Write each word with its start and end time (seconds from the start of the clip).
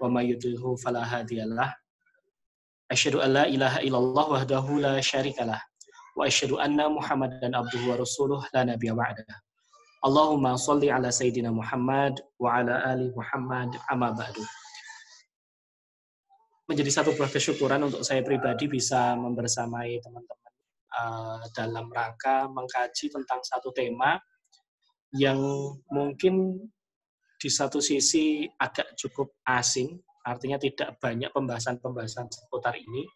wa 0.00 0.06
may 0.08 0.32
yudlilhu 0.32 0.76
fala 0.80 1.04
hadiyalah. 1.04 1.70
Asyhadu 2.88 3.20
an 3.20 3.30
la 3.36 3.44
ilaha 3.44 3.78
illallah 3.84 4.26
wahdahu 4.32 4.80
la 4.80 4.96
syarikalah 5.00 5.60
wa 6.16 6.24
asyhadu 6.24 6.56
anna 6.56 6.88
Muhammadan 6.88 7.52
abduhu 7.52 7.92
wa 7.92 8.00
rasuluh 8.00 8.40
la 8.56 8.64
nabiyya 8.64 8.96
ba'dah. 8.96 9.38
Allahumma 10.02 10.54
salli 10.54 10.88
ala 10.88 11.10
sayyidina 11.10 11.50
Muhammad 11.50 12.22
wa 12.38 12.62
ala 12.62 12.86
ali 12.86 13.10
Muhammad 13.12 13.76
amma 13.90 14.14
ba'du. 14.14 14.42
Menjadi 16.70 16.90
satu 16.92 17.16
buah 17.16 17.28
kesyukuran 17.32 17.80
untuk 17.84 18.04
saya 18.04 18.20
pribadi 18.24 18.68
bisa 18.68 19.16
membersamai 19.16 19.98
teman-teman 20.04 20.52
uh, 20.92 21.40
dalam 21.56 21.88
rangka 21.88 22.46
mengkaji 22.52 23.08
tentang 23.08 23.40
satu 23.40 23.72
tema 23.72 24.20
yang 25.16 25.40
mungkin 25.88 26.60
di 27.38 27.46
satu 27.46 27.78
sisi 27.78 28.44
agak 28.58 28.98
cukup 28.98 29.38
asing, 29.46 29.94
artinya 30.26 30.58
tidak 30.58 30.98
banyak 30.98 31.30
pembahasan-pembahasan 31.30 32.26
seputar 32.26 32.74
ini. 32.74 33.06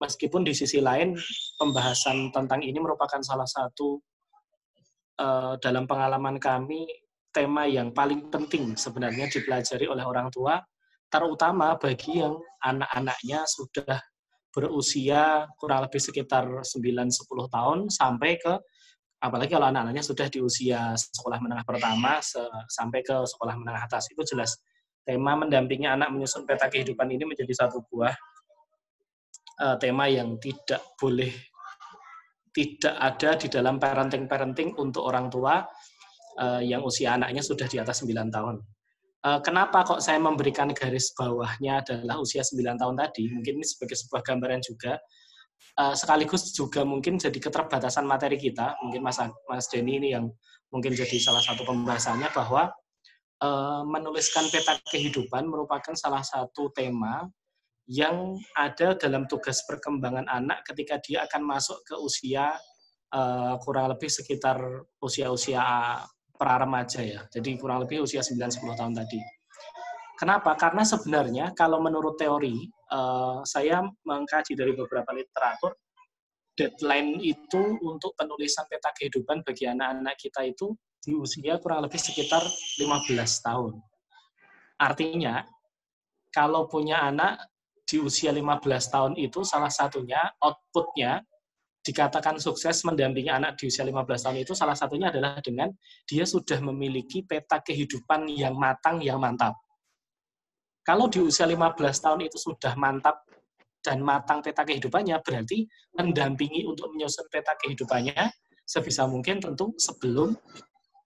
Meskipun 0.00 0.48
di 0.48 0.56
sisi 0.56 0.80
lain 0.80 1.12
pembahasan 1.60 2.32
tentang 2.32 2.64
ini 2.64 2.80
merupakan 2.80 3.20
salah 3.20 3.44
satu 3.44 4.00
uh, 5.20 5.60
dalam 5.60 5.84
pengalaman 5.84 6.40
kami 6.40 6.88
tema 7.30 7.68
yang 7.68 7.92
paling 7.92 8.32
penting 8.32 8.74
sebenarnya 8.74 9.28
dipelajari 9.28 9.84
oleh 9.84 10.02
orang 10.02 10.32
tua, 10.32 10.56
terutama 11.12 11.76
bagi 11.76 12.24
yang 12.24 12.34
anak-anaknya 12.64 13.44
sudah 13.44 14.00
berusia 14.50 15.46
kurang 15.60 15.86
lebih 15.86 16.02
sekitar 16.02 16.48
9-10 16.48 17.12
tahun 17.54 17.78
sampai 17.86 18.40
ke 18.40 18.54
apalagi 19.20 19.52
kalau 19.52 19.68
anak-anaknya 19.68 20.04
sudah 20.04 20.26
di 20.32 20.40
usia 20.40 20.96
sekolah 20.96 21.38
menengah 21.44 21.64
pertama 21.68 22.18
sampai 22.72 23.04
ke 23.04 23.12
sekolah 23.12 23.54
menengah 23.60 23.84
atas 23.84 24.08
itu 24.08 24.24
jelas 24.24 24.56
tema 25.04 25.36
mendampingi 25.36 25.88
anak 25.88 26.08
menyusun 26.08 26.48
peta 26.48 26.72
kehidupan 26.72 27.08
ini 27.12 27.28
menjadi 27.28 27.52
satu 27.52 27.84
buah 27.92 28.16
uh, 29.60 29.76
tema 29.76 30.08
yang 30.08 30.40
tidak 30.40 30.80
boleh 30.96 31.32
tidak 32.50 32.94
ada 32.98 33.38
di 33.38 33.46
dalam 33.46 33.78
parenting-parenting 33.78 34.74
untuk 34.80 35.06
orang 35.06 35.30
tua 35.30 35.62
uh, 36.42 36.62
yang 36.62 36.82
usia 36.82 37.14
anaknya 37.14 37.44
sudah 37.46 37.66
di 37.70 37.78
atas 37.78 38.02
9 38.02 38.10
tahun. 38.30 38.58
Uh, 39.20 39.38
kenapa 39.44 39.84
kok 39.84 40.00
saya 40.02 40.18
memberikan 40.18 40.72
garis 40.74 41.12
bawahnya 41.14 41.84
adalah 41.84 42.18
usia 42.18 42.42
9 42.42 42.58
tahun 42.74 42.94
tadi? 42.98 43.30
Mungkin 43.30 43.62
ini 43.62 43.66
sebagai 43.66 43.94
sebuah 43.94 44.26
gambaran 44.26 44.66
juga 44.66 44.98
uh, 45.80 45.94
sekaligus 45.94 46.52
juga 46.52 46.82
mungkin 46.82 47.16
jadi 47.16 47.36
keterbatasan 47.36 48.04
materi 48.04 48.36
kita. 48.36 48.78
Mungkin 48.84 49.00
Mas 49.00 49.18
Mas 49.48 49.66
Denny 49.68 50.00
ini 50.00 50.08
yang 50.14 50.28
mungkin 50.70 50.94
jadi 50.94 51.16
salah 51.18 51.42
satu 51.42 51.66
pembahasannya 51.66 52.30
bahwa 52.30 52.70
uh, 53.42 53.82
menuliskan 53.84 54.46
peta 54.48 54.78
kehidupan 54.88 55.48
merupakan 55.48 55.94
salah 55.96 56.22
satu 56.22 56.70
tema 56.70 57.26
yang 57.90 58.38
ada 58.54 58.94
dalam 58.94 59.26
tugas 59.26 59.66
perkembangan 59.66 60.30
anak 60.30 60.62
ketika 60.62 61.02
dia 61.02 61.26
akan 61.26 61.42
masuk 61.42 61.82
ke 61.82 61.98
usia 61.98 62.54
uh, 63.10 63.58
kurang 63.66 63.90
lebih 63.90 64.06
sekitar 64.06 64.62
usia-usia 65.02 65.62
pra 66.38 66.54
remaja 66.56 67.02
ya. 67.02 67.26
Jadi 67.28 67.58
kurang 67.58 67.82
lebih 67.82 68.06
usia 68.06 68.22
9-10 68.22 68.78
tahun 68.78 68.94
tadi. 68.94 69.20
Kenapa? 70.20 70.52
Karena 70.52 70.84
sebenarnya 70.84 71.56
kalau 71.56 71.80
menurut 71.80 72.20
teori, 72.20 72.68
uh, 72.92 73.40
saya 73.40 73.80
mengkaji 74.04 74.52
dari 74.52 74.76
beberapa 74.76 75.16
literatur, 75.16 75.72
deadline 76.52 77.16
itu 77.24 77.80
untuk 77.80 78.12
penulisan 78.20 78.68
peta 78.68 78.92
kehidupan 78.92 79.40
bagi 79.40 79.64
anak-anak 79.64 80.20
kita 80.20 80.44
itu 80.44 80.76
di 81.00 81.16
usia 81.16 81.56
kurang 81.56 81.88
lebih 81.88 81.96
sekitar 81.96 82.44
15 82.44 83.16
tahun. 83.40 83.80
Artinya, 84.76 85.40
kalau 86.28 86.68
punya 86.68 87.00
anak 87.00 87.40
di 87.88 87.96
usia 87.96 88.28
15 88.28 88.60
tahun 88.92 89.12
itu 89.16 89.40
salah 89.40 89.72
satunya 89.72 90.20
outputnya 90.36 91.24
dikatakan 91.80 92.36
sukses 92.36 92.84
mendampingi 92.84 93.32
anak 93.32 93.56
di 93.56 93.72
usia 93.72 93.88
15 93.88 94.04
tahun 94.04 94.36
itu 94.44 94.52
salah 94.52 94.76
satunya 94.76 95.08
adalah 95.08 95.40
dengan 95.40 95.72
dia 96.04 96.28
sudah 96.28 96.60
memiliki 96.60 97.24
peta 97.24 97.64
kehidupan 97.64 98.28
yang 98.28 98.52
matang, 98.52 99.00
yang 99.00 99.16
mantap. 99.16 99.56
Kalau 100.84 101.06
di 101.12 101.20
usia 101.20 101.44
15 101.44 101.76
tahun 101.76 102.20
itu 102.26 102.36
sudah 102.40 102.74
mantap 102.74 103.22
dan 103.80 104.04
matang 104.04 104.44
peta 104.44 104.64
kehidupannya, 104.64 105.20
berarti 105.24 105.64
mendampingi 105.96 106.68
untuk 106.68 106.92
menyusun 106.92 107.28
peta 107.32 107.56
kehidupannya 107.56 108.28
sebisa 108.64 109.08
mungkin 109.08 109.40
tentu 109.40 109.72
sebelum 109.80 110.36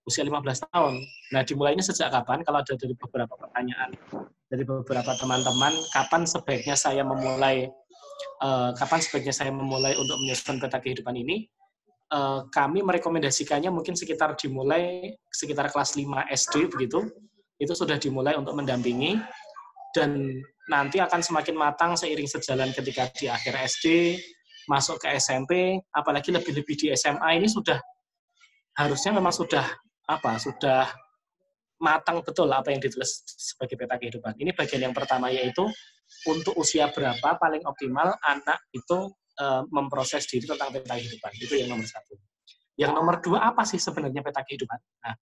usia 0.05 0.23
15 0.27 0.69
tahun. 0.69 0.95
Nah, 1.33 1.43
dimulainya 1.43 1.81
sejak 1.81 2.13
kapan? 2.13 2.45
Kalau 2.45 2.61
ada 2.61 2.75
dari 2.77 2.93
beberapa 2.93 3.35
pertanyaan 3.41 3.91
dari 4.53 4.63
beberapa 4.63 5.17
teman-teman, 5.17 5.73
kapan 5.91 6.23
sebaiknya 6.29 6.77
saya 6.77 7.03
memulai 7.03 7.67
uh, 8.45 8.71
kapan 8.77 9.01
sebaiknya 9.01 9.35
saya 9.35 9.51
memulai 9.51 9.97
untuk 9.97 10.21
menyusun 10.21 10.61
peta 10.61 10.79
kehidupan 10.79 11.17
ini? 11.17 11.49
Uh, 12.13 12.47
kami 12.53 12.85
merekomendasikannya 12.85 13.73
mungkin 13.73 13.99
sekitar 13.99 14.39
dimulai 14.39 15.17
sekitar 15.33 15.73
kelas 15.73 15.97
5 15.97 16.31
SD 16.31 16.71
begitu. 16.71 17.03
Itu 17.59 17.73
sudah 17.73 17.97
dimulai 17.97 18.37
untuk 18.37 18.55
mendampingi 18.55 19.19
dan 19.95 20.43
nanti 20.67 20.99
akan 20.99 21.23
semakin 21.23 21.55
matang 21.55 21.95
seiring 21.95 22.27
sejalan 22.27 22.75
ketika 22.75 23.09
di 23.15 23.31
akhir 23.31 23.55
SD, 23.55 24.19
masuk 24.67 25.01
ke 25.01 25.15
SMP, 25.17 25.79
apalagi 25.95 26.35
lebih-lebih 26.35 26.75
di 26.75 26.87
SMA 26.99 27.39
ini 27.39 27.49
sudah 27.49 27.79
harusnya 28.75 29.15
memang 29.15 29.31
sudah 29.31 29.65
apa 30.05 30.37
sudah 30.37 30.91
matang 31.79 32.25
betul 32.25 32.49
apa 32.51 32.73
yang 32.73 32.81
ditulis 32.81 33.23
sebagai 33.25 33.77
peta 33.77 34.01
kehidupan. 34.01 34.35
Ini 34.41 34.57
bagian 34.57 34.89
yang 34.91 34.95
pertama 34.97 35.29
yaitu 35.31 35.69
untuk 36.29 36.57
usia 36.57 36.89
berapa 36.89 37.37
paling 37.37 37.65
optimal 37.69 38.17
anak 38.25 38.61
itu 38.73 39.13
e, 39.37 39.45
memproses 39.69 40.25
diri 40.25 40.49
tentang 40.49 40.73
peta 40.73 40.97
kehidupan. 40.97 41.31
Itu 41.39 41.55
yang 41.61 41.77
nomor 41.77 41.87
satu. 41.87 42.17
Yang 42.75 42.93
nomor 42.97 43.15
dua 43.21 43.39
apa 43.53 43.63
sih 43.69 43.79
sebenarnya 43.79 44.25
peta 44.25 44.41
kehidupan? 44.43 44.79
Nah, 45.05 45.15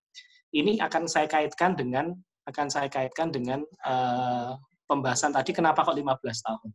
ini 0.55 0.79
akan 0.79 1.09
saya 1.09 1.27
kaitkan 1.27 1.75
dengan 1.75 2.13
akan 2.49 2.67
saya 2.67 2.91
kaitkan 2.91 3.31
dengan 3.31 3.63
uh, 3.87 4.59
pembahasan 4.87 5.31
tadi 5.31 5.55
kenapa 5.55 5.87
kok 5.87 5.95
15 5.95 6.19
tahun. 6.21 6.71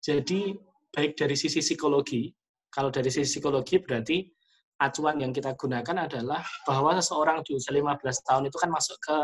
Jadi 0.00 0.40
baik 0.90 1.18
dari 1.18 1.36
sisi 1.36 1.60
psikologi, 1.60 2.30
kalau 2.72 2.88
dari 2.88 3.12
sisi 3.12 3.36
psikologi 3.36 3.82
berarti 3.82 4.22
acuan 4.80 5.20
yang 5.20 5.32
kita 5.32 5.56
gunakan 5.56 6.08
adalah 6.08 6.44
bahwa 6.68 6.96
seseorang 6.96 7.40
di 7.44 7.56
usia 7.56 7.72
15 7.72 8.00
tahun 8.26 8.42
itu 8.48 8.56
kan 8.60 8.70
masuk 8.72 8.96
ke 9.00 9.18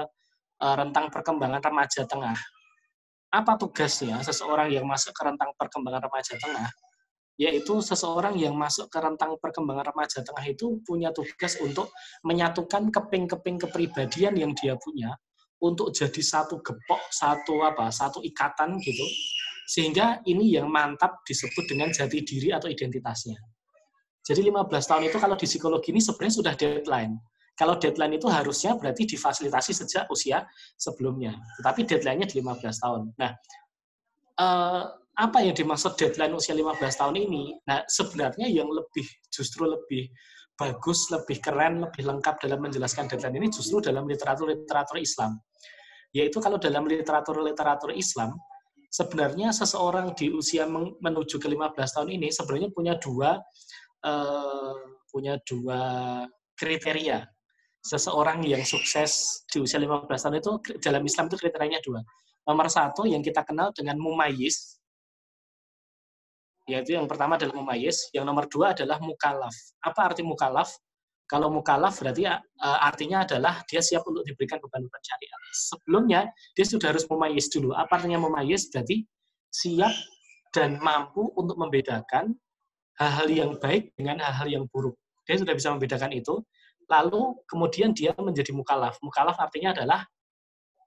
uh, 0.64 0.74
rentang 0.76 1.08
perkembangan 1.12 1.60
remaja 1.60 2.04
tengah. 2.04 2.36
Apa 3.32 3.56
tugasnya 3.56 4.20
seseorang 4.20 4.68
yang 4.68 4.84
masuk 4.84 5.16
ke 5.16 5.22
rentang 5.24 5.52
perkembangan 5.56 6.04
remaja 6.04 6.36
tengah? 6.36 6.68
Yaitu 7.40 7.80
seseorang 7.80 8.36
yang 8.36 8.52
masuk 8.52 8.92
ke 8.92 8.98
rentang 9.00 9.34
perkembangan 9.40 9.92
remaja 9.92 10.20
tengah 10.20 10.44
itu 10.44 10.78
punya 10.84 11.10
tugas 11.16 11.56
untuk 11.64 11.88
menyatukan 12.22 12.92
keping-keping 12.92 13.56
kepribadian 13.56 14.36
yang 14.36 14.52
dia 14.52 14.76
punya 14.76 15.16
untuk 15.62 15.94
jadi 15.94 16.18
satu 16.18 16.58
gepok, 16.58 17.02
satu 17.14 17.62
apa, 17.62 17.88
satu 17.94 18.18
ikatan 18.20 18.82
gitu. 18.82 19.06
Sehingga 19.70 20.20
ini 20.26 20.58
yang 20.58 20.66
mantap 20.68 21.22
disebut 21.22 21.70
dengan 21.70 21.94
jati 21.94 22.20
diri 22.26 22.50
atau 22.50 22.66
identitasnya. 22.66 23.38
Jadi 24.22 24.50
15 24.50 24.68
tahun 24.86 25.02
itu 25.06 25.18
kalau 25.18 25.34
di 25.38 25.46
psikologi 25.46 25.94
ini 25.94 26.02
sebenarnya 26.02 26.34
sudah 26.34 26.54
deadline. 26.58 27.14
Kalau 27.54 27.78
deadline 27.78 28.18
itu 28.18 28.26
harusnya 28.26 28.74
berarti 28.74 29.06
difasilitasi 29.06 29.70
sejak 29.70 30.04
usia 30.10 30.42
sebelumnya. 30.74 31.38
Tetapi 31.62 31.86
deadline-nya 31.86 32.26
di 32.26 32.42
15 32.42 32.82
tahun. 32.82 33.02
Nah, 33.18 33.30
eh, 34.38 34.84
apa 35.12 35.44
yang 35.44 35.52
dimaksud 35.52 35.92
deadline 36.00 36.32
usia 36.32 36.56
15 36.56 36.80
tahun 36.96 37.16
ini? 37.20 37.60
Nah, 37.68 37.84
sebenarnya 37.84 38.48
yang 38.48 38.68
lebih 38.72 39.04
justru 39.28 39.68
lebih 39.68 40.08
bagus, 40.56 41.12
lebih 41.12 41.36
keren, 41.42 41.84
lebih 41.84 42.02
lengkap 42.06 42.40
dalam 42.40 42.64
menjelaskan 42.64 43.08
deadline 43.12 43.36
ini 43.44 43.48
justru 43.52 43.84
dalam 43.84 44.08
literatur-literatur 44.08 44.96
Islam. 44.96 45.36
Yaitu 46.12 46.40
kalau 46.40 46.56
dalam 46.56 46.88
literatur-literatur 46.88 47.92
Islam, 47.96 48.36
sebenarnya 48.92 49.52
seseorang 49.56 50.12
di 50.12 50.28
usia 50.28 50.68
menuju 50.68 51.40
ke 51.40 51.48
15 51.48 51.96
tahun 51.96 52.08
ini 52.12 52.28
sebenarnya 52.28 52.68
punya 52.68 52.94
dua 53.00 53.40
uh, 54.04 54.74
punya 55.08 55.40
dua 55.44 55.80
kriteria. 56.56 57.24
Seseorang 57.82 58.46
yang 58.46 58.62
sukses 58.62 59.42
di 59.50 59.58
usia 59.58 59.82
15 59.82 60.06
tahun 60.06 60.36
itu 60.38 60.52
dalam 60.78 61.02
Islam 61.02 61.26
itu 61.26 61.36
kriterianya 61.40 61.80
dua. 61.82 61.98
Nomor 62.46 62.70
satu 62.70 63.08
yang 63.10 63.24
kita 63.24 63.42
kenal 63.42 63.74
dengan 63.74 63.98
mumayyiz, 63.98 64.81
yaitu 66.70 66.94
yang 66.94 67.10
pertama 67.10 67.34
adalah 67.34 67.58
mumayyiz, 67.58 68.10
yang 68.14 68.22
nomor 68.22 68.46
dua 68.46 68.70
adalah 68.76 69.02
mukalaf. 69.02 69.54
Apa 69.82 70.12
arti 70.12 70.22
mukalaf? 70.22 70.70
Kalau 71.26 71.48
mukalaf 71.48 71.96
berarti 71.98 72.28
uh, 72.28 72.38
artinya 72.84 73.24
adalah 73.24 73.64
dia 73.64 73.80
siap 73.80 74.04
untuk 74.04 74.22
diberikan 74.28 74.60
beban-beban 74.60 75.02
syariat. 75.02 75.40
Sebelumnya 75.56 76.20
dia 76.52 76.66
sudah 76.68 76.92
harus 76.92 77.08
mumayyiz 77.08 77.48
dulu. 77.48 77.72
Apa 77.72 77.98
artinya 77.98 78.20
mumayyiz? 78.20 78.68
Berarti 78.68 79.08
siap 79.48 79.94
dan 80.52 80.76
mampu 80.78 81.32
untuk 81.34 81.56
membedakan 81.56 82.36
hal-hal 83.00 83.28
yang 83.32 83.50
baik 83.56 83.96
dengan 83.96 84.20
hal-hal 84.20 84.60
yang 84.60 84.64
buruk. 84.68 84.94
Dia 85.24 85.40
sudah 85.40 85.56
bisa 85.56 85.72
membedakan 85.72 86.12
itu. 86.12 86.44
Lalu 86.90 87.40
kemudian 87.48 87.96
dia 87.96 88.12
menjadi 88.20 88.52
mukalaf. 88.52 89.00
Mukalaf 89.00 89.40
artinya 89.40 89.72
adalah 89.72 90.04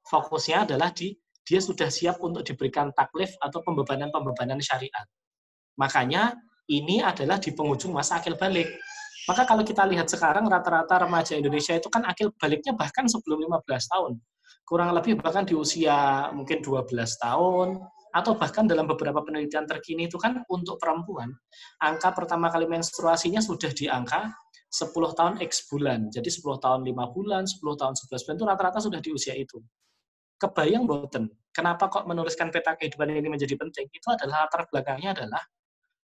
fokusnya 0.05 0.69
adalah 0.69 0.93
di 0.93 1.17
dia 1.45 1.57
sudah 1.57 1.89
siap 1.89 2.21
untuk 2.21 2.45
diberikan 2.45 2.93
taklif 2.93 3.33
atau 3.41 3.65
pembebanan-pembebanan 3.65 4.61
syariat. 4.61 5.05
Makanya 5.75 6.35
ini 6.71 7.03
adalah 7.03 7.37
di 7.37 7.51
penghujung 7.53 7.93
masa 7.93 8.19
akil 8.19 8.35
balik. 8.39 8.67
Maka 9.25 9.43
kalau 9.45 9.65
kita 9.65 9.83
lihat 9.89 10.05
sekarang 10.09 10.45
rata-rata 10.45 11.05
remaja 11.05 11.33
Indonesia 11.33 11.73
itu 11.73 11.89
kan 11.89 12.05
akil 12.05 12.29
baliknya 12.37 12.77
bahkan 12.77 13.09
sebelum 13.09 13.41
15 13.41 13.65
tahun. 13.91 14.13
Kurang 14.65 14.93
lebih 14.93 15.17
bahkan 15.17 15.45
di 15.45 15.53
usia 15.57 16.29
mungkin 16.33 16.61
12 16.61 16.89
tahun, 17.21 17.81
atau 18.13 18.31
bahkan 18.37 18.65
dalam 18.65 18.85
beberapa 18.87 19.21
penelitian 19.21 19.65
terkini 19.67 20.07
itu 20.07 20.15
kan 20.17 20.41
untuk 20.49 20.79
perempuan, 20.79 21.33
angka 21.83 22.15
pertama 22.15 22.47
kali 22.47 22.65
menstruasinya 22.65 23.41
sudah 23.43 23.69
di 23.75 23.89
angka 23.89 24.31
10 24.71 24.93
tahun 25.17 25.33
X 25.41 25.69
bulan. 25.69 26.09
Jadi 26.09 26.29
10 26.29 26.61
tahun 26.61 26.81
5 26.85 27.15
bulan, 27.17 27.43
10 27.45 27.61
tahun 27.61 27.93
11 27.93 28.25
bulan 28.25 28.35
itu 28.37 28.45
rata-rata 28.45 28.79
sudah 28.81 28.99
di 29.01 29.09
usia 29.13 29.33
itu 29.37 29.61
kebayang 30.39 30.83
boten 30.83 31.31
kenapa 31.55 31.87
kok 31.87 32.03
menuliskan 32.03 32.51
peta 32.51 32.75
kehidupan 32.75 33.07
ini 33.07 33.31
menjadi 33.31 33.55
penting 33.55 33.87
itu 33.87 34.07
adalah 34.11 34.47
latar 34.47 34.67
belakangnya 34.67 35.15
adalah 35.15 35.43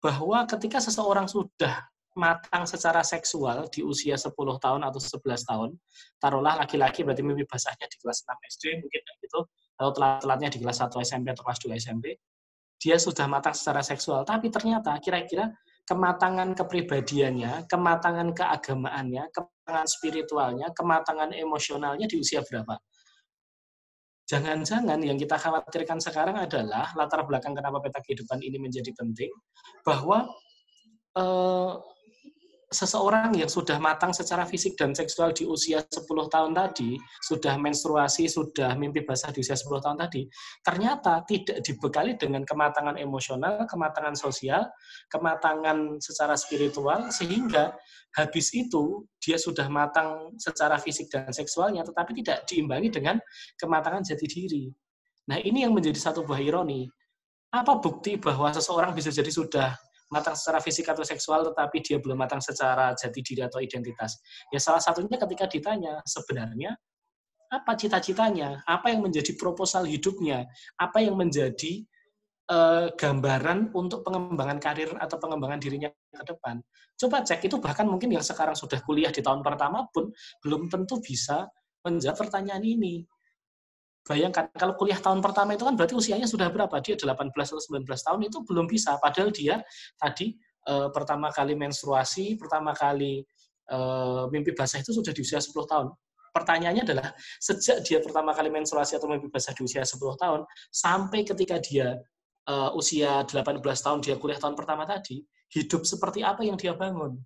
bahwa 0.06 0.46
ketika 0.46 0.78
seseorang 0.78 1.26
sudah 1.26 1.82
matang 2.14 2.62
secara 2.62 3.02
seksual 3.02 3.66
di 3.66 3.82
usia 3.82 4.14
10 4.14 4.30
tahun 4.38 4.86
atau 4.86 5.02
11 5.02 5.18
tahun, 5.42 5.70
taruhlah 6.22 6.62
laki-laki 6.62 7.02
berarti 7.02 7.26
mimpi 7.26 7.42
basahnya 7.42 7.90
di 7.90 7.98
kelas 7.98 8.22
6 8.22 8.54
SD 8.54 8.64
mungkin 8.86 9.02
gitu, 9.18 9.40
atau 9.74 9.90
telat-telatnya 9.90 10.48
di 10.54 10.58
kelas 10.62 10.78
1 10.78 11.02
SMP 11.02 11.34
atau 11.34 11.42
kelas 11.42 11.58
2 11.58 11.74
SMP, 11.82 12.14
dia 12.78 12.96
sudah 13.02 13.26
matang 13.26 13.52
secara 13.52 13.82
seksual, 13.82 14.22
tapi 14.22 14.46
ternyata 14.46 14.94
kira-kira 15.02 15.50
kematangan 15.90 16.54
kepribadiannya, 16.54 17.66
kematangan 17.66 18.30
keagamaannya, 18.30 19.26
kematangan 19.34 19.86
spiritualnya, 19.90 20.70
kematangan 20.70 21.34
emosionalnya 21.34 22.06
di 22.06 22.22
usia 22.22 22.46
berapa? 22.46 22.78
Jangan-jangan 24.26 24.98
yang 25.06 25.14
kita 25.14 25.38
khawatirkan 25.38 26.02
sekarang 26.02 26.34
adalah 26.34 26.90
latar 26.98 27.22
belakang 27.22 27.54
kenapa 27.54 27.78
peta 27.78 28.02
kehidupan 28.02 28.42
ini 28.42 28.58
menjadi 28.58 28.90
penting, 28.90 29.30
bahwa 29.86 30.26
eh, 31.14 31.72
seseorang 32.66 33.30
yang 33.38 33.46
sudah 33.46 33.78
matang 33.78 34.10
secara 34.10 34.42
fisik 34.42 34.74
dan 34.74 34.90
seksual 34.90 35.30
di 35.30 35.46
usia 35.46 35.86
10 35.86 36.02
tahun 36.06 36.50
tadi, 36.50 36.98
sudah 37.22 37.54
menstruasi, 37.62 38.26
sudah 38.26 38.74
mimpi 38.74 39.06
basah 39.06 39.30
di 39.30 39.38
usia 39.38 39.54
10 39.54 39.78
tahun 39.78 39.98
tadi, 40.02 40.26
ternyata 40.66 41.22
tidak 41.30 41.62
dibekali 41.62 42.18
dengan 42.18 42.42
kematangan 42.42 42.98
emosional, 42.98 43.70
kematangan 43.70 44.18
sosial, 44.18 44.66
kematangan 45.14 46.02
secara 46.02 46.34
spiritual, 46.34 47.06
sehingga 47.14 47.70
habis 48.18 48.50
itu 48.50 49.06
dia 49.22 49.38
sudah 49.38 49.70
matang 49.70 50.34
secara 50.34 50.80
fisik 50.82 51.06
dan 51.06 51.30
seksualnya, 51.30 51.86
tetapi 51.86 52.18
tidak 52.18 52.50
diimbangi 52.50 52.90
dengan 52.90 53.16
kematangan 53.62 54.02
jati 54.02 54.26
diri. 54.26 54.64
Nah 55.30 55.38
ini 55.38 55.62
yang 55.62 55.74
menjadi 55.74 55.98
satu 55.98 56.26
buah 56.26 56.42
ironi. 56.42 56.86
Apa 57.54 57.78
bukti 57.78 58.18
bahwa 58.18 58.50
seseorang 58.50 58.90
bisa 58.90 59.14
jadi 59.14 59.30
sudah 59.30 59.70
matang 60.12 60.38
secara 60.38 60.62
fisik 60.62 60.86
atau 60.86 61.02
seksual 61.02 61.42
tetapi 61.52 61.82
dia 61.82 61.98
belum 61.98 62.18
matang 62.18 62.38
secara 62.38 62.94
jati 62.94 63.20
diri 63.22 63.42
atau 63.42 63.58
identitas. 63.58 64.22
Ya 64.54 64.62
salah 64.62 64.82
satunya 64.82 65.18
ketika 65.18 65.50
ditanya 65.50 66.02
sebenarnya 66.06 66.74
apa 67.46 67.78
cita-citanya, 67.78 68.62
apa 68.66 68.90
yang 68.90 69.06
menjadi 69.06 69.34
proposal 69.38 69.86
hidupnya, 69.86 70.50
apa 70.78 70.98
yang 70.98 71.14
menjadi 71.14 71.86
uh, 72.50 72.90
gambaran 72.94 73.70
untuk 73.74 74.02
pengembangan 74.02 74.58
karir 74.58 74.90
atau 74.98 75.16
pengembangan 75.18 75.62
dirinya 75.62 75.90
ke 75.90 76.24
depan. 76.26 76.58
Coba 76.96 77.22
cek 77.22 77.46
itu 77.46 77.56
bahkan 77.62 77.86
mungkin 77.86 78.14
yang 78.14 78.24
sekarang 78.24 78.58
sudah 78.58 78.82
kuliah 78.82 79.12
di 79.12 79.22
tahun 79.22 79.46
pertama 79.46 79.86
pun 79.92 80.10
belum 80.42 80.66
tentu 80.72 80.98
bisa 80.98 81.46
menjawab 81.86 82.18
pertanyaan 82.26 82.64
ini. 82.66 83.06
Bayangkan 84.06 84.46
kalau 84.54 84.78
kuliah 84.78 85.02
tahun 85.02 85.18
pertama 85.18 85.58
itu 85.58 85.66
kan 85.66 85.74
berarti 85.74 85.98
usianya 85.98 86.30
sudah 86.30 86.46
berapa? 86.46 86.78
Dia 86.78 86.94
18 86.94 87.34
atau 87.34 87.58
19 87.58 87.82
tahun 87.90 88.20
itu 88.22 88.38
belum 88.46 88.70
bisa. 88.70 88.94
Padahal 89.02 89.34
dia 89.34 89.58
tadi 89.98 90.38
e, 90.62 90.74
pertama 90.94 91.34
kali 91.34 91.58
menstruasi, 91.58 92.38
pertama 92.38 92.70
kali 92.70 93.26
e, 93.66 93.78
mimpi 94.30 94.54
basah 94.54 94.78
itu 94.78 94.94
sudah 94.94 95.10
di 95.10 95.26
usia 95.26 95.42
10 95.42 95.50
tahun. 95.66 95.90
Pertanyaannya 96.30 96.86
adalah 96.86 97.08
sejak 97.42 97.82
dia 97.82 97.98
pertama 97.98 98.30
kali 98.30 98.46
menstruasi 98.46 98.94
atau 98.94 99.10
mimpi 99.10 99.26
basah 99.26 99.50
di 99.58 99.66
usia 99.66 99.82
10 99.82 99.98
tahun 99.98 100.46
sampai 100.70 101.26
ketika 101.26 101.58
dia 101.58 101.98
e, 102.46 102.54
usia 102.78 103.26
18 103.26 103.58
tahun 103.58 103.98
dia 104.06 104.14
kuliah 104.22 104.38
tahun 104.38 104.54
pertama 104.54 104.86
tadi, 104.86 105.18
hidup 105.50 105.82
seperti 105.82 106.22
apa 106.22 106.46
yang 106.46 106.54
dia 106.54 106.78
bangun? 106.78 107.18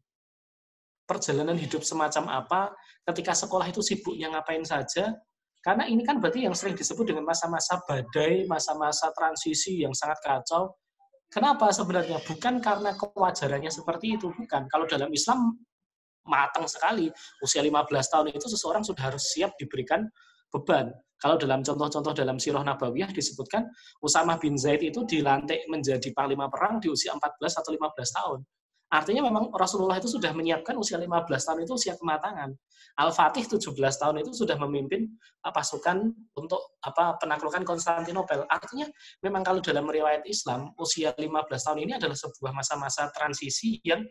Perjalanan 1.04 1.60
hidup 1.60 1.84
semacam 1.84 2.40
apa? 2.40 2.72
Ketika 3.04 3.36
sekolah 3.36 3.68
itu 3.68 3.84
sibuknya 3.84 4.32
ngapain 4.32 4.64
saja? 4.64 5.12
Karena 5.60 5.84
ini 5.84 6.00
kan 6.00 6.16
berarti 6.20 6.48
yang 6.48 6.56
sering 6.56 6.72
disebut 6.72 7.12
dengan 7.12 7.28
masa-masa 7.28 7.76
badai, 7.84 8.48
masa-masa 8.48 9.12
transisi 9.12 9.84
yang 9.84 9.92
sangat 9.92 10.16
kacau. 10.24 10.72
Kenapa 11.30 11.68
sebenarnya? 11.70 12.18
Bukan 12.24 12.58
karena 12.64 12.96
kewajarannya 12.96 13.70
seperti 13.70 14.16
itu, 14.18 14.32
bukan. 14.32 14.66
Kalau 14.66 14.88
dalam 14.88 15.12
Islam 15.12 15.54
matang 16.24 16.64
sekali, 16.64 17.12
usia 17.44 17.60
15 17.60 17.86
tahun 17.86 18.26
itu 18.32 18.46
seseorang 18.50 18.82
sudah 18.82 19.12
harus 19.12 19.30
siap 19.30 19.54
diberikan 19.60 20.08
beban. 20.50 20.90
Kalau 21.20 21.36
dalam 21.36 21.60
contoh-contoh 21.60 22.16
dalam 22.16 22.40
Sirah 22.40 22.64
Nabawiyah 22.64 23.12
disebutkan 23.12 23.68
Usamah 24.00 24.40
bin 24.40 24.56
Zaid 24.56 24.80
itu 24.80 25.04
dilantik 25.04 25.68
menjadi 25.68 26.08
panglima 26.16 26.48
perang 26.48 26.80
di 26.80 26.88
usia 26.88 27.12
14 27.12 27.60
atau 27.60 27.70
15 27.76 28.16
tahun. 28.16 28.38
Artinya 28.90 29.22
memang 29.22 29.54
Rasulullah 29.54 30.02
itu 30.02 30.10
sudah 30.10 30.34
menyiapkan 30.34 30.74
usia 30.74 30.98
15 30.98 31.30
tahun 31.30 31.62
itu 31.62 31.78
usia 31.78 31.94
kematangan. 31.94 32.50
Al-Fatih 32.98 33.46
17 33.46 33.70
tahun 33.78 34.26
itu 34.26 34.34
sudah 34.34 34.58
memimpin 34.58 35.06
uh, 35.46 35.54
pasukan 35.54 36.10
untuk 36.34 36.74
apa 36.82 37.14
penaklukan 37.22 37.62
Konstantinopel. 37.62 38.42
Artinya 38.50 38.90
memang 39.22 39.46
kalau 39.46 39.62
dalam 39.62 39.86
riwayat 39.86 40.26
Islam 40.26 40.74
usia 40.74 41.14
15 41.14 41.22
tahun 41.46 41.78
ini 41.86 41.92
adalah 42.02 42.18
sebuah 42.18 42.50
masa-masa 42.50 43.06
transisi 43.14 43.78
yang 43.86 44.02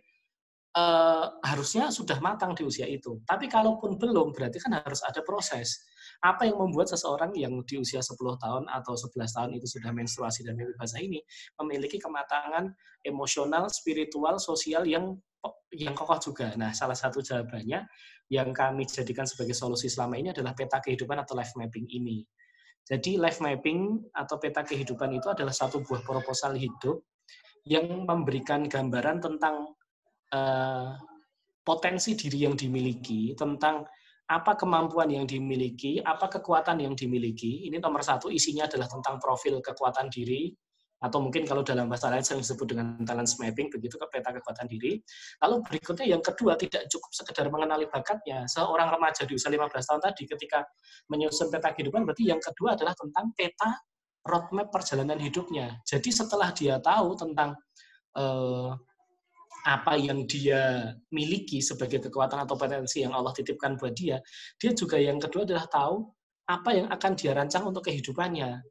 uh, 0.79 1.25
harusnya 1.43 1.91
sudah 1.91 2.23
matang 2.23 2.55
di 2.55 2.63
usia 2.63 2.87
itu. 2.87 3.19
Tapi 3.27 3.51
kalaupun 3.51 3.99
belum 3.99 4.31
berarti 4.31 4.63
kan 4.63 4.79
harus 4.79 5.03
ada 5.03 5.19
proses 5.27 5.83
apa 6.19 6.43
yang 6.43 6.59
membuat 6.59 6.91
seseorang 6.91 7.31
yang 7.39 7.55
di 7.63 7.79
usia 7.79 8.03
10 8.03 8.15
tahun 8.17 8.63
atau 8.67 8.93
11 8.95 9.15
tahun 9.31 9.49
itu 9.55 9.67
sudah 9.79 9.91
menstruasi 9.95 10.43
dan 10.43 10.59
basah 10.75 10.99
ini 10.99 11.23
memiliki 11.63 11.95
kematangan 11.95 12.75
emosional, 13.07 13.71
spiritual, 13.71 14.35
sosial 14.35 14.83
yang 14.83 15.15
yang 15.71 15.95
kokoh 15.95 16.19
juga. 16.19 16.51
Nah, 16.59 16.75
salah 16.75 16.97
satu 16.97 17.23
jawabannya 17.23 17.87
yang 18.27 18.51
kami 18.51 18.83
jadikan 18.83 19.23
sebagai 19.23 19.55
solusi 19.55 19.87
selama 19.87 20.19
ini 20.19 20.35
adalah 20.35 20.51
peta 20.51 20.83
kehidupan 20.83 21.23
atau 21.23 21.37
life 21.37 21.55
mapping 21.55 21.87
ini. 21.87 22.25
Jadi 22.83 23.21
life 23.21 23.39
mapping 23.39 24.11
atau 24.11 24.35
peta 24.41 24.65
kehidupan 24.65 25.13
itu 25.15 25.29
adalah 25.29 25.53
satu 25.53 25.85
buah 25.85 26.01
proposal 26.01 26.57
hidup 26.57 27.05
yang 27.63 27.85
memberikan 28.03 28.65
gambaran 28.65 29.21
tentang 29.21 29.77
uh, 30.33 30.97
potensi 31.61 32.17
diri 32.17 32.49
yang 32.49 32.57
dimiliki, 32.57 33.37
tentang 33.37 33.85
apa 34.29 34.53
kemampuan 34.53 35.09
yang 35.09 35.25
dimiliki, 35.25 35.97
apa 36.05 36.29
kekuatan 36.29 36.85
yang 36.85 36.93
dimiliki. 36.93 37.65
Ini 37.65 37.81
nomor 37.81 38.05
satu, 38.05 38.29
isinya 38.29 38.69
adalah 38.69 38.85
tentang 38.85 39.17
profil 39.17 39.57
kekuatan 39.57 40.13
diri, 40.13 40.53
atau 40.99 41.23
mungkin 41.23 41.47
kalau 41.47 41.63
dalam 41.63 41.87
bahasa 41.87 42.11
lain 42.11 42.21
sering 42.21 42.43
disebut 42.43 42.75
dengan 42.75 42.99
talent 43.07 43.31
mapping, 43.39 43.71
begitu 43.71 43.95
ke 43.95 44.05
peta 44.11 44.35
kekuatan 44.35 44.67
diri. 44.67 44.99
Lalu 45.39 45.55
berikutnya 45.63 46.05
yang 46.11 46.21
kedua, 46.21 46.59
tidak 46.59 46.91
cukup 46.91 47.11
sekedar 47.15 47.47
mengenali 47.47 47.87
bakatnya. 47.87 48.43
Seorang 48.51 48.91
remaja 48.91 49.23
di 49.23 49.33
usia 49.33 49.47
15 49.47 49.65
tahun 49.65 50.01
tadi 50.03 50.23
ketika 50.27 50.59
menyusun 51.07 51.47
peta 51.47 51.71
kehidupan, 51.71 52.03
berarti 52.03 52.27
yang 52.27 52.43
kedua 52.43 52.75
adalah 52.75 52.91
tentang 52.93 53.31
peta 53.31 53.79
roadmap 54.27 54.67
perjalanan 54.69 55.17
hidupnya. 55.17 55.79
Jadi 55.87 56.11
setelah 56.11 56.51
dia 56.51 56.77
tahu 56.83 57.15
tentang 57.15 57.55
eh, 58.19 58.71
apa 59.67 59.99
yang 59.99 60.23
dia 60.23 60.93
miliki 61.11 61.59
sebagai 61.59 61.99
kekuatan 62.07 62.47
atau 62.47 62.55
potensi 62.55 63.03
yang 63.03 63.11
Allah 63.11 63.35
titipkan 63.35 63.75
buat 63.75 63.91
dia, 63.91 64.19
dia 64.55 64.71
juga 64.71 64.95
yang 64.95 65.19
kedua 65.19 65.43
adalah 65.43 65.67
tahu 65.67 66.07
apa 66.49 66.69
yang 66.73 66.87
akan 66.89 67.11
dia 67.13 67.31
rancang 67.35 67.67
untuk 67.67 67.85
kehidupannya. 67.85 68.61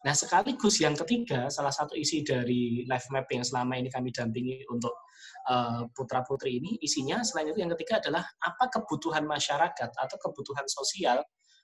Nah, 0.00 0.14
sekaligus 0.16 0.80
yang 0.80 0.96
ketiga, 0.96 1.52
salah 1.52 1.68
satu 1.68 1.92
isi 1.92 2.24
dari 2.24 2.88
life 2.88 3.04
map 3.12 3.28
yang 3.28 3.44
selama 3.44 3.76
ini 3.76 3.92
kami 3.92 4.08
dampingi 4.08 4.64
untuk 4.72 4.96
uh, 5.44 5.84
putra-putri 5.92 6.56
ini, 6.56 6.80
isinya 6.80 7.20
selain 7.20 7.52
itu 7.52 7.60
yang 7.60 7.72
ketiga 7.76 8.00
adalah 8.00 8.24
apa 8.40 8.72
kebutuhan 8.72 9.28
masyarakat 9.28 9.90
atau 9.92 10.16
kebutuhan 10.16 10.64
sosial 10.64 11.20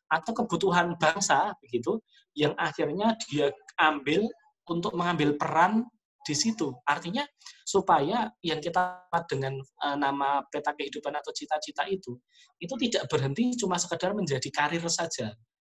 atau 0.07 0.33
kebutuhan 0.37 0.95
bangsa 1.01 1.51
begitu 1.59 1.99
yang 2.39 2.55
akhirnya 2.55 3.19
dia 3.27 3.51
ambil 3.81 4.23
untuk 4.71 4.95
mengambil 4.95 5.35
peran 5.35 5.83
di 6.27 6.35
situ. 6.35 6.75
Artinya 6.83 7.23
supaya 7.63 8.27
yang 8.43 8.59
kita 8.59 9.07
dengan 9.31 9.55
uh, 9.87 9.95
nama 9.95 10.43
peta 10.51 10.75
kehidupan 10.75 11.15
atau 11.15 11.31
cita-cita 11.31 11.87
itu 11.87 12.19
itu 12.59 12.75
tidak 12.83 13.07
berhenti 13.07 13.55
cuma 13.55 13.79
sekedar 13.79 14.11
menjadi 14.11 14.51
karir 14.51 14.83
saja. 14.91 15.31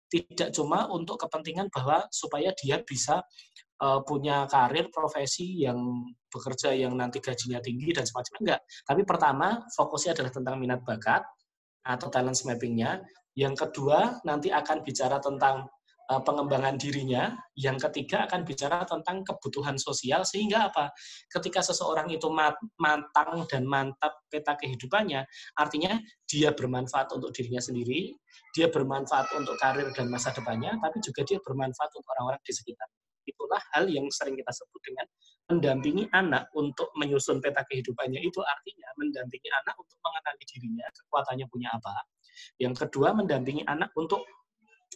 Tidak 0.09 0.57
cuma 0.57 0.89
untuk 0.89 1.21
kepentingan 1.21 1.69
bahwa 1.69 2.09
supaya 2.09 2.57
dia 2.57 2.81
bisa 2.81 3.21
uh, 3.85 4.01
punya 4.09 4.49
karir 4.49 4.89
profesi 4.89 5.69
yang 5.69 5.77
bekerja 6.33 6.73
yang 6.73 6.97
nanti 6.97 7.21
gajinya 7.21 7.61
tinggi 7.61 7.93
dan 7.93 8.09
semacamnya 8.09 8.41
enggak. 8.41 8.61
Tapi 8.89 9.03
pertama 9.05 9.49
fokusnya 9.77 10.17
adalah 10.17 10.33
tentang 10.33 10.57
minat 10.57 10.81
bakat 10.81 11.29
atau 11.85 12.09
talent 12.09 12.41
mappingnya. 12.49 13.05
Yang 13.37 13.69
kedua 13.69 14.19
nanti 14.25 14.49
akan 14.49 14.81
bicara 14.81 15.21
tentang 15.21 15.69
pengembangan 16.09 16.81
dirinya, 16.81 17.37
yang 17.53 17.77
ketiga 17.77 18.25
akan 18.25 18.49
bicara 18.49 18.81
tentang 18.89 19.21
kebutuhan 19.29 19.77
sosial 19.77 20.25
sehingga 20.25 20.73
apa? 20.73 20.89
Ketika 21.29 21.61
seseorang 21.61 22.09
itu 22.09 22.33
matang 22.81 23.45
dan 23.45 23.69
mantap 23.69 24.25
peta 24.33 24.57
kehidupannya, 24.57 25.29
artinya 25.61 26.01
dia 26.25 26.57
bermanfaat 26.57 27.13
untuk 27.13 27.29
dirinya 27.37 27.61
sendiri, 27.61 28.17
dia 28.57 28.73
bermanfaat 28.73 29.37
untuk 29.37 29.61
karir 29.61 29.93
dan 29.93 30.09
masa 30.09 30.33
depannya, 30.33 30.73
tapi 30.81 30.97
juga 31.05 31.21
dia 31.29 31.37
bermanfaat 31.45 31.91
untuk 31.93 32.09
orang-orang 32.17 32.41
di 32.41 32.57
sekitar. 32.57 32.89
Itulah 33.29 33.61
hal 33.77 33.85
yang 33.93 34.09
sering 34.09 34.41
kita 34.41 34.49
sebut 34.49 34.81
dengan 34.81 35.05
mendampingi 35.53 36.09
anak 36.17 36.49
untuk 36.57 36.89
menyusun 36.97 37.45
peta 37.45 37.61
kehidupannya. 37.69 38.25
Itu 38.25 38.41
artinya 38.41 38.89
mendampingi 38.97 39.53
anak 39.53 39.77
untuk 39.77 40.01
mengenali 40.01 40.45
dirinya, 40.49 40.89
kekuatannya 40.89 41.47
punya 41.53 41.69
apa. 41.77 41.93
Yang 42.57 42.89
kedua, 42.89 43.13
mendampingi 43.13 43.69
anak 43.69 43.93
untuk 43.93 44.25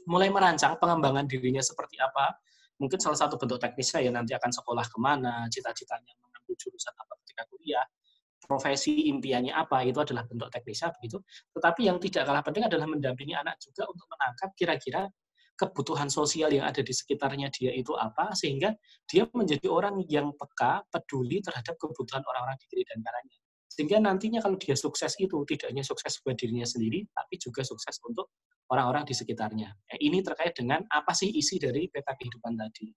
mulai 0.09 0.29
merancang 0.33 0.77
pengembangan 0.81 1.29
dirinya 1.29 1.63
seperti 1.63 2.01
apa. 2.01 2.37
Mungkin 2.81 2.99
salah 2.99 3.19
satu 3.19 3.39
bentuk 3.39 3.63
teknisnya 3.63 4.03
ya 4.03 4.11
nanti 4.11 4.35
akan 4.35 4.51
sekolah 4.51 4.87
ke 4.91 4.99
mana, 4.99 5.47
cita-citanya 5.47 6.13
mengambil 6.19 6.55
jurusan 6.59 6.95
apa 6.99 7.15
ketika 7.23 7.43
kuliah, 7.47 7.87
profesi 8.43 9.07
impiannya 9.09 9.55
apa, 9.55 9.87
itu 9.87 10.03
adalah 10.03 10.27
bentuk 10.27 10.51
teknisnya 10.51 10.91
begitu. 10.99 11.23
Tetapi 11.55 11.81
yang 11.87 12.03
tidak 12.03 12.27
kalah 12.27 12.43
penting 12.43 12.67
adalah 12.67 12.91
mendampingi 12.91 13.39
anak 13.39 13.57
juga 13.63 13.87
untuk 13.87 14.07
menangkap 14.11 14.51
kira-kira 14.59 15.03
kebutuhan 15.55 16.11
sosial 16.11 16.51
yang 16.51 16.67
ada 16.67 16.83
di 16.83 16.91
sekitarnya 16.91 17.47
dia 17.55 17.71
itu 17.71 17.95
apa, 17.95 18.35
sehingga 18.35 18.75
dia 19.07 19.29
menjadi 19.31 19.71
orang 19.71 20.03
yang 20.11 20.35
peka, 20.35 20.83
peduli 20.91 21.39
terhadap 21.39 21.79
kebutuhan 21.79 22.25
orang-orang 22.27 22.59
di 22.59 22.67
kiri 22.67 22.83
dan 22.89 22.99
kanannya. 22.99 23.39
Sehingga 23.73 23.97
nantinya 24.05 24.45
kalau 24.45 24.61
dia 24.61 24.77
sukses 24.77 25.17
itu 25.17 25.39
tidak 25.49 25.73
hanya 25.73 25.81
sukses 25.81 26.21
buat 26.21 26.37
dirinya 26.37 26.67
sendiri, 26.67 27.09
tapi 27.15 27.41
juga 27.41 27.65
sukses 27.65 27.97
untuk 28.05 28.29
orang-orang 28.73 29.05
di 29.05 29.13
sekitarnya. 29.13 29.69
Ya, 29.69 29.97
ini 30.01 30.25
terkait 30.25 30.57
dengan 30.57 30.81
apa 30.89 31.13
sih 31.13 31.29
isi 31.29 31.61
dari 31.61 31.93
peta 31.93 32.17
kehidupan 32.17 32.57
tadi. 32.57 32.89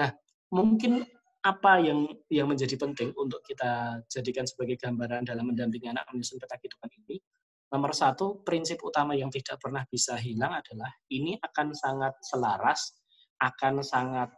Nah, 0.00 0.08
mungkin 0.56 1.04
apa 1.44 1.78
yang 1.78 2.08
yang 2.32 2.48
menjadi 2.48 2.74
penting 2.80 3.12
untuk 3.14 3.44
kita 3.44 4.02
jadikan 4.08 4.48
sebagai 4.48 4.80
gambaran 4.80 5.28
dalam 5.28 5.52
mendampingi 5.52 5.92
anak 5.92 6.08
menyusun 6.10 6.40
peta 6.40 6.56
kehidupan 6.56 6.88
ini? 7.04 7.20
Nomor 7.66 7.92
satu, 7.92 8.40
prinsip 8.46 8.80
utama 8.80 9.12
yang 9.18 9.28
tidak 9.28 9.58
pernah 9.58 9.82
bisa 9.90 10.16
hilang 10.16 10.54
adalah 10.54 10.88
ini 11.10 11.34
akan 11.36 11.74
sangat 11.74 12.14
selaras, 12.22 12.94
akan 13.42 13.82
sangat 13.82 14.30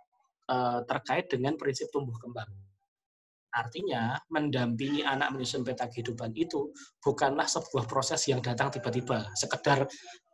uh, 0.48 0.80
terkait 0.88 1.28
dengan 1.28 1.54
prinsip 1.60 1.92
tumbuh 1.92 2.16
kembang. 2.16 2.48
Artinya, 3.52 4.16
mendampingi 4.28 5.04
anak 5.04 5.32
menyusun 5.32 5.64
peta 5.64 5.88
kehidupan 5.88 6.36
itu 6.36 6.72
bukanlah 7.00 7.48
sebuah 7.48 7.88
proses 7.88 8.20
yang 8.28 8.44
datang 8.44 8.68
tiba-tiba, 8.68 9.28
sekedar 9.36 9.88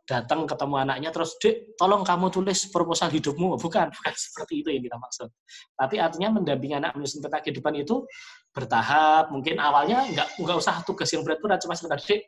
datang 0.05 0.45
ketemu 0.45 0.75
anaknya 0.85 1.09
terus 1.09 1.33
dek 1.41 1.73
tolong 1.81 2.05
kamu 2.05 2.29
tulis 2.29 2.69
proposal 2.69 3.09
hidupmu 3.09 3.57
bukan 3.63 3.89
bukan 3.89 4.13
seperti 4.13 4.61
itu 4.61 4.69
yang 4.69 4.83
kita 4.85 4.97
maksud 5.01 5.29
tapi 5.73 5.95
artinya 5.97 6.37
mendampingi 6.37 6.77
anak 6.77 6.93
menyusun 6.93 7.25
peta 7.25 7.41
kehidupan 7.41 7.73
itu 7.81 8.05
bertahap 8.53 9.33
mungkin 9.33 9.59
awalnya 9.59 10.05
nggak 10.05 10.39
nggak 10.39 10.57
usah 10.57 10.79
tugas 10.85 11.09
yang 11.11 11.25
berat-berat 11.25 11.59
cuma 11.59 11.73
sekedar 11.73 11.99
dek 11.99 12.21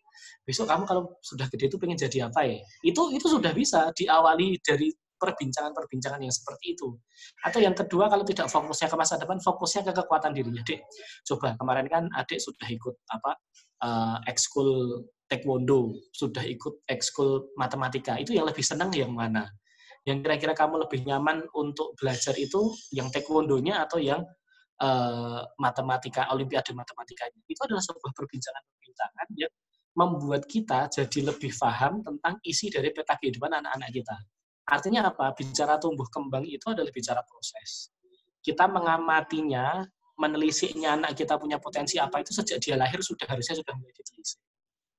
besok 0.43 0.67
kamu 0.67 0.83
kalau 0.89 1.03
sudah 1.21 1.45
gede 1.53 1.69
itu 1.69 1.77
pengen 1.77 1.97
jadi 1.97 2.27
apa 2.27 2.41
ya 2.43 2.59
itu 2.83 3.01
itu 3.13 3.25
sudah 3.29 3.53
bisa 3.53 3.93
diawali 3.93 4.57
dari 4.65 4.91
perbincangan-perbincangan 5.17 6.21
yang 6.21 6.29
seperti 6.29 6.77
itu. 6.77 6.93
Atau 7.41 7.57
yang 7.57 7.73
kedua, 7.73 8.05
kalau 8.05 8.21
tidak 8.21 8.53
fokusnya 8.53 8.85
ke 8.85 8.97
masa 9.01 9.17
depan, 9.17 9.41
fokusnya 9.41 9.89
ke 9.89 9.91
kekuatan 9.97 10.29
dirinya. 10.29 10.61
Dek, 10.61 10.85
coba 11.25 11.57
kemarin 11.57 11.89
kan 11.89 12.03
adik 12.13 12.37
sudah 12.37 12.69
ikut 12.69 12.95
apa 13.09 13.33
uh, 13.83 14.17
ekskul 14.29 15.03
taekwondo, 15.27 15.97
sudah 16.15 16.43
ikut 16.47 16.87
ekskul 16.87 17.51
matematika, 17.59 18.15
itu 18.15 18.31
yang 18.33 18.47
lebih 18.47 18.63
senang 18.63 18.89
yang 18.95 19.11
mana? 19.11 19.45
Yang 20.07 20.23
kira-kira 20.23 20.53
kamu 20.55 20.87
lebih 20.87 21.03
nyaman 21.03 21.43
untuk 21.51 21.91
belajar 21.99 22.31
itu 22.39 22.71
yang 22.95 23.11
taekwondonya 23.11 23.83
atau 23.83 23.99
yang 23.99 24.23
uh, 24.79 25.43
matematika, 25.59 26.31
olimpiade 26.31 26.71
matematikanya? 26.71 27.43
Itu 27.43 27.59
adalah 27.67 27.83
sebuah 27.83 28.15
perbincangan-perbincangan 28.15 29.27
yang 29.35 29.51
membuat 29.97 30.45
kita 30.47 30.87
jadi 30.93 31.33
lebih 31.33 31.51
paham 31.57 32.05
tentang 32.05 32.37
isi 32.45 32.69
dari 32.69 32.93
peta 32.93 33.17
kehidupan 33.17 33.49
anak-anak 33.49 33.89
kita. 33.91 34.15
Artinya 34.69 35.09
apa? 35.09 35.33
Bicara 35.33 35.81
tumbuh 35.81 36.05
kembang 36.07 36.45
itu 36.45 36.69
adalah 36.69 36.93
bicara 36.93 37.25
proses. 37.25 37.89
Kita 38.39 38.69
mengamatinya, 38.69 39.81
menelisiknya 40.17 40.97
anak 40.97 41.13
kita 41.13 41.37
punya 41.37 41.61
potensi 41.61 42.01
apa 42.01 42.19
itu 42.21 42.33
sejak 42.33 42.57
dia 42.57 42.75
lahir 42.75 42.99
sudah 42.99 43.25
harusnya 43.29 43.55
sudah 43.61 43.73
mulai 43.77 43.93
ditelisik 43.93 44.41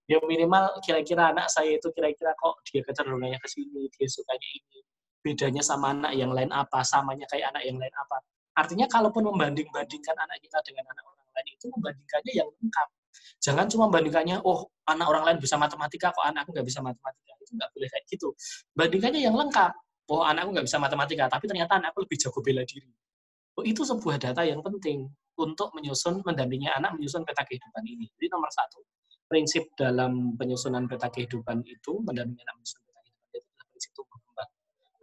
ya 0.08 0.18
minimal 0.24 0.80
kira-kira 0.80 1.30
anak 1.30 1.52
saya 1.52 1.76
itu 1.76 1.92
kira-kira 1.92 2.32
kok 2.40 2.64
dia 2.64 2.80
kecenderungannya 2.80 3.36
ke 3.38 3.48
sini, 3.52 3.92
dia 3.92 4.08
sukanya 4.08 4.48
ini. 4.56 4.80
Bedanya 5.20 5.60
sama 5.60 5.92
anak 5.92 6.16
yang 6.16 6.32
lain 6.32 6.48
apa, 6.48 6.80
samanya 6.80 7.28
kayak 7.28 7.52
anak 7.52 7.62
yang 7.68 7.76
lain 7.76 7.92
apa. 7.92 8.16
Artinya 8.56 8.88
kalaupun 8.88 9.28
membanding-bandingkan 9.28 10.16
anak 10.16 10.40
kita 10.40 10.58
dengan 10.64 10.88
anak 10.88 11.04
orang 11.04 11.28
lain 11.36 11.48
itu 11.52 11.66
membandingkannya 11.68 12.32
yang 12.32 12.48
lengkap. 12.48 12.88
Jangan 13.38 13.66
cuma 13.68 13.84
membandingkannya, 13.92 14.40
oh 14.42 14.72
anak 14.88 15.06
orang 15.12 15.24
lain 15.28 15.38
bisa 15.44 15.60
matematika, 15.60 16.08
kok 16.10 16.24
anakku 16.24 16.50
nggak 16.56 16.66
bisa 16.66 16.80
matematika. 16.80 17.32
Itu 17.44 17.52
nggak 17.54 17.70
boleh 17.76 17.88
kayak 17.92 18.04
gitu. 18.08 18.28
Bandingkannya 18.72 19.20
yang 19.20 19.36
lengkap. 19.36 19.72
Oh 20.08 20.24
anakku 20.24 20.56
nggak 20.56 20.66
bisa 20.66 20.80
matematika, 20.80 21.28
tapi 21.28 21.44
ternyata 21.44 21.76
anakku 21.76 22.08
lebih 22.08 22.16
jago 22.16 22.40
bela 22.40 22.64
diri. 22.64 22.88
Itu 23.64 23.82
sebuah 23.86 24.20
data 24.20 24.42
yang 24.44 24.60
penting 24.60 25.08
untuk 25.38 25.70
menyusun, 25.74 26.20
mendampingi 26.26 26.66
anak 26.66 26.98
menyusun 26.98 27.22
peta 27.22 27.46
kehidupan 27.46 27.82
ini. 27.86 28.10
Jadi 28.18 28.26
nomor 28.30 28.50
satu, 28.50 28.82
prinsip 29.30 29.70
dalam 29.78 30.34
penyusunan 30.34 30.84
peta 30.90 31.08
kehidupan 31.08 31.62
itu, 31.62 32.02
mendampingi 32.02 32.42
anak 32.42 32.54
menyusun 32.58 32.80
peta 32.82 33.00
kehidupan 33.06 33.30
itu 33.38 33.46
adalah 33.46 33.66
prinsip 33.70 33.90
tumbuh 33.94 34.18
kembang. 34.18 34.50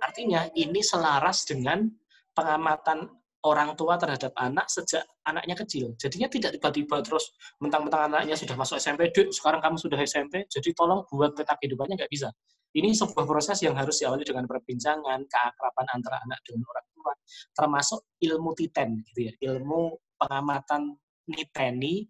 Artinya 0.03 0.41
ini 0.53 0.81
selaras 0.83 1.37
dengan 1.47 1.87
pengamatan 2.35 3.07
orang 3.45 3.77
tua 3.77 3.95
terhadap 3.95 4.33
anak 4.35 4.65
sejak 4.67 5.05
anaknya 5.21 5.53
kecil. 5.53 5.93
Jadinya 5.95 6.27
tidak 6.27 6.57
tiba-tiba 6.57 6.97
terus 7.05 7.31
mentang-mentang 7.61 8.09
anaknya 8.09 8.33
sudah 8.33 8.57
masuk 8.57 8.81
SMP, 8.81 9.13
sekarang 9.29 9.61
kamu 9.61 9.77
sudah 9.77 9.99
SMP, 10.01 10.49
jadi 10.49 10.69
tolong 10.73 11.05
buat 11.07 11.37
peta 11.37 11.53
kehidupannya 11.53 11.95
nggak 11.95 12.11
bisa. 12.11 12.33
Ini 12.75 12.91
sebuah 12.91 13.23
proses 13.23 13.63
yang 13.63 13.79
harus 13.79 14.03
diawali 14.03 14.27
dengan 14.27 14.43
perbincangan, 14.43 15.23
keakraban 15.31 15.87
antara 15.95 16.19
anak 16.27 16.43
dengan 16.43 16.67
orang 16.67 16.87
tua, 16.91 17.13
termasuk 17.55 17.99
ilmu 18.19 18.51
titen, 18.51 18.99
gitu 19.07 19.31
ya, 19.31 19.33
ilmu 19.47 19.95
pengamatan 20.19 20.91
niteni 21.31 22.03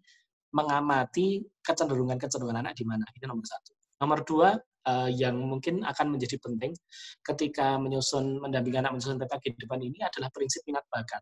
mengamati 0.50 1.38
kecenderungan-kecenderungan 1.62 2.66
anak 2.66 2.74
di 2.74 2.82
mana. 2.82 3.06
Itu 3.14 3.30
nomor 3.30 3.46
satu. 3.46 3.72
Nomor 4.02 4.18
dua, 4.26 4.48
uh, 4.86 5.10
yang 5.10 5.38
mungkin 5.38 5.82
akan 5.86 6.06
menjadi 6.14 6.38
penting 6.42 6.72
ketika 7.22 7.76
menyusun 7.76 8.42
mendampingi 8.42 8.78
anak 8.80 8.94
menyusun 8.94 9.18
peta 9.22 9.36
kehidupan 9.42 9.82
ini 9.82 10.02
adalah 10.02 10.30
prinsip 10.30 10.62
minat 10.64 10.86
bakat. 10.90 11.20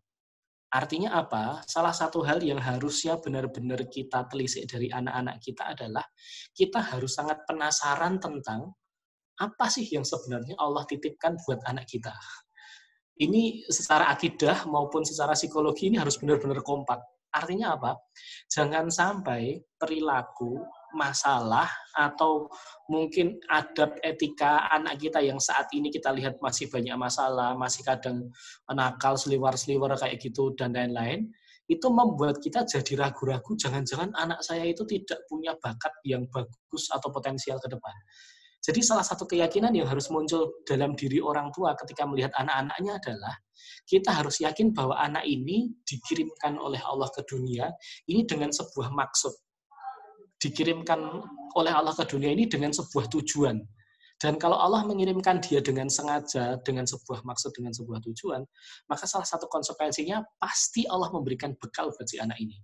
Artinya 0.75 1.21
apa? 1.21 1.63
Salah 1.69 1.93
satu 1.95 2.25
hal 2.25 2.43
yang 2.43 2.59
harusnya 2.59 3.15
benar-benar 3.21 3.85
kita 3.87 4.27
telisik 4.27 4.67
dari 4.67 4.91
anak-anak 4.91 5.39
kita 5.39 5.71
adalah 5.71 6.03
kita 6.51 6.81
harus 6.81 7.15
sangat 7.15 7.45
penasaran 7.47 8.19
tentang 8.19 8.75
apa 9.39 9.65
sih 9.67 9.85
yang 9.91 10.07
sebenarnya 10.07 10.55
Allah 10.59 10.83
titipkan 10.87 11.35
buat 11.43 11.59
anak 11.67 11.85
kita. 11.89 12.13
Ini 13.15 13.67
secara 13.71 14.11
akidah 14.11 14.67
maupun 14.67 15.07
secara 15.07 15.35
psikologi 15.35 15.87
ini 15.87 15.99
harus 15.99 16.19
benar-benar 16.19 16.59
kompak 16.63 16.99
Artinya 17.35 17.75
apa? 17.75 17.91
Jangan 18.47 18.87
sampai 18.87 19.59
perilaku, 19.75 20.55
masalah, 20.95 21.67
atau 21.91 22.47
mungkin 22.87 23.35
adab 23.51 23.99
etika 23.99 24.71
anak 24.71 25.03
kita 25.03 25.19
yang 25.19 25.35
saat 25.43 25.67
ini 25.75 25.91
kita 25.91 26.15
lihat 26.15 26.39
masih 26.39 26.71
banyak 26.71 26.95
masalah, 26.95 27.51
masih 27.59 27.83
kadang 27.83 28.31
nakal, 28.71 29.19
seliwar-seliwar 29.19 29.99
kayak 29.99 30.15
gitu, 30.23 30.55
dan 30.55 30.71
lain-lain, 30.71 31.27
itu 31.67 31.87
membuat 31.91 32.39
kita 32.39 32.63
jadi 32.63 33.03
ragu-ragu, 33.03 33.51
jangan-jangan 33.59 34.15
anak 34.15 34.39
saya 34.39 34.63
itu 34.63 34.87
tidak 34.87 35.19
punya 35.27 35.51
bakat 35.59 35.91
yang 36.07 36.23
bagus 36.31 36.87
atau 36.87 37.11
potensial 37.11 37.59
ke 37.59 37.67
depan. 37.67 37.95
Jadi 38.65 38.81
salah 38.81 39.05
satu 39.05 39.29
keyakinan 39.29 39.77
yang 39.77 39.85
harus 39.85 40.09
muncul 40.09 40.65
dalam 40.65 40.97
diri 40.97 41.21
orang 41.21 41.53
tua 41.53 41.77
ketika 41.77 42.01
melihat 42.09 42.33
anak-anaknya 42.33 42.97
adalah 42.97 43.37
kita 43.85 44.09
harus 44.09 44.41
yakin 44.41 44.73
bahwa 44.73 44.97
anak 44.97 45.21
ini 45.21 45.69
dikirimkan 45.85 46.57
oleh 46.57 46.81
Allah 46.81 47.05
ke 47.13 47.21
dunia 47.29 47.69
ini 48.09 48.25
dengan 48.25 48.49
sebuah 48.49 48.89
maksud. 48.89 49.37
Dikirimkan 50.41 50.97
oleh 51.53 51.69
Allah 51.77 51.93
ke 51.93 52.09
dunia 52.09 52.33
ini 52.33 52.49
dengan 52.49 52.73
sebuah 52.73 53.05
tujuan. 53.13 53.61
Dan 54.17 54.41
kalau 54.41 54.57
Allah 54.57 54.81
mengirimkan 54.81 55.45
dia 55.45 55.61
dengan 55.61 55.85
sengaja, 55.85 56.57
dengan 56.65 56.89
sebuah 56.89 57.21
maksud, 57.21 57.53
dengan 57.53 57.69
sebuah 57.69 58.01
tujuan, 58.01 58.41
maka 58.89 59.05
salah 59.05 59.29
satu 59.29 59.45
konsekuensinya 59.45 60.25
pasti 60.41 60.89
Allah 60.89 61.13
memberikan 61.13 61.53
bekal 61.53 61.93
buat 61.93 62.09
si 62.09 62.17
anak 62.17 62.41
ini. 62.41 62.57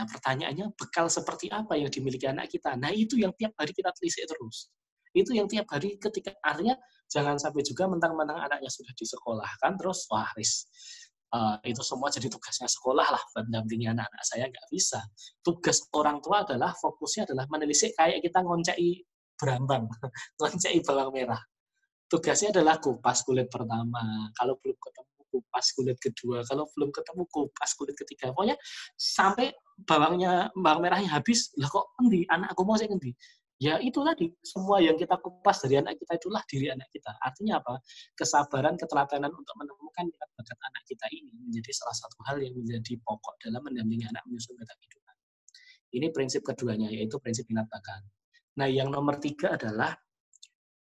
Nah 0.00 0.08
pertanyaannya, 0.08 0.72
bekal 0.72 1.12
seperti 1.12 1.52
apa 1.52 1.76
yang 1.76 1.92
dimiliki 1.92 2.24
anak 2.24 2.48
kita? 2.48 2.72
Nah 2.80 2.88
itu 2.96 3.20
yang 3.20 3.36
tiap 3.36 3.52
hari 3.60 3.76
kita 3.76 3.92
telisik 3.92 4.24
terus 4.24 4.72
itu 5.12 5.30
yang 5.36 5.46
tiap 5.48 5.68
hari 5.68 5.96
ketika 6.00 6.32
artinya 6.40 6.76
jangan 7.08 7.36
sampai 7.36 7.60
juga 7.64 7.88
mentang-mentang 7.88 8.40
anaknya 8.40 8.72
sudah 8.72 8.92
disekolahkan 8.96 9.72
terus 9.76 10.08
wah 10.08 10.28
ris 10.36 10.66
uh, 11.36 11.60
itu 11.64 11.84
semua 11.84 12.08
jadi 12.08 12.32
tugasnya 12.32 12.68
sekolah 12.68 13.06
lah 13.12 13.22
mendampingi 13.36 13.92
anak-anak 13.92 14.24
saya 14.24 14.48
nggak 14.48 14.66
bisa 14.72 15.00
tugas 15.44 15.84
orang 15.92 16.18
tua 16.24 16.44
adalah 16.44 16.72
fokusnya 16.76 17.28
adalah 17.28 17.44
menelisik 17.52 17.92
kayak 17.94 18.24
kita 18.24 18.40
ngoncei 18.40 19.04
berambang 19.36 19.88
ngoncei 20.40 20.80
bawang 20.80 21.12
merah 21.12 21.40
tugasnya 22.12 22.52
adalah 22.52 22.76
kupas 22.76 23.24
kulit 23.24 23.48
pertama. 23.48 24.28
Kalau 24.36 24.60
belum 24.60 24.76
ketemu 24.76 25.20
kupas 25.32 25.66
kulit 25.72 25.96
kedua, 25.96 26.44
kalau 26.44 26.68
belum 26.76 26.92
ketemu 26.92 27.24
kupas 27.32 27.72
kulit 27.72 27.96
ketiga. 27.96 28.36
Pokoknya 28.36 28.60
sampai 29.00 29.56
bawangnya 29.88 30.52
bawang 30.52 30.84
merahnya 30.84 31.08
habis, 31.08 31.48
lah 31.56 31.72
kok 31.72 31.96
endi 32.04 32.28
anak 32.28 32.52
aku 32.52 32.68
mau 32.68 32.76
saya 32.76 32.92
endi? 32.92 33.16
Ya 33.62 33.78
itu 33.78 34.02
tadi, 34.02 34.26
semua 34.42 34.82
yang 34.82 34.98
kita 34.98 35.14
kupas 35.22 35.62
dari 35.62 35.78
anak 35.78 35.94
kita 35.94 36.18
itulah 36.18 36.42
diri 36.50 36.74
anak 36.74 36.90
kita. 36.90 37.14
Artinya 37.22 37.62
apa? 37.62 37.78
Kesabaran, 38.18 38.74
ketelatenan 38.74 39.30
untuk 39.30 39.54
menemukan 39.54 40.10
minat 40.10 40.30
bakat 40.34 40.58
anak 40.66 40.82
kita 40.90 41.06
ini 41.14 41.30
menjadi 41.30 41.70
salah 41.70 41.94
satu 41.94 42.18
hal 42.26 42.42
yang 42.42 42.58
menjadi 42.58 42.98
pokok 43.06 43.38
dalam 43.38 43.62
mendampingi 43.62 44.10
anak 44.10 44.26
menyusun 44.26 44.58
peta 44.58 44.74
kehidupan. 44.82 45.14
Ini 45.94 46.06
prinsip 46.10 46.42
keduanya, 46.42 46.90
yaitu 46.90 47.22
prinsip 47.22 47.46
minat 47.46 47.70
bakat. 47.70 48.02
Nah, 48.58 48.66
yang 48.66 48.90
nomor 48.90 49.22
tiga 49.22 49.54
adalah 49.54 49.94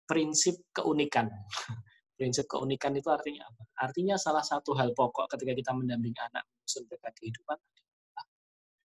prinsip 0.06 0.70
keunikan. 0.70 1.26
prinsip 2.22 2.46
keunikan 2.46 2.94
itu 2.94 3.10
artinya 3.10 3.50
apa? 3.50 3.90
Artinya 3.90 4.14
salah 4.14 4.46
satu 4.46 4.78
hal 4.78 4.94
pokok 4.94 5.26
ketika 5.34 5.58
kita 5.58 5.70
mendampingi 5.74 6.22
anak 6.22 6.46
menyusun 6.46 6.86
peta 6.86 7.10
kehidupan 7.18 7.58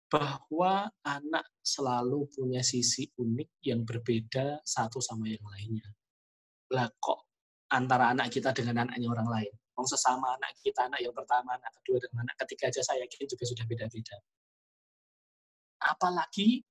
bahwa 0.05 0.85
anak 1.01 1.45
selalu 1.65 2.29
punya 2.29 2.61
sisi 2.61 3.09
unik 3.17 3.49
yang 3.65 3.81
berbeda 3.81 4.61
satu 4.61 5.01
sama 5.01 5.25
yang 5.25 5.41
lainnya. 5.41 5.89
Lah 6.73 6.89
kok 7.01 7.25
antara 7.73 8.13
anak 8.13 8.29
kita 8.29 8.53
dengan 8.53 8.85
anaknya 8.85 9.09
orang 9.09 9.29
lain? 9.29 9.53
Wong 9.75 9.87
sesama 9.89 10.37
anak 10.39 10.55
kita, 10.63 10.87
anak 10.87 11.03
yang 11.03 11.11
pertama, 11.11 11.57
anak 11.57 11.71
kedua, 11.81 11.99
dan 11.99 12.13
anak 12.23 12.35
ketiga 12.45 12.71
aja 12.71 12.81
saya 12.85 13.03
yakin 13.03 13.27
juga 13.27 13.43
sudah 13.43 13.65
beda-beda. 13.67 14.15
Apalagi, 15.83 16.63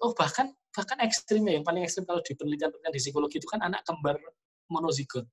oh 0.00 0.16
bahkan 0.16 0.48
bahkan 0.72 0.98
ekstrimnya 1.04 1.52
yang 1.52 1.66
paling 1.66 1.84
ekstrim 1.84 2.08
kalau 2.08 2.24
di 2.24 2.32
penelitian-penelitian 2.32 2.94
di 2.96 3.00
psikologi 3.02 3.36
itu 3.36 3.48
kan 3.50 3.60
anak 3.60 3.84
kembar 3.84 4.16
monozigot 4.72 5.28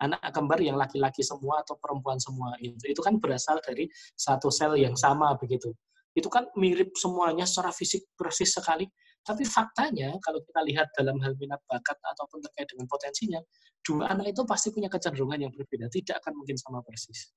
anak 0.00 0.18
kembar 0.32 0.58
yang 0.58 0.80
laki-laki 0.80 1.20
semua 1.20 1.60
atau 1.62 1.76
perempuan 1.76 2.16
semua 2.16 2.56
itu 2.58 2.80
itu 2.88 3.00
kan 3.04 3.20
berasal 3.20 3.60
dari 3.62 3.86
satu 4.16 4.48
sel 4.48 4.74
yang 4.80 4.96
sama 4.96 5.36
begitu 5.36 5.70
itu 6.20 6.28
kan 6.28 6.46
mirip 6.54 6.92
semuanya 6.94 7.48
secara 7.48 7.72
fisik 7.72 8.06
persis 8.14 8.52
sekali. 8.52 8.84
Tapi 9.20 9.44
faktanya 9.44 10.16
kalau 10.24 10.40
kita 10.40 10.60
lihat 10.64 10.88
dalam 10.96 11.20
hal 11.20 11.36
minat 11.36 11.60
bakat 11.68 11.96
ataupun 12.00 12.40
terkait 12.40 12.68
dengan 12.72 12.88
potensinya 12.88 13.40
dua 13.84 14.12
anak 14.12 14.32
itu 14.32 14.44
pasti 14.48 14.72
punya 14.72 14.88
kecenderungan 14.88 15.48
yang 15.48 15.52
berbeda 15.52 15.88
tidak 15.92 16.20
akan 16.24 16.40
mungkin 16.40 16.56
sama 16.56 16.80
persis. 16.80 17.32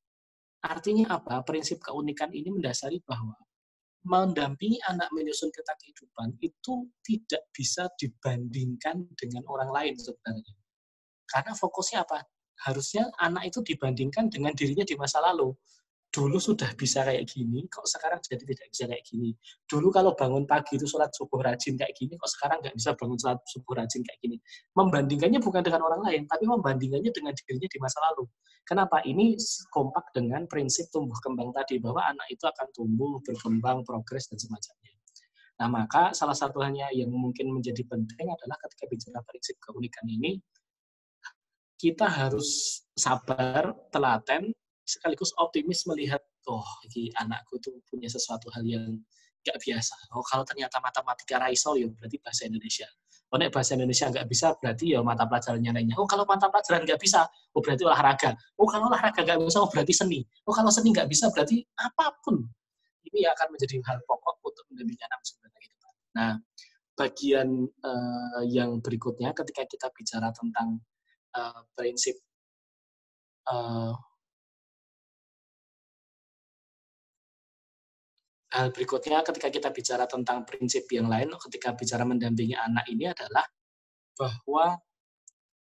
Artinya 0.63 1.19
apa? 1.19 1.43
Prinsip 1.43 1.83
keunikan 1.83 2.31
ini 2.31 2.47
mendasari 2.47 3.03
bahwa 3.03 3.35
mendampingi 4.03 4.79
anak 4.87 5.07
menyusun 5.15 5.51
peta 5.51 5.75
kehidupan 5.79 6.35
itu 6.43 6.87
tidak 7.03 7.43
bisa 7.55 7.87
dibandingkan 7.99 9.07
dengan 9.15 9.43
orang 9.47 9.71
lain 9.71 9.95
sebenarnya. 9.95 10.55
Karena 11.27 11.55
fokusnya 11.55 12.03
apa? 12.03 12.19
Harusnya 12.67 13.11
anak 13.19 13.51
itu 13.51 13.59
dibandingkan 13.63 14.27
dengan 14.31 14.51
dirinya 14.55 14.83
di 14.87 14.95
masa 14.99 15.23
lalu. 15.23 15.51
Dulu 16.13 16.37
sudah 16.37 16.69
bisa 16.77 17.01
kayak 17.01 17.25
gini, 17.25 17.65
kok 17.65 17.89
sekarang 17.89 18.21
jadi 18.21 18.45
tidak 18.45 18.69
bisa 18.69 18.85
kayak 18.85 19.01
gini. 19.01 19.33
Dulu 19.65 19.89
kalau 19.89 20.13
bangun 20.13 20.45
pagi 20.45 20.77
itu 20.77 20.85
sholat 20.85 21.09
subuh 21.09 21.41
rajin 21.41 21.73
kayak 21.73 21.89
gini, 21.97 22.13
kok 22.21 22.29
sekarang 22.29 22.61
nggak 22.61 22.77
bisa 22.77 22.93
bangun 22.93 23.17
sholat 23.17 23.41
subuh 23.49 23.73
rajin 23.81 24.05
kayak 24.05 24.19
gini. 24.21 24.37
Membandingkannya 24.77 25.41
bukan 25.41 25.65
dengan 25.65 25.81
orang 25.81 26.05
lain, 26.05 26.29
tapi 26.29 26.45
membandingkannya 26.45 27.09
dengan 27.09 27.33
dirinya 27.33 27.65
di 27.65 27.79
masa 27.81 27.97
lalu. 28.13 28.29
Kenapa? 28.61 29.01
Ini 29.01 29.41
kompak 29.73 30.13
dengan 30.13 30.45
prinsip 30.45 30.93
tumbuh 30.93 31.17
kembang 31.17 31.49
tadi, 31.49 31.81
bahwa 31.81 32.05
anak 32.05 32.29
itu 32.29 32.45
akan 32.45 32.67
tumbuh, 32.77 33.17
berkembang, 33.25 33.81
progres, 33.81 34.29
dan 34.29 34.37
semacamnya. 34.37 34.93
Nah, 35.65 35.67
maka 35.69 36.13
salah 36.13 36.37
satu 36.37 36.61
hanya 36.61 36.93
yang 36.93 37.09
mungkin 37.09 37.49
menjadi 37.49 37.81
penting 37.89 38.29
adalah 38.29 38.57
ketika 38.61 38.85
bicara 38.85 39.17
prinsip 39.25 39.57
keunikan 39.57 40.05
ini, 40.05 40.37
kita 41.81 42.05
harus 42.05 42.79
sabar, 42.93 43.73
telaten, 43.89 44.53
sekaligus 44.83 45.31
optimis 45.39 45.87
melihat, 45.87 46.19
oh, 46.47 46.67
ini 46.91 47.09
anakku 47.19 47.59
itu 47.59 47.71
punya 47.87 48.11
sesuatu 48.11 48.51
hal 48.51 48.63
yang 48.67 48.99
nggak 49.43 49.57
biasa. 49.59 49.95
Oh, 50.15 50.23
kalau 50.23 50.43
ternyata 50.47 50.79
matematika 50.79 51.39
raiso, 51.39 51.75
ya 51.75 51.87
berarti 51.91 52.17
bahasa 52.23 52.47
Indonesia. 52.47 52.87
Oh, 53.33 53.41
nek 53.41 53.49
bahasa 53.49 53.73
Indonesia 53.73 54.05
nggak 54.13 54.27
bisa, 54.29 54.53
berarti 54.61 54.93
ya 54.93 54.99
mata 55.01 55.25
pelajarannya 55.25 55.71
lainnya. 55.73 55.95
Oh, 55.97 56.07
kalau 56.07 56.23
mata 56.23 56.47
pelajaran 56.47 56.85
nggak 56.85 57.01
bisa, 57.01 57.25
oh 57.27 57.61
berarti 57.65 57.83
olahraga. 57.83 58.31
Oh, 58.61 58.69
kalau 58.69 58.87
olahraga 58.87 59.19
nggak 59.25 59.41
bisa, 59.41 59.59
oh 59.59 59.69
berarti 59.71 59.93
seni. 59.95 60.19
Oh, 60.47 60.53
kalau 60.53 60.69
seni 60.69 60.93
nggak 60.93 61.09
bisa, 61.09 61.27
berarti 61.33 61.65
apa 61.81 62.13
pun. 62.23 62.45
Ini 63.03 63.27
akan 63.35 63.47
menjadi 63.51 63.81
hal 63.83 63.99
pokok 64.07 64.35
untuk 64.47 64.63
mendampingi 64.71 65.03
anak 65.03 65.21
sebenarnya. 65.25 65.73
Nah, 66.13 66.33
bagian 66.93 67.49
uh, 67.81 68.41
yang 68.45 68.77
berikutnya 68.79 69.33
ketika 69.33 69.65
kita 69.65 69.87
bicara 69.91 70.29
tentang 70.29 70.77
uh, 71.33 71.61
prinsip 71.73 72.15
uh, 73.49 73.97
hal 78.53 78.69
berikutnya 78.69 79.25
ketika 79.25 79.49
kita 79.49 79.69
bicara 79.73 80.05
tentang 80.05 80.45
prinsip 80.45 80.85
yang 80.93 81.09
lain, 81.09 81.33
ketika 81.49 81.73
bicara 81.73 82.05
mendampingi 82.05 82.53
anak 82.53 82.85
ini 82.85 83.09
adalah 83.09 83.45
bahwa 84.13 84.77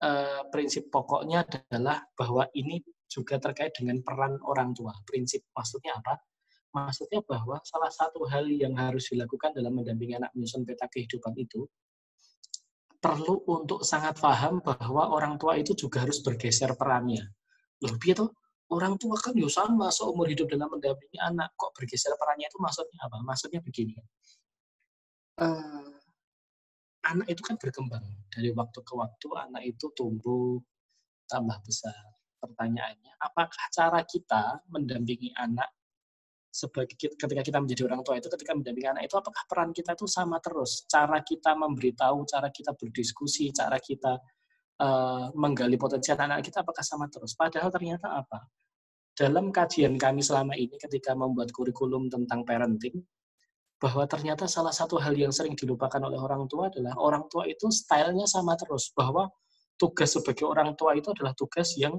uh, 0.03 0.41
prinsip 0.51 0.91
pokoknya 0.91 1.47
adalah 1.47 2.03
bahwa 2.19 2.51
ini 2.51 2.83
juga 3.07 3.39
terkait 3.39 3.71
dengan 3.79 4.03
peran 4.03 4.35
orang 4.43 4.75
tua. 4.75 4.91
Prinsip 5.07 5.47
maksudnya 5.55 5.95
apa? 5.95 6.19
Maksudnya 6.75 7.23
bahwa 7.23 7.63
salah 7.63 7.87
satu 7.87 8.27
hal 8.27 8.43
yang 8.51 8.75
harus 8.75 9.07
dilakukan 9.07 9.55
dalam 9.55 9.71
mendampingi 9.71 10.19
anak 10.19 10.35
menyusun 10.35 10.67
peta 10.67 10.91
kehidupan 10.91 11.31
itu 11.39 11.63
perlu 12.99 13.39
untuk 13.47 13.87
sangat 13.87 14.19
paham 14.19 14.59
bahwa 14.59 15.15
orang 15.15 15.39
tua 15.39 15.55
itu 15.55 15.71
juga 15.77 16.03
harus 16.03 16.19
bergeser 16.19 16.75
perannya. 16.75 17.23
Loh, 17.79 17.95
tuh 17.95 18.33
orang 18.73 18.97
tua 18.97 19.17
kan 19.21 19.37
ya 19.37 19.45
sama 19.45 19.93
seumur 19.93 20.25
hidup 20.25 20.49
dalam 20.49 20.71
mendampingi 20.71 21.21
anak, 21.21 21.53
kok 21.53 21.73
bergeser 21.77 22.17
perannya 22.17 22.49
itu 22.49 22.57
maksudnya 22.57 22.99
apa? 23.05 23.17
Maksudnya 23.21 23.59
begini. 23.61 23.93
Uh, 25.35 25.93
anak 27.05 27.27
itu 27.29 27.41
kan 27.45 27.55
berkembang 27.61 28.05
dari 28.33 28.49
waktu 28.55 28.79
ke 28.81 28.93
waktu, 28.97 29.27
anak 29.37 29.63
itu 29.69 29.85
tumbuh 29.93 30.57
tambah 31.29 31.57
besar. 31.61 31.93
Pertanyaannya, 32.41 33.13
apakah 33.21 33.65
cara 33.73 34.01
kita 34.05 34.65
mendampingi 34.69 35.33
anak 35.37 35.69
sebagai 36.55 36.95
ketika 36.95 37.43
kita 37.43 37.59
menjadi 37.59 37.83
orang 37.83 37.99
tua 37.99 38.15
itu 38.15 38.31
ketika 38.31 38.55
mendampingi 38.55 38.87
anak 38.87 39.03
itu 39.11 39.15
apakah 39.19 39.43
peran 39.43 39.75
kita 39.75 39.91
itu 39.91 40.07
sama 40.07 40.39
terus 40.39 40.87
cara 40.87 41.19
kita 41.19 41.51
memberitahu 41.51 42.23
cara 42.23 42.47
kita 42.47 42.71
berdiskusi 42.71 43.51
cara 43.51 43.75
kita 43.75 44.15
uh, 44.81 45.31
menggali 45.35 45.75
potensi 45.75 46.11
anak, 46.11 46.25
anak 46.25 46.39
kita 46.45 46.63
apakah 46.63 46.83
sama 46.83 47.05
terus 47.11 47.35
padahal 47.37 47.69
ternyata 47.69 48.11
apa 48.11 48.47
dalam 49.15 49.51
kajian 49.51 49.95
kami 49.95 50.19
selama 50.19 50.59
ini 50.59 50.75
ketika 50.75 51.15
membuat 51.15 51.51
kurikulum 51.55 52.11
tentang 52.11 52.43
parenting 52.43 52.99
bahwa 53.79 54.07
ternyata 54.07 54.47
salah 54.47 54.71
satu 54.71 54.99
hal 54.99 55.15
yang 55.15 55.31
sering 55.31 55.55
dilupakan 55.55 55.99
oleh 55.99 56.19
orang 56.19 56.47
tua 56.47 56.71
adalah 56.71 56.95
orang 56.99 57.27
tua 57.27 57.47
itu 57.47 57.67
stylenya 57.71 58.27
sama 58.27 58.55
terus 58.55 58.91
bahwa 58.95 59.27
tugas 59.75 60.15
sebagai 60.15 60.47
orang 60.47 60.75
tua 60.79 60.95
itu 60.95 61.11
adalah 61.11 61.35
tugas 61.35 61.75
yang 61.75 61.95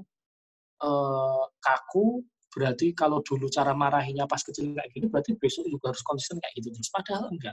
uh, 0.81 1.45
kaku 1.61 2.25
berarti 2.57 2.97
kalau 2.97 3.21
dulu 3.21 3.53
cara 3.53 3.77
marahinya 3.77 4.25
pas 4.25 4.41
kecil 4.41 4.73
kayak 4.73 4.89
gini, 4.89 5.07
berarti 5.13 5.37
besok 5.37 5.69
juga 5.69 5.93
harus 5.93 6.01
konsisten 6.01 6.41
kayak 6.41 6.55
gitu 6.57 6.73
terus. 6.73 6.89
Padahal 6.89 7.29
enggak. 7.29 7.53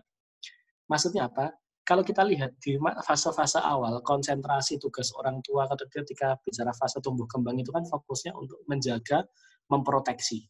Maksudnya 0.88 1.28
apa? 1.28 1.52
Kalau 1.84 2.00
kita 2.00 2.24
lihat 2.24 2.56
di 2.64 2.80
fase-fase 2.80 3.60
awal, 3.60 4.00
konsentrasi 4.08 4.80
tugas 4.80 5.12
orang 5.20 5.44
tua 5.44 5.68
ketika 5.68 6.40
bicara 6.40 6.72
fase 6.72 7.04
tumbuh 7.04 7.28
kembang 7.28 7.60
itu 7.60 7.76
kan 7.76 7.84
fokusnya 7.84 8.32
untuk 8.40 8.64
menjaga, 8.72 9.28
memproteksi. 9.68 10.48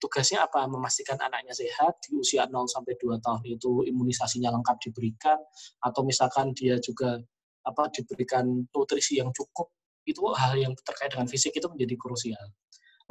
Tugasnya 0.00 0.48
apa? 0.48 0.64
Memastikan 0.64 1.20
anaknya 1.20 1.52
sehat, 1.52 2.00
di 2.08 2.16
usia 2.16 2.48
0 2.48 2.64
sampai 2.64 2.96
2 2.96 3.20
tahun 3.20 3.40
itu 3.44 3.84
imunisasinya 3.84 4.48
lengkap 4.48 4.76
diberikan, 4.88 5.36
atau 5.84 6.00
misalkan 6.04 6.56
dia 6.56 6.80
juga 6.80 7.20
apa 7.64 7.92
diberikan 7.92 8.48
nutrisi 8.72 9.20
yang 9.20 9.28
cukup, 9.28 9.72
itu 10.08 10.20
hal 10.40 10.56
yang 10.56 10.72
terkait 10.84 11.12
dengan 11.12 11.28
fisik 11.28 11.52
itu 11.52 11.68
menjadi 11.68 12.00
krusial. 12.00 12.48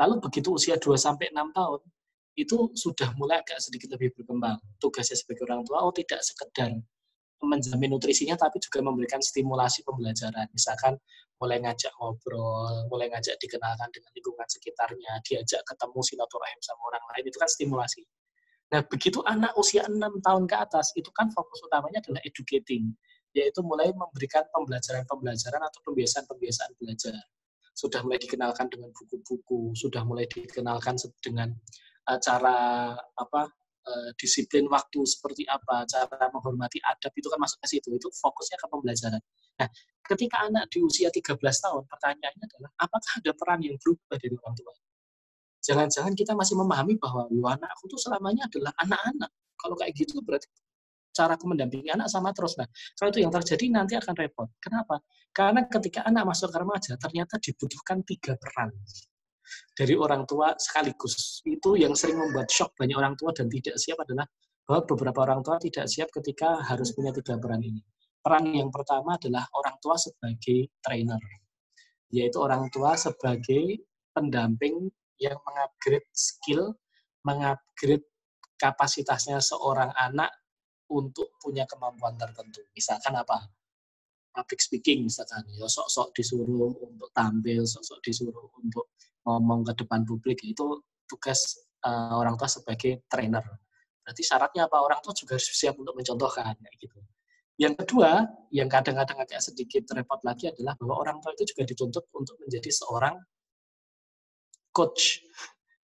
Lalu 0.01 0.17
begitu 0.17 0.49
usia 0.53 0.81
2 0.81 0.97
sampai 0.97 1.29
6 1.29 1.53
tahun, 1.53 1.81
itu 2.33 2.57
sudah 2.73 3.13
mulai 3.21 3.45
agak 3.45 3.61
sedikit 3.61 3.93
lebih 3.93 4.17
berkembang. 4.17 4.57
Tugasnya 4.81 5.13
sebagai 5.13 5.45
orang 5.45 5.61
tua, 5.61 5.85
oh 5.85 5.93
tidak 5.93 6.25
sekedar 6.25 6.73
menjamin 7.45 7.93
nutrisinya, 7.93 8.39
tapi 8.39 8.57
juga 8.63 8.79
memberikan 8.81 9.19
stimulasi 9.19 9.83
pembelajaran. 9.83 10.47
Misalkan 10.55 10.95
mulai 11.37 11.59
ngajak 11.59 11.91
ngobrol, 11.99 12.87
mulai 12.87 13.11
ngajak 13.11 13.35
dikenalkan 13.39 13.91
dengan 13.91 14.11
lingkungan 14.15 14.47
sekitarnya, 14.47 15.19
diajak 15.27 15.61
ketemu 15.67 15.99
silaturahim 16.01 16.59
sama 16.63 16.81
orang 16.93 17.03
lain, 17.13 17.23
itu 17.27 17.37
kan 17.37 17.49
stimulasi. 17.51 18.01
Nah, 18.71 18.81
begitu 18.87 19.21
anak 19.27 19.53
usia 19.59 19.85
6 19.85 19.99
tahun 20.23 20.43
ke 20.49 20.55
atas, 20.57 20.95
itu 20.97 21.11
kan 21.13 21.29
fokus 21.29 21.61
utamanya 21.61 22.01
adalah 22.01 22.23
educating, 22.25 22.95
yaitu 23.35 23.61
mulai 23.61 23.93
memberikan 23.93 24.47
pembelajaran-pembelajaran 24.49 25.61
atau 25.61 25.79
pembiasaan-pembiasaan 25.85 26.71
belajar 26.79 27.17
sudah 27.73 28.05
mulai 28.05 28.21
dikenalkan 28.21 28.69
dengan 28.69 28.93
buku-buku, 28.93 29.73
sudah 29.73 30.05
mulai 30.05 30.29
dikenalkan 30.29 30.93
dengan 31.19 31.49
uh, 32.05 32.19
cara 32.21 32.57
apa 33.17 33.49
uh, 33.87 34.09
disiplin 34.19 34.65
waktu 34.71 34.99
seperti 35.03 35.43
apa, 35.47 35.83
cara 35.87 36.27
menghormati 36.31 36.79
adab 36.83 37.11
itu 37.15 37.27
kan 37.27 37.39
masuk 37.39 37.59
ke 37.63 37.67
situ. 37.77 37.87
Itu 37.93 38.07
fokusnya 38.11 38.57
ke 38.59 38.65
pembelajaran. 38.71 39.21
Nah, 39.59 39.67
ketika 40.07 40.37
anak 40.47 40.71
di 40.71 40.79
usia 40.83 41.11
13 41.11 41.37
tahun, 41.39 41.83
pertanyaannya 41.87 42.45
adalah 42.47 42.71
apakah 42.79 43.11
ada 43.19 43.31
peran 43.35 43.59
yang 43.63 43.75
berubah 43.79 44.17
dari 44.17 44.35
orang 44.39 44.55
tua? 44.55 44.73
Jangan-jangan 45.63 46.13
kita 46.15 46.35
masih 46.35 46.59
memahami 46.59 46.99
bahwa 46.99 47.27
anakku 47.31 47.87
tuh 47.87 47.99
selamanya 47.99 48.51
adalah 48.51 48.75
anak-anak. 48.83 49.31
Kalau 49.55 49.75
kayak 49.79 49.95
gitu 49.95 50.19
berarti 50.19 50.51
cara 51.13 51.37
aku 51.37 51.45
mendampingi 51.45 51.93
anak 51.93 52.09
sama 52.09 52.33
terus. 52.35 52.57
Nah, 52.59 52.67
kalau 52.97 53.13
itu 53.13 53.21
yang 53.23 53.31
terjadi 53.31 53.65
nanti 53.69 53.93
akan 53.95 54.13
repot. 54.17 54.49
Kenapa? 54.59 54.99
Karena 55.31 55.63
ketika 55.69 56.03
anak 56.03 56.27
masuk 56.27 56.51
ke 56.51 56.57
remaja, 56.59 56.91
ternyata 56.99 57.39
dibutuhkan 57.39 58.01
tiga 58.03 58.35
peran 58.35 58.73
dari 59.75 59.93
orang 59.97 60.23
tua 60.29 60.53
sekaligus. 60.55 61.41
Itu 61.43 61.75
yang 61.79 61.93
sering 61.93 62.19
membuat 62.19 62.49
shock 62.49 62.73
banyak 62.77 62.97
orang 62.97 63.15
tua 63.19 63.31
dan 63.35 63.47
tidak 63.47 63.75
siap 63.79 63.97
adalah 64.01 64.27
bahwa 64.63 64.81
beberapa 64.87 65.19
orang 65.27 65.41
tua 65.43 65.59
tidak 65.59 65.85
siap 65.91 66.09
ketika 66.11 66.63
harus 66.63 66.95
punya 66.95 67.11
tiga 67.11 67.35
peran 67.35 67.59
ini. 67.59 67.83
Peran 68.23 68.47
yang 68.55 68.71
pertama 68.71 69.19
adalah 69.19 69.43
orang 69.51 69.75
tua 69.83 69.99
sebagai 69.99 70.71
trainer, 70.79 71.19
yaitu 72.07 72.39
orang 72.39 72.71
tua 72.71 72.95
sebagai 72.95 73.83
pendamping 74.15 74.87
yang 75.19 75.35
mengupgrade 75.43 76.07
skill, 76.15 76.71
mengupgrade 77.27 78.07
kapasitasnya 78.55 79.43
seorang 79.43 79.91
anak 79.99 80.31
untuk 80.87 81.35
punya 81.43 81.67
kemampuan 81.67 82.15
tertentu. 82.15 82.63
Misalkan 82.71 83.19
apa? 83.19 83.43
Public 84.33 84.59
speaking 84.63 85.05
misalkan, 85.05 85.45
ya 85.59 85.67
sok-sok 85.67 86.15
disuruh 86.15 86.73
untuk 86.79 87.11
tampil, 87.13 87.67
sok-sok 87.67 87.99
disuruh 88.01 88.49
untuk 88.57 88.89
ngomong 89.23 89.67
ke 89.67 89.73
depan 89.83 90.03
publik, 90.03 90.39
itu 90.43 90.83
tugas 91.07 91.39
uh, 91.83 92.15
orang 92.19 92.35
tua 92.39 92.47
sebagai 92.47 93.03
trainer. 93.07 93.43
Berarti 94.03 94.21
syaratnya 94.23 94.67
apa? 94.67 94.83
Orang 94.83 94.99
tua 94.99 95.15
juga 95.15 95.39
harus 95.39 95.47
siap 95.47 95.79
untuk 95.79 95.95
mencontohkan, 95.95 96.55
kayak 96.59 96.75
gitu. 96.79 96.99
Yang 97.55 97.85
kedua, 97.85 98.25
yang 98.49 98.65
kadang-kadang 98.65 99.23
agak 99.23 99.39
sedikit 99.39 99.85
repot 99.93 100.17
lagi 100.25 100.49
adalah 100.49 100.73
bahwa 100.75 101.05
orang 101.05 101.17
tua 101.21 101.37
itu 101.37 101.53
juga 101.53 101.69
dituntut 101.69 102.09
untuk 102.17 102.35
menjadi 102.41 102.69
seorang 102.73 103.15
coach. 104.73 105.21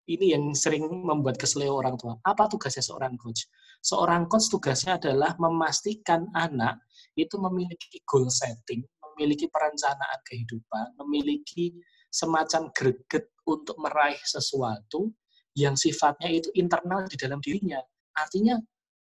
Ini 0.03 0.35
yang 0.35 0.51
sering 0.51 0.83
membuat 0.83 1.39
keselio 1.39 1.79
orang 1.79 1.95
tua. 1.95 2.19
Apa 2.19 2.51
tugasnya 2.51 2.83
seorang 2.83 3.15
coach? 3.15 3.47
Seorang 3.79 4.27
coach 4.27 4.51
tugasnya 4.51 4.99
adalah 4.99 5.39
memastikan 5.39 6.27
anak 6.35 6.83
itu 7.15 7.39
memiliki 7.39 8.03
goal 8.03 8.27
setting, 8.27 8.83
memiliki 9.15 9.47
perencanaan 9.47 10.19
kehidupan, 10.27 10.99
memiliki 10.99 11.71
semacam 12.13 12.69
greget 12.69 13.33
untuk 13.49 13.73
meraih 13.81 14.21
sesuatu 14.21 15.09
yang 15.57 15.73
sifatnya 15.73 16.29
itu 16.29 16.53
internal 16.53 17.09
di 17.09 17.17
dalam 17.17 17.41
dirinya. 17.41 17.81
Artinya 18.13 18.61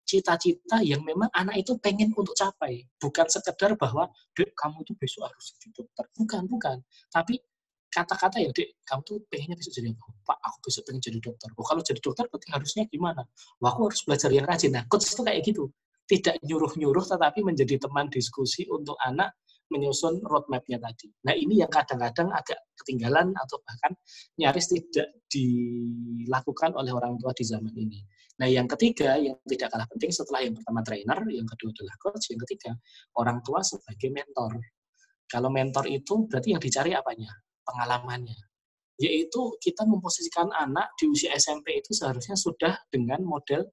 cita-cita 0.06 0.82
yang 0.82 1.02
memang 1.02 1.30
anak 1.34 1.62
itu 1.65 1.78
pengen 1.82 2.13
untuk 2.18 2.34
capai. 2.38 2.86
Bukan 2.98 3.26
sekedar 3.30 3.74
bahwa, 3.78 4.10
dek 4.38 4.54
kamu 4.54 4.86
tuh 4.86 4.98
besok 4.98 5.30
harus 5.30 5.54
jadi 5.58 5.82
dokter. 5.82 6.06
Bukan, 6.18 6.41
bukan. 6.46 6.78
Tapi 7.10 7.41
kata-kata 7.89 8.38
ya, 8.41 8.50
dek 8.54 8.82
kamu 8.86 9.02
tuh 9.06 9.18
pengennya 9.30 9.58
besok 9.58 9.74
jadi 9.78 9.89
apa? 9.94 10.06
Pak, 10.26 10.38
aku 10.46 10.58
besok 10.70 10.82
pengen 10.89 11.02
jadi 11.02 11.20
dokter. 11.22 11.50
Oh, 11.58 11.65
kalau 11.65 11.82
jadi 11.82 12.00
dokter 12.02 12.26
berarti 12.30 12.48
harusnya 12.54 12.84
gimana? 12.89 13.22
Wah, 13.62 13.74
aku 13.74 13.82
harus 13.89 14.02
belajar 14.06 14.30
yang 14.30 14.46
rajin. 14.46 14.74
Nah, 14.74 14.86
coach 14.86 15.10
itu 15.10 15.22
kayak 15.26 15.41
gitu. 15.46 15.70
Tidak 16.06 16.38
nyuruh-nyuruh, 16.46 17.02
tetapi 17.02 17.41
menjadi 17.41 17.82
teman 17.82 18.06
diskusi 18.13 18.70
untuk 18.70 18.94
anak 19.02 19.34
menyusun 19.69 20.21
roadmap-nya 20.21 20.78
tadi. 20.78 21.10
Nah 21.25 21.34
ini 21.34 21.62
yang 21.62 21.71
kadang-kadang 21.71 22.30
agak 22.30 22.69
ketinggalan 22.84 23.34
atau 23.34 23.58
bahkan 23.65 23.91
nyaris 24.38 24.69
tidak 24.69 25.10
dilakukan 25.25 26.78
oleh 26.78 26.93
orang 26.93 27.17
tua 27.17 27.34
di 27.34 27.45
zaman 27.45 27.73
ini. 27.73 27.99
Nah 28.38 28.47
yang 28.51 28.67
ketiga 28.69 29.15
yang 29.17 29.39
tidak 29.47 29.73
kalah 29.73 29.88
penting 29.89 30.12
setelah 30.12 30.43
yang 30.43 30.54
pertama 30.54 30.84
trainer, 30.86 31.19
yang 31.32 31.47
kedua 31.47 31.69
adalah 31.71 31.95
coach, 31.97 32.25
yang 32.30 32.41
ketiga 32.45 32.71
orang 33.17 33.39
tua 33.41 33.63
sebagai 33.65 34.10
mentor. 34.12 34.60
Kalau 35.25 35.49
mentor 35.49 35.89
itu 35.89 36.30
berarti 36.30 36.54
yang 36.54 36.62
dicari 36.62 36.91
apanya? 36.93 37.32
Pengalamannya. 37.65 38.38
Yaitu 39.01 39.58
kita 39.60 39.84
memposisikan 39.84 40.54
anak 40.56 40.93
di 40.95 41.10
usia 41.10 41.34
SMP 41.36 41.82
itu 41.82 41.91
seharusnya 41.91 42.38
sudah 42.38 42.78
dengan 42.88 43.25
model 43.25 43.65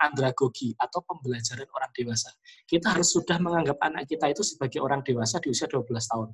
andragogi 0.00 0.72
atau 0.80 1.04
pembelajaran 1.04 1.68
orang 1.76 1.92
dewasa. 1.92 2.32
Kita 2.64 2.96
harus 2.96 3.12
sudah 3.12 3.36
menganggap 3.36 3.76
anak 3.84 4.08
kita 4.08 4.32
itu 4.32 4.40
sebagai 4.40 4.80
orang 4.80 5.04
dewasa 5.04 5.36
di 5.38 5.52
usia 5.52 5.68
12 5.68 5.84
tahun. 5.86 6.32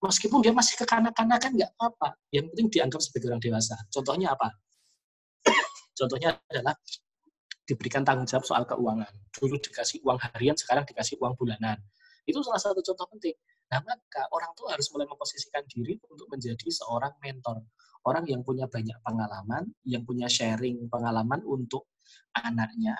Meskipun 0.00 0.40
dia 0.40 0.54
masih 0.56 0.80
kekanak-kanakan, 0.80 1.50
nggak 1.60 1.70
apa-apa. 1.76 2.16
Yang 2.32 2.54
penting 2.54 2.66
dianggap 2.72 3.00
sebagai 3.04 3.26
orang 3.34 3.42
dewasa. 3.42 3.76
Contohnya 3.92 4.32
apa? 4.32 4.48
Contohnya 5.98 6.40
adalah 6.48 6.72
diberikan 7.68 8.02
tanggung 8.02 8.24
jawab 8.24 8.48
soal 8.48 8.64
keuangan. 8.64 9.12
Dulu 9.36 9.60
dikasih 9.60 10.00
uang 10.00 10.18
harian, 10.24 10.56
sekarang 10.56 10.88
dikasih 10.88 11.20
uang 11.20 11.36
bulanan. 11.36 11.76
Itu 12.24 12.40
salah 12.40 12.62
satu 12.62 12.80
contoh 12.80 13.06
penting. 13.12 13.36
Nah, 13.70 13.78
maka 13.86 14.26
orang 14.34 14.50
tua 14.58 14.74
harus 14.74 14.90
mulai 14.90 15.06
memposisikan 15.06 15.62
diri 15.68 16.00
untuk 16.10 16.26
menjadi 16.26 16.66
seorang 16.66 17.14
mentor. 17.22 17.62
Orang 18.02 18.24
yang 18.26 18.40
punya 18.40 18.66
banyak 18.66 18.96
pengalaman, 19.04 19.68
yang 19.84 20.02
punya 20.02 20.26
sharing 20.26 20.88
pengalaman 20.88 21.44
untuk 21.44 21.86
anaknya 22.36 22.96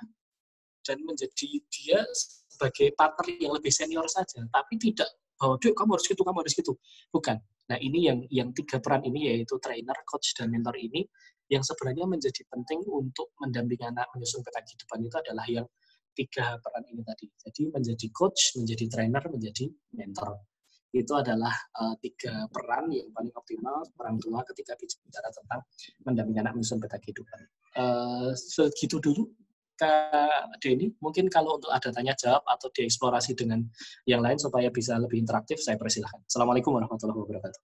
dan 0.85 0.99
menjadi 1.05 1.49
dia 1.69 2.01
sebagai 2.49 2.93
partner 2.97 3.27
yang 3.41 3.53
lebih 3.57 3.73
senior 3.73 4.05
saja, 4.09 4.45
tapi 4.49 4.77
tidak 4.77 5.09
bahwa 5.41 5.57
dek 5.57 5.73
kamu 5.73 5.97
harus 5.97 6.07
gitu, 6.09 6.23
kamu 6.25 6.39
harus 6.45 6.55
gitu. 6.57 6.73
Bukan. 7.09 7.37
Nah 7.73 7.79
ini 7.81 8.11
yang 8.11 8.19
yang 8.29 8.49
tiga 8.53 8.83
peran 8.83 9.01
ini 9.07 9.33
yaitu 9.33 9.57
trainer, 9.63 9.97
coach, 10.05 10.37
dan 10.37 10.53
mentor 10.53 10.77
ini 10.77 11.07
yang 11.49 11.65
sebenarnya 11.65 12.07
menjadi 12.07 12.43
penting 12.47 12.85
untuk 12.87 13.35
mendampingi 13.41 13.83
anak 13.89 14.07
menyusun 14.15 14.45
peta 14.47 14.63
kehidupan 14.63 14.99
itu 15.03 15.17
adalah 15.19 15.47
yang 15.49 15.67
tiga 16.13 16.59
peran 16.61 16.85
ini 16.91 17.03
tadi. 17.03 17.27
Jadi 17.33 17.63
menjadi 17.73 18.07
coach, 18.13 18.55
menjadi 18.61 18.85
trainer, 18.91 19.23
menjadi 19.31 19.65
mentor. 19.97 20.45
Itu 20.91 21.15
adalah 21.15 21.55
uh, 21.79 21.95
tiga 22.03 22.51
peran 22.51 22.91
yang 22.91 23.09
paling 23.15 23.31
optimal 23.35 23.87
orang 24.03 24.19
tua 24.19 24.43
ketika 24.51 24.75
bicara 24.75 25.31
tentang 25.31 25.61
mendampingi 26.03 26.41
anak 26.43 26.53
menyusun 26.59 26.79
peta 26.83 26.99
kehidupan. 26.99 27.41
Uh, 27.79 28.35
segitu 28.35 28.99
dulu 28.99 29.31
Kak 29.81 30.61
Denny. 30.61 30.93
Mungkin 31.01 31.33
kalau 31.33 31.57
untuk 31.57 31.73
ada 31.73 31.89
tanya 31.89 32.13
jawab 32.13 32.45
atau 32.45 32.69
dieksplorasi 32.69 33.33
dengan 33.33 33.65
yang 34.05 34.21
lain 34.21 34.37
supaya 34.37 34.69
bisa 34.69 35.01
lebih 35.01 35.17
interaktif, 35.25 35.57
saya 35.65 35.81
persilahkan. 35.81 36.21
Assalamualaikum 36.29 36.77
warahmatullahi 36.77 37.17
wabarakatuh. 37.17 37.61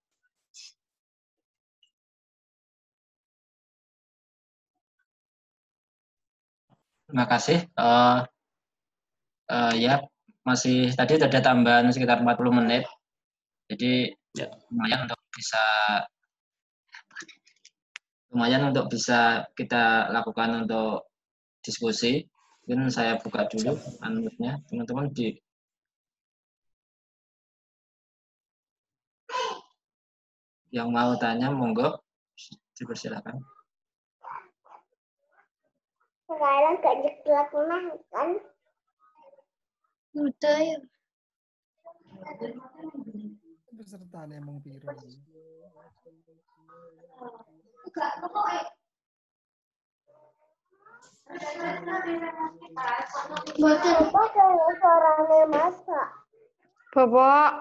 Terima 7.06 7.26
kasih. 7.30 7.58
Uh, 7.78 8.26
uh, 9.52 9.74
ya, 9.76 10.02
masih 10.42 10.90
tadi 10.96 11.20
ada 11.20 11.40
tambahan 11.42 11.92
sekitar 11.92 12.18
40 12.24 12.58
menit. 12.64 12.84
Jadi 13.70 14.10
ya. 14.34 14.46
lumayan 14.70 15.06
untuk 15.06 15.18
bisa 15.34 15.62
lumayan 18.36 18.68
untuk 18.68 18.92
bisa 18.92 19.48
kita 19.56 20.12
lakukan 20.12 20.68
untuk 20.68 21.08
diskusi. 21.64 22.28
Mungkin 22.68 22.92
saya 22.92 23.16
buka 23.16 23.48
dulu 23.48 23.80
anutnya 24.04 24.60
teman-teman 24.68 25.08
di 25.16 25.32
yang 30.68 30.92
mau 30.92 31.16
tanya 31.16 31.48
monggo 31.48 31.96
dipersilakan. 32.76 33.40
Sekarang 36.28 36.76
gak 36.84 36.96
jelas 37.24 37.48
kan? 38.12 38.28
Udah 40.12 40.58
ya. 40.60 40.76
Peserta 43.72 44.28
emang 44.28 44.60
biru. 44.60 44.92
Bapak 53.56 54.26
kayak 54.36 54.70
suaranya 54.76 55.40
Mas, 55.48 55.76
Pak. 55.88 56.08
Bapak. 56.92 57.52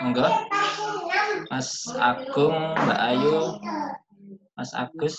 Enggak. 0.00 0.32
Mas 1.52 1.68
Agung, 2.00 2.56
Mbak 2.80 3.00
Ayu, 3.12 3.60
Mas 4.56 4.72
Agus. 4.72 5.16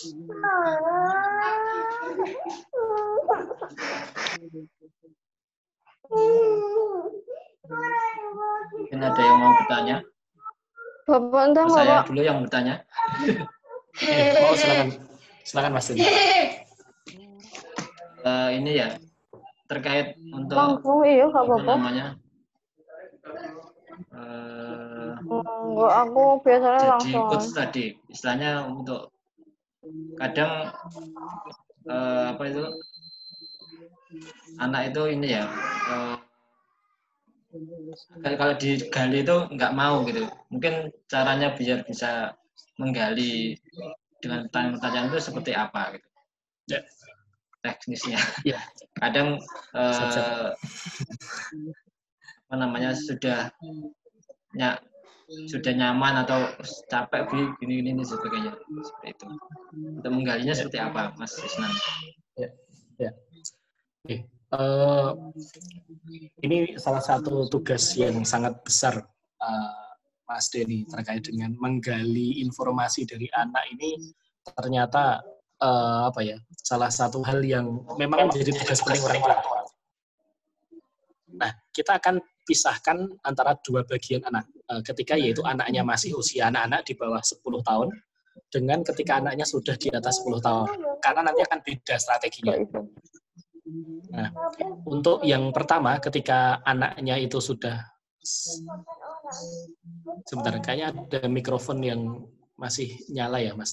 Mungkin 8.74 9.00
ada 9.02 9.22
yang 9.22 9.38
mau 9.38 9.54
bertanya? 9.62 10.02
Bapak, 11.04 11.42
entah, 11.52 11.68
Saya 11.68 12.08
dulu 12.08 12.22
yang 12.24 12.40
bertanya. 12.44 12.84
oh, 14.48 14.56
silakan. 14.56 14.88
Silakan 15.44 15.72
Mas. 15.76 15.92
Uh, 15.92 15.98
ini 18.58 18.80
ya 18.80 18.96
terkait 19.68 20.16
untuk 20.32 20.56
langsung 20.56 21.04
iya 21.04 21.28
apa 21.28 21.54
apa 21.60 21.72
namanya? 21.76 22.08
Uh, 24.14 25.18
Enggak, 25.24 25.94
aku 26.08 26.24
biasanya 26.44 26.80
jadi 26.80 26.92
langsung 26.96 27.24
coach 27.28 27.48
tadi. 27.52 27.86
Istilahnya 28.08 28.52
untuk 28.72 29.12
kadang 30.16 30.72
uh, 31.92 32.32
apa 32.32 32.44
itu? 32.48 32.64
Anak 34.62 34.94
itu 34.94 35.02
ini 35.10 35.34
ya 35.34 35.50
uh, 35.90 36.16
kalau 38.38 38.56
digali 38.58 39.22
itu 39.22 39.38
nggak 39.54 39.74
mau 39.76 40.02
gitu. 40.08 40.26
Mungkin 40.50 40.90
caranya 41.10 41.54
biar 41.54 41.86
bisa 41.86 42.34
menggali 42.82 43.58
dengan 44.20 44.48
pertanyaan-pertanyaan 44.50 45.08
itu 45.14 45.20
seperti 45.22 45.52
apa 45.54 45.98
gitu. 45.98 46.08
Ya. 46.72 46.82
teknisnya. 47.64 48.20
Ya. 48.44 48.60
kadang 49.00 49.40
uh, 49.72 50.52
apa 52.44 52.56
namanya 52.60 52.92
sudah 52.92 53.56
ya, 54.56 54.76
sudah 55.48 55.72
nyaman 55.72 56.28
atau 56.28 56.52
capek 56.92 57.24
gini 57.32 57.44
gini, 57.60 57.74
gini 57.96 58.04
sebagainya. 58.04 58.52
Seperti 58.60 59.08
itu. 59.16 59.28
Untuk 60.02 60.12
menggalinya 60.12 60.52
seperti 60.52 60.80
apa 60.84 61.16
Mas 61.16 61.40
Isnan? 61.40 61.72
Ya 62.36 62.52
ya. 63.00 63.12
Oke 64.04 64.28
uh, 64.54 65.10
ini 66.46 66.78
salah 66.78 67.02
satu 67.02 67.50
tugas 67.50 67.98
yang 67.98 68.22
sangat 68.22 68.54
besar 68.62 69.02
uh, 69.42 69.94
Mas 70.30 70.48
Denny 70.54 70.86
terkait 70.88 71.26
dengan 71.26 71.52
menggali 71.58 72.40
informasi 72.46 73.04
dari 73.10 73.28
anak 73.34 73.66
ini 73.74 74.14
ternyata 74.46 75.20
uh, 75.60 76.10
apa 76.14 76.22
ya 76.24 76.38
salah 76.62 76.90
satu 76.90 77.26
hal 77.26 77.44
yang 77.44 77.84
memang 77.98 78.30
menjadi 78.30 78.54
tugas 78.56 78.80
penting 78.82 79.04
orang 79.04 79.42
tua. 79.42 79.62
Nah, 81.34 81.52
kita 81.74 81.98
akan 81.98 82.22
pisahkan 82.46 83.10
antara 83.26 83.58
dua 83.66 83.82
bagian 83.88 84.22
anak. 84.30 84.46
Eh, 84.70 84.82
ketika 84.86 85.18
yaitu 85.18 85.42
anaknya 85.42 85.82
masih 85.82 86.14
usia 86.14 86.48
anak-anak 86.54 86.86
di 86.86 86.94
bawah 86.94 87.20
10 87.20 87.42
tahun 87.66 87.88
dengan 88.54 88.80
ketika 88.86 89.18
anaknya 89.18 89.46
sudah 89.48 89.76
di 89.76 89.90
atas 89.90 90.22
10 90.22 90.38
tahun. 90.40 90.68
Karena 91.02 91.22
nanti 91.26 91.42
akan 91.42 91.60
beda 91.66 91.96
strateginya. 91.98 92.54
Nah, 94.12 94.30
untuk 94.84 95.24
yang 95.24 95.56
pertama 95.56 95.96
ketika 96.04 96.60
anaknya 96.68 97.16
itu 97.16 97.40
sudah 97.40 97.80
sebentar 100.28 100.56
kayaknya 100.60 100.92
ada 100.92 101.22
mikrofon 101.32 101.80
yang 101.80 102.02
masih 102.60 102.92
nyala 103.08 103.40
ya 103.40 103.56
Mas. 103.56 103.72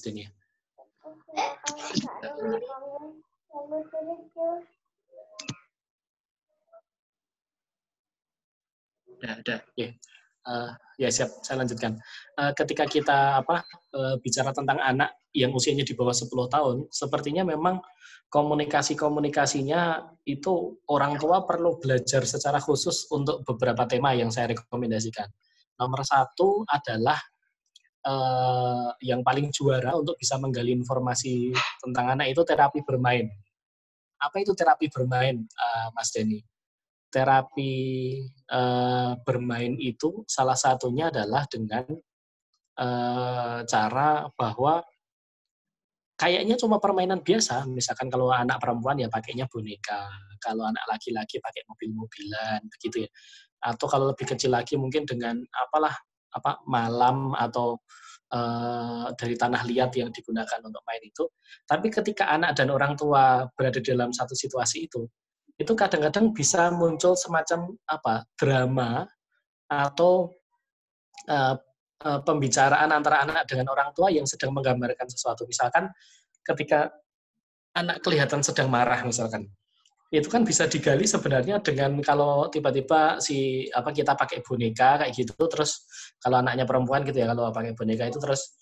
Udah, 9.21 9.33
udah. 9.43 9.59
Ya. 9.75 9.89
Uh, 10.41 10.73
ya 10.97 11.13
siap, 11.13 11.29
saya 11.45 11.61
lanjutkan. 11.61 12.01
Uh, 12.33 12.49
ketika 12.57 12.89
kita 12.89 13.45
apa 13.45 13.61
uh, 13.93 14.17
bicara 14.17 14.49
tentang 14.49 14.81
anak 14.81 15.13
yang 15.37 15.53
usianya 15.53 15.85
di 15.85 15.93
bawah 15.93 16.13
10 16.13 16.29
tahun, 16.49 16.75
sepertinya 16.89 17.45
memang 17.45 17.77
komunikasi-komunikasinya 18.31 20.07
itu 20.23 20.79
orang 20.87 21.19
tua 21.19 21.43
perlu 21.43 21.77
belajar 21.77 22.23
secara 22.23 22.63
khusus 22.63 23.05
untuk 23.11 23.43
beberapa 23.43 23.83
tema 23.85 24.15
yang 24.15 24.31
saya 24.31 24.55
rekomendasikan. 24.55 25.27
Nomor 25.77 26.01
satu 26.07 26.63
adalah 26.65 27.19
uh, 28.07 28.89
yang 29.03 29.21
paling 29.21 29.51
juara 29.51 29.93
untuk 29.99 30.15
bisa 30.15 30.39
menggali 30.39 30.73
informasi 30.73 31.51
tentang 31.83 32.17
anak 32.17 32.31
itu 32.31 32.41
terapi 32.47 32.81
bermain. 32.87 33.27
Apa 34.21 34.41
itu 34.41 34.53
terapi 34.55 34.87
bermain, 34.87 35.43
uh, 35.43 35.87
Mas 35.91 36.13
Denny? 36.13 36.39
Terapi 37.11 37.73
uh, 38.49 39.19
bermain 39.27 39.75
itu 39.77 40.23
salah 40.25 40.55
satunya 40.55 41.11
adalah 41.11 41.43
dengan 41.51 41.83
uh, 42.79 43.59
cara 43.67 44.31
bahwa 44.33 44.79
kayaknya 46.15 46.55
cuma 46.55 46.79
permainan 46.79 47.19
biasa. 47.19 47.67
Misalkan 47.67 48.07
kalau 48.07 48.31
anak 48.31 48.61
perempuan 48.63 49.01
ya 49.01 49.11
pakainya 49.11 49.49
boneka, 49.51 50.07
kalau 50.39 50.69
anak 50.69 50.85
laki-laki 50.87 51.41
pakai 51.43 51.67
mobil-mobilan 51.67 52.63
begitu 52.71 53.05
ya. 53.05 53.09
Atau 53.61 53.85
kalau 53.91 54.09
lebih 54.09 54.25
kecil 54.25 54.53
lagi 54.53 54.79
mungkin 54.79 55.05
dengan 55.05 55.37
apalah 55.51 55.93
apa 56.31 56.63
malam 56.63 57.35
atau 57.35 57.75
uh, 58.31 59.11
dari 59.19 59.35
tanah 59.35 59.67
liat 59.67 59.91
yang 59.99 60.09
digunakan 60.09 60.59
untuk 60.63 60.81
main 60.87 61.03
itu. 61.03 61.27
Tapi 61.67 61.91
ketika 61.91 62.31
anak 62.31 62.55
dan 62.55 62.71
orang 62.71 62.95
tua 62.95 63.45
berada 63.53 63.83
dalam 63.83 64.15
satu 64.15 64.33
situasi 64.37 64.87
itu, 64.87 65.05
itu 65.57 65.73
kadang-kadang 65.75 66.31
bisa 66.31 66.71
muncul 66.71 67.15
semacam 67.17 67.73
apa 67.89 68.27
drama 68.35 69.05
atau 69.67 70.31
uh, 71.31 71.55
uh, 72.05 72.19
pembicaraan 72.25 72.91
antara 72.91 73.23
anak 73.23 73.47
dengan 73.47 73.71
orang 73.71 73.95
tua 73.95 74.11
yang 74.11 74.27
sedang 74.27 74.51
menggambarkan 74.51 75.07
sesuatu. 75.07 75.47
Misalkan 75.47 75.91
ketika 76.43 76.91
anak 77.77 78.03
kelihatan 78.03 78.43
sedang 78.43 78.67
marah 78.67 78.99
misalkan, 79.07 79.47
itu 80.11 80.27
kan 80.27 80.43
bisa 80.43 80.67
digali 80.67 81.07
sebenarnya 81.07 81.63
dengan 81.63 82.03
kalau 82.03 82.51
tiba-tiba 82.51 83.23
si 83.23 83.63
apa 83.71 83.95
kita 83.95 84.11
pakai 84.19 84.43
boneka 84.43 84.99
kayak 84.99 85.15
gitu 85.15 85.39
terus 85.47 85.87
kalau 86.19 86.43
anaknya 86.43 86.67
perempuan 86.67 87.07
gitu 87.07 87.23
ya 87.23 87.31
kalau 87.31 87.47
pakai 87.47 87.71
boneka 87.71 88.11
itu 88.11 88.19
terus 88.19 88.59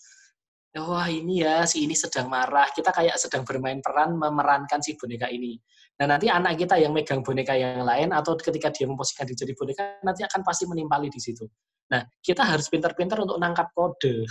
wah 0.78 1.10
ini 1.10 1.42
ya 1.42 1.66
si 1.66 1.90
ini 1.90 1.98
sedang 1.98 2.30
marah. 2.30 2.70
Kita 2.70 2.94
kayak 2.94 3.18
sedang 3.18 3.42
bermain 3.42 3.82
peran 3.82 4.14
memerankan 4.14 4.78
si 4.86 4.94
boneka 4.94 5.26
ini 5.34 5.58
Nah 6.00 6.16
nanti 6.16 6.32
anak 6.32 6.56
kita 6.56 6.80
yang 6.80 6.96
megang 6.96 7.20
boneka 7.20 7.60
yang 7.60 7.84
lain 7.84 8.16
atau 8.16 8.40
ketika 8.40 8.72
dia 8.72 8.88
memposisikan 8.88 9.28
diri 9.28 9.36
jadi 9.44 9.54
boneka 9.60 9.84
nanti 10.00 10.24
akan 10.24 10.42
pasti 10.48 10.64
menimpali 10.64 11.12
di 11.12 11.20
situ. 11.20 11.44
Nah 11.92 12.08
kita 12.24 12.48
harus 12.48 12.72
pintar-pintar 12.72 13.20
untuk 13.20 13.36
nangkap 13.36 13.68
kode. 13.76 14.24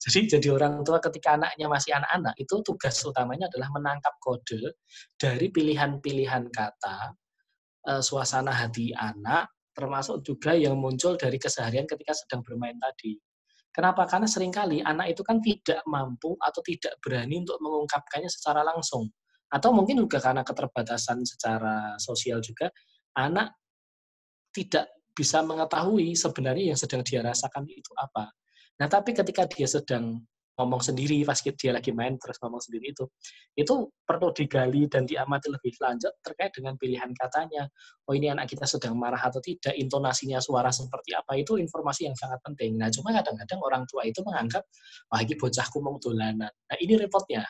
Jadi 0.00 0.32
jadi 0.32 0.48
orang 0.56 0.80
tua 0.80 0.96
ketika 0.96 1.36
anaknya 1.36 1.68
masih 1.68 1.92
anak-anak 1.92 2.32
itu 2.40 2.64
tugas 2.64 2.96
utamanya 3.04 3.52
adalah 3.52 3.68
menangkap 3.68 4.16
kode 4.16 4.80
dari 5.12 5.52
pilihan-pilihan 5.52 6.48
kata, 6.48 7.12
eh, 7.84 8.00
suasana 8.00 8.48
hati 8.48 8.96
anak, 8.96 9.52
termasuk 9.76 10.24
juga 10.24 10.56
yang 10.56 10.80
muncul 10.80 11.20
dari 11.20 11.36
keseharian 11.36 11.84
ketika 11.84 12.16
sedang 12.16 12.40
bermain 12.40 12.80
tadi. 12.80 13.20
Kenapa? 13.76 14.08
Karena 14.08 14.24
sering 14.24 14.48
kali 14.48 14.80
anak 14.80 15.12
itu 15.12 15.20
kan 15.20 15.36
tidak 15.44 15.84
mampu 15.84 16.32
atau 16.40 16.64
tidak 16.64 16.96
berani 17.04 17.44
untuk 17.44 17.60
mengungkapkannya 17.60 18.32
secara 18.32 18.64
langsung 18.64 19.04
atau 19.50 19.74
mungkin 19.74 19.98
juga 19.98 20.22
karena 20.22 20.46
keterbatasan 20.46 21.26
secara 21.26 21.98
sosial 21.98 22.38
juga 22.38 22.70
anak 23.18 23.50
tidak 24.54 24.90
bisa 25.10 25.42
mengetahui 25.42 26.14
sebenarnya 26.14 26.72
yang 26.74 26.78
sedang 26.78 27.02
dia 27.02 27.20
rasakan 27.20 27.66
itu 27.66 27.92
apa. 27.98 28.30
Nah, 28.80 28.88
tapi 28.88 29.12
ketika 29.12 29.44
dia 29.44 29.68
sedang 29.68 30.22
ngomong 30.60 30.84
sendiri 30.84 31.24
pas 31.24 31.40
dia 31.40 31.72
lagi 31.72 31.88
main 31.88 32.20
terus 32.20 32.36
ngomong 32.36 32.60
sendiri 32.60 32.92
itu 32.92 33.08
itu 33.56 33.88
perlu 34.04 34.28
digali 34.36 34.84
dan 34.92 35.08
diamati 35.08 35.48
lebih 35.48 35.72
lanjut 35.80 36.12
terkait 36.20 36.52
dengan 36.52 36.76
pilihan 36.76 37.08
katanya. 37.16 37.64
Oh 38.04 38.12
ini 38.12 38.28
anak 38.28 38.52
kita 38.52 38.68
sedang 38.68 38.92
marah 39.00 39.24
atau 39.24 39.40
tidak 39.40 39.72
intonasinya 39.80 40.36
suara 40.36 40.68
seperti 40.68 41.16
apa 41.16 41.40
itu 41.40 41.56
informasi 41.56 42.12
yang 42.12 42.16
sangat 42.18 42.44
penting. 42.44 42.76
Nah 42.76 42.92
cuma 42.92 43.16
kadang-kadang 43.16 43.60
orang 43.64 43.82
tua 43.88 44.04
itu 44.04 44.20
menganggap 44.20 44.68
wah 45.08 45.20
ini 45.24 45.32
bocahku 45.32 45.78
mau 45.80 45.96
dolanan. 45.96 46.52
Nah 46.52 46.76
ini 46.76 46.92
repotnya 47.00 47.40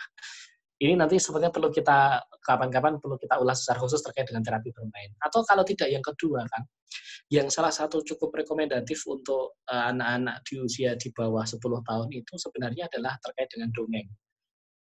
ini 0.80 0.96
nanti 0.96 1.20
sebenarnya 1.20 1.52
perlu 1.52 1.68
kita 1.68 2.24
kapan-kapan 2.40 2.96
perlu 2.96 3.20
kita 3.20 3.36
ulas 3.36 3.60
secara 3.60 3.84
khusus 3.84 4.00
terkait 4.00 4.32
dengan 4.32 4.40
terapi 4.40 4.72
bermain. 4.72 5.12
Atau 5.20 5.44
kalau 5.44 5.60
tidak 5.60 5.92
yang 5.92 6.00
kedua 6.00 6.40
kan, 6.48 6.64
yang 7.28 7.52
salah 7.52 7.68
satu 7.68 8.00
cukup 8.00 8.32
rekomendatif 8.32 9.04
untuk 9.04 9.60
eh, 9.68 9.84
anak-anak 9.92 10.40
di 10.48 10.56
usia 10.56 10.96
di 10.96 11.12
bawah 11.12 11.44
10 11.44 11.60
tahun 11.60 12.08
itu 12.16 12.32
sebenarnya 12.40 12.88
adalah 12.88 13.12
terkait 13.20 13.52
dengan 13.52 13.68
dongeng. 13.76 14.08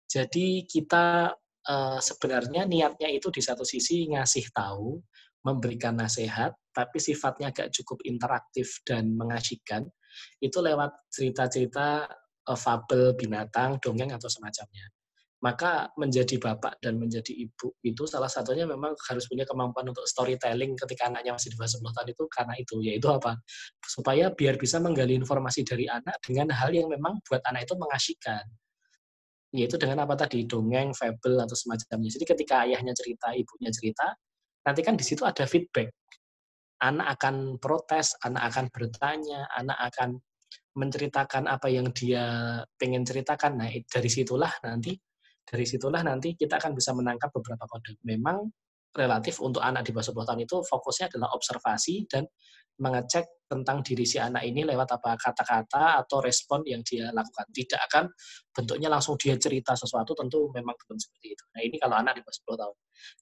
Jadi 0.09 0.65
kita 0.65 1.29
uh, 1.69 1.99
sebenarnya 2.01 2.65
niatnya 2.65 3.13
itu 3.13 3.29
di 3.29 3.45
satu 3.45 3.61
sisi 3.61 4.09
ngasih 4.09 4.49
tahu, 4.57 4.97
memberikan 5.45 5.93
nasihat, 6.01 6.49
tapi 6.73 6.97
sifatnya 6.97 7.53
agak 7.53 7.69
cukup 7.77 8.01
interaktif 8.09 8.81
dan 8.89 9.13
mengasyikan, 9.13 9.85
itu 10.41 10.57
lewat 10.65 10.97
cerita-cerita 11.13 12.09
uh, 12.49 12.57
fabel 12.57 13.13
binatang, 13.13 13.77
dongeng 13.77 14.09
atau 14.17 14.25
semacamnya 14.25 14.89
maka 15.39 15.87
menjadi 15.95 16.35
bapak 16.35 16.83
dan 16.83 16.99
menjadi 16.99 17.31
ibu 17.31 17.71
itu 17.79 18.03
salah 18.03 18.27
satunya 18.27 18.67
memang 18.67 18.91
harus 19.07 19.23
punya 19.23 19.47
kemampuan 19.47 19.87
untuk 19.87 20.03
storytelling 20.03 20.75
ketika 20.75 21.07
anaknya 21.07 21.31
masih 21.31 21.55
di 21.55 21.57
bawah 21.57 21.71
10 21.71 21.95
tahun 21.95 22.07
itu 22.11 22.23
karena 22.27 22.53
itu 22.59 22.75
yaitu 22.83 23.07
apa 23.07 23.39
supaya 23.87 24.35
biar 24.35 24.59
bisa 24.59 24.83
menggali 24.83 25.15
informasi 25.15 25.63
dari 25.63 25.87
anak 25.87 26.19
dengan 26.19 26.51
hal 26.51 26.75
yang 26.75 26.91
memang 26.91 27.23
buat 27.23 27.39
anak 27.47 27.63
itu 27.63 27.75
mengasyikan 27.79 28.43
yaitu 29.49 29.81
dengan 29.81 30.05
apa 30.05 30.13
tadi 30.13 30.45
dongeng, 30.45 30.93
fable 30.93 31.41
atau 31.41 31.57
semacamnya. 31.57 32.09
Jadi 32.13 32.25
ketika 32.25 32.69
ayahnya 32.69 32.93
cerita, 32.93 33.33
ibunya 33.33 33.73
cerita, 33.73 34.13
nanti 34.61 34.81
kan 34.85 34.93
di 34.93 35.01
situ 35.01 35.25
ada 35.25 35.49
feedback. 35.49 35.89
Anak 36.85 37.17
akan 37.19 37.57
protes, 37.57 38.13
anak 38.21 38.53
akan 38.53 38.65
bertanya, 38.69 39.49
anak 39.57 39.77
akan 39.89 40.21
menceritakan 40.77 41.49
apa 41.49 41.67
yang 41.67 41.89
dia 41.91 42.61
pengen 42.77 43.03
ceritakan. 43.03 43.57
Nah, 43.57 43.73
dari 43.89 44.09
situlah 44.09 44.53
nanti 44.63 44.95
dari 45.49 45.65
situlah 45.65 46.05
nanti 46.05 46.37
kita 46.37 46.61
akan 46.61 46.77
bisa 46.77 46.93
menangkap 46.93 47.33
beberapa 47.33 47.65
kode. 47.65 47.97
Memang 48.05 48.45
relatif 48.93 49.41
untuk 49.41 49.65
anak 49.65 49.85
di 49.85 49.91
bawah 49.93 50.05
10 50.05 50.29
tahun 50.29 50.41
itu 50.45 50.57
fokusnya 50.61 51.09
adalah 51.13 51.33
observasi 51.33 52.05
dan 52.05 52.25
mengecek 52.79 53.45
tentang 53.49 53.83
diri 53.83 54.07
si 54.07 54.21
anak 54.21 54.45
ini 54.45 54.63
lewat 54.63 55.01
apa 55.01 55.17
kata-kata 55.19 55.99
atau 56.05 56.21
respon 56.21 56.63
yang 56.69 56.85
dia 56.85 57.09
lakukan. 57.09 57.49
Tidak 57.49 57.81
akan 57.89 58.05
bentuknya 58.53 58.87
langsung 58.93 59.17
dia 59.17 59.35
cerita 59.35 59.73
sesuatu, 59.73 60.13
tentu 60.15 60.53
memang 60.53 60.77
bukan 60.85 60.95
seperti 61.01 61.33
itu. 61.33 61.43
Nah 61.57 61.61
ini 61.65 61.75
kalau 61.81 61.95
anak 61.97 62.17
di 62.17 62.21
bawah 62.21 62.37
10 62.55 62.61
tahun. 62.61 62.75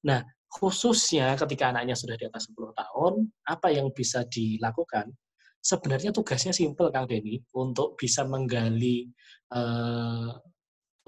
Nah 0.06 0.20
khususnya 0.48 1.28
ketika 1.40 1.74
anaknya 1.74 1.96
sudah 1.96 2.16
di 2.20 2.26
atas 2.28 2.52
10 2.52 2.76
tahun, 2.76 3.14
apa 3.48 3.68
yang 3.72 3.88
bisa 3.96 4.28
dilakukan? 4.28 5.10
Sebenarnya 5.58 6.14
tugasnya 6.14 6.54
simpel 6.54 6.94
Kang 6.94 7.10
Denny 7.10 7.42
untuk 7.58 7.98
bisa 7.98 8.24
menggali 8.24 9.10
eh, 9.52 10.32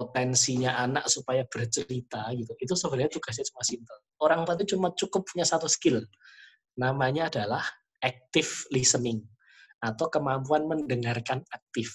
potensinya 0.00 0.80
anak 0.80 1.12
supaya 1.12 1.44
bercerita 1.44 2.32
gitu. 2.32 2.56
Itu 2.56 2.72
sebenarnya 2.72 3.12
tugasnya 3.12 3.44
cuma 3.52 3.60
simpel. 3.60 3.96
Orang 4.24 4.48
tua 4.48 4.56
itu 4.56 4.72
cuma 4.72 4.88
cukup 4.96 5.28
punya 5.28 5.44
satu 5.44 5.68
skill. 5.68 6.00
Namanya 6.80 7.28
adalah 7.28 7.60
active 8.00 8.64
listening 8.72 9.20
atau 9.84 10.08
kemampuan 10.08 10.64
mendengarkan 10.64 11.44
aktif. 11.52 11.92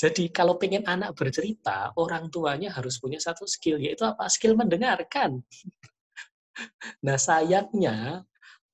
Jadi 0.00 0.32
kalau 0.32 0.56
pengen 0.56 0.88
anak 0.88 1.12
bercerita, 1.12 1.92
orang 2.00 2.32
tuanya 2.32 2.72
harus 2.72 2.96
punya 2.96 3.20
satu 3.20 3.44
skill, 3.44 3.76
yaitu 3.76 4.08
apa? 4.08 4.24
Skill 4.32 4.56
mendengarkan. 4.56 5.44
Nah 7.00 7.16
sayangnya 7.16 8.20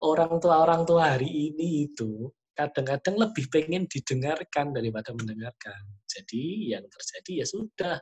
orang 0.02 0.42
tua-orang 0.42 0.82
tua 0.82 1.14
hari 1.14 1.54
ini 1.54 1.86
itu 1.86 2.26
kadang-kadang 2.56 3.14
lebih 3.20 3.46
pengen 3.52 3.84
didengarkan 3.84 4.72
daripada 4.72 5.12
mendengarkan. 5.12 5.80
Jadi 6.08 6.72
yang 6.72 6.88
terjadi 6.88 7.44
ya 7.44 7.46
sudah. 7.46 7.96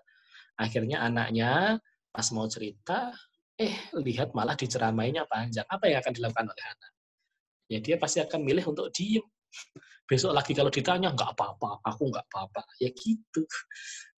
Akhirnya 0.55 1.03
anaknya 1.03 1.83
pas 2.15 2.31
mau 2.31 2.47
cerita, 2.47 3.11
eh 3.59 3.75
lihat 3.99 4.33
malah 4.39 4.55
diceramainya 4.55 5.27
panjang. 5.27 5.67
Apa 5.67 5.91
yang 5.91 5.99
akan 5.99 6.15
dilakukan 6.15 6.47
oleh 6.47 6.67
anak? 6.71 6.95
ya 7.69 7.79
dia 7.81 7.97
pasti 7.97 8.21
akan 8.21 8.41
milih 8.45 8.65
untuk 8.71 8.93
diem. 8.93 9.25
Besok 10.05 10.37
lagi 10.37 10.53
kalau 10.53 10.69
ditanya, 10.69 11.17
nggak 11.17 11.33
apa-apa, 11.33 11.81
aku 11.81 12.13
nggak 12.13 12.29
apa-apa. 12.29 12.61
Ya 12.77 12.93
gitu. 12.93 13.41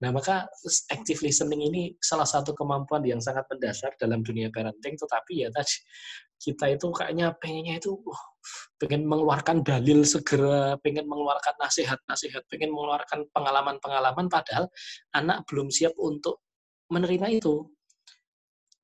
Nah, 0.02 0.10
maka 0.10 0.50
active 0.90 1.22
listening 1.22 1.62
ini 1.62 1.82
salah 2.02 2.26
satu 2.26 2.58
kemampuan 2.58 3.06
yang 3.06 3.22
sangat 3.22 3.46
mendasar 3.46 3.94
dalam 3.94 4.26
dunia 4.26 4.50
parenting, 4.50 4.98
tetapi 4.98 5.46
ya 5.46 5.48
tadi, 5.54 5.78
kita 6.36 6.72
itu 6.72 6.86
kayaknya 6.92 7.32
pengennya 7.40 7.80
itu, 7.80 7.96
uh, 7.96 8.24
pengen 8.80 9.08
mengeluarkan 9.08 9.64
dalil 9.64 10.04
segera, 10.04 10.76
pengen 10.84 11.08
mengeluarkan 11.08 11.54
nasihat-nasihat, 11.60 12.44
pengen 12.52 12.70
mengeluarkan 12.72 13.26
pengalaman-pengalaman, 13.32 14.26
padahal 14.28 14.68
anak 15.16 15.44
belum 15.48 15.72
siap 15.72 15.96
untuk 15.96 16.44
menerima 16.92 17.42
itu 17.42 17.66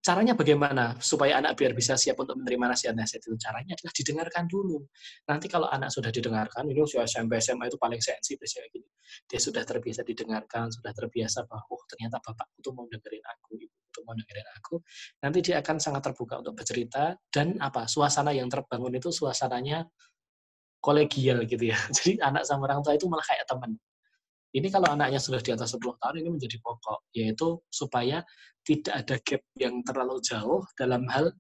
caranya 0.02 0.34
bagaimana 0.34 0.98
supaya 0.98 1.38
anak 1.38 1.54
biar 1.54 1.78
bisa 1.78 1.94
siap 1.94 2.18
untuk 2.18 2.34
menerima 2.34 2.74
nasihat-nasihat 2.74 3.22
itu? 3.22 3.38
Caranya 3.38 3.78
adalah 3.78 3.94
didengarkan 3.94 4.44
dulu. 4.50 4.82
Nanti 5.30 5.46
kalau 5.46 5.70
anak 5.70 5.94
sudah 5.94 6.10
didengarkan, 6.10 6.66
ini 6.66 6.82
usia 6.82 7.06
SMP 7.06 7.38
SMA 7.38 7.70
itu 7.70 7.78
paling 7.78 8.02
sensi 8.02 8.34
biasanya 8.34 8.66
gini. 8.74 8.88
Dia 9.30 9.38
sudah 9.38 9.62
terbiasa 9.62 10.02
didengarkan, 10.02 10.74
sudah 10.74 10.90
terbiasa 10.90 11.46
bahwa 11.46 11.70
oh 11.70 11.82
ternyata 11.86 12.18
bapak 12.18 12.50
itu 12.58 12.74
mau 12.74 12.90
dengerin 12.90 13.22
aku, 13.22 13.50
ibu 13.62 13.81
itu 13.92 14.00
mau 14.08 14.16
dengerin 14.16 14.48
aku. 14.56 14.80
Nanti 15.20 15.38
dia 15.44 15.60
akan 15.60 15.76
sangat 15.76 16.02
terbuka 16.08 16.40
untuk 16.40 16.56
bercerita 16.56 17.12
dan 17.28 17.60
apa 17.60 17.84
suasana 17.84 18.32
yang 18.32 18.48
terbangun 18.48 18.96
itu 18.96 19.12
suasananya 19.12 19.84
kolegial 20.80 21.44
gitu 21.44 21.68
ya. 21.70 21.78
Jadi 21.96 22.18
anak 22.24 22.48
sama 22.48 22.66
orang 22.66 22.80
tua 22.80 22.96
itu 22.96 23.04
malah 23.06 23.22
kayak 23.28 23.44
teman. 23.44 23.76
Ini 24.52 24.68
kalau 24.68 24.92
anaknya 24.92 25.16
sudah 25.16 25.40
di 25.40 25.48
atas 25.48 25.72
10 25.72 25.96
tahun 25.96 26.16
ini 26.20 26.28
menjadi 26.28 26.60
pokok, 26.60 27.08
yaitu 27.16 27.56
supaya 27.72 28.20
tidak 28.60 28.94
ada 29.00 29.16
gap 29.24 29.42
yang 29.56 29.80
terlalu 29.80 30.20
jauh 30.20 30.60
dalam 30.76 31.08
hal 31.08 31.32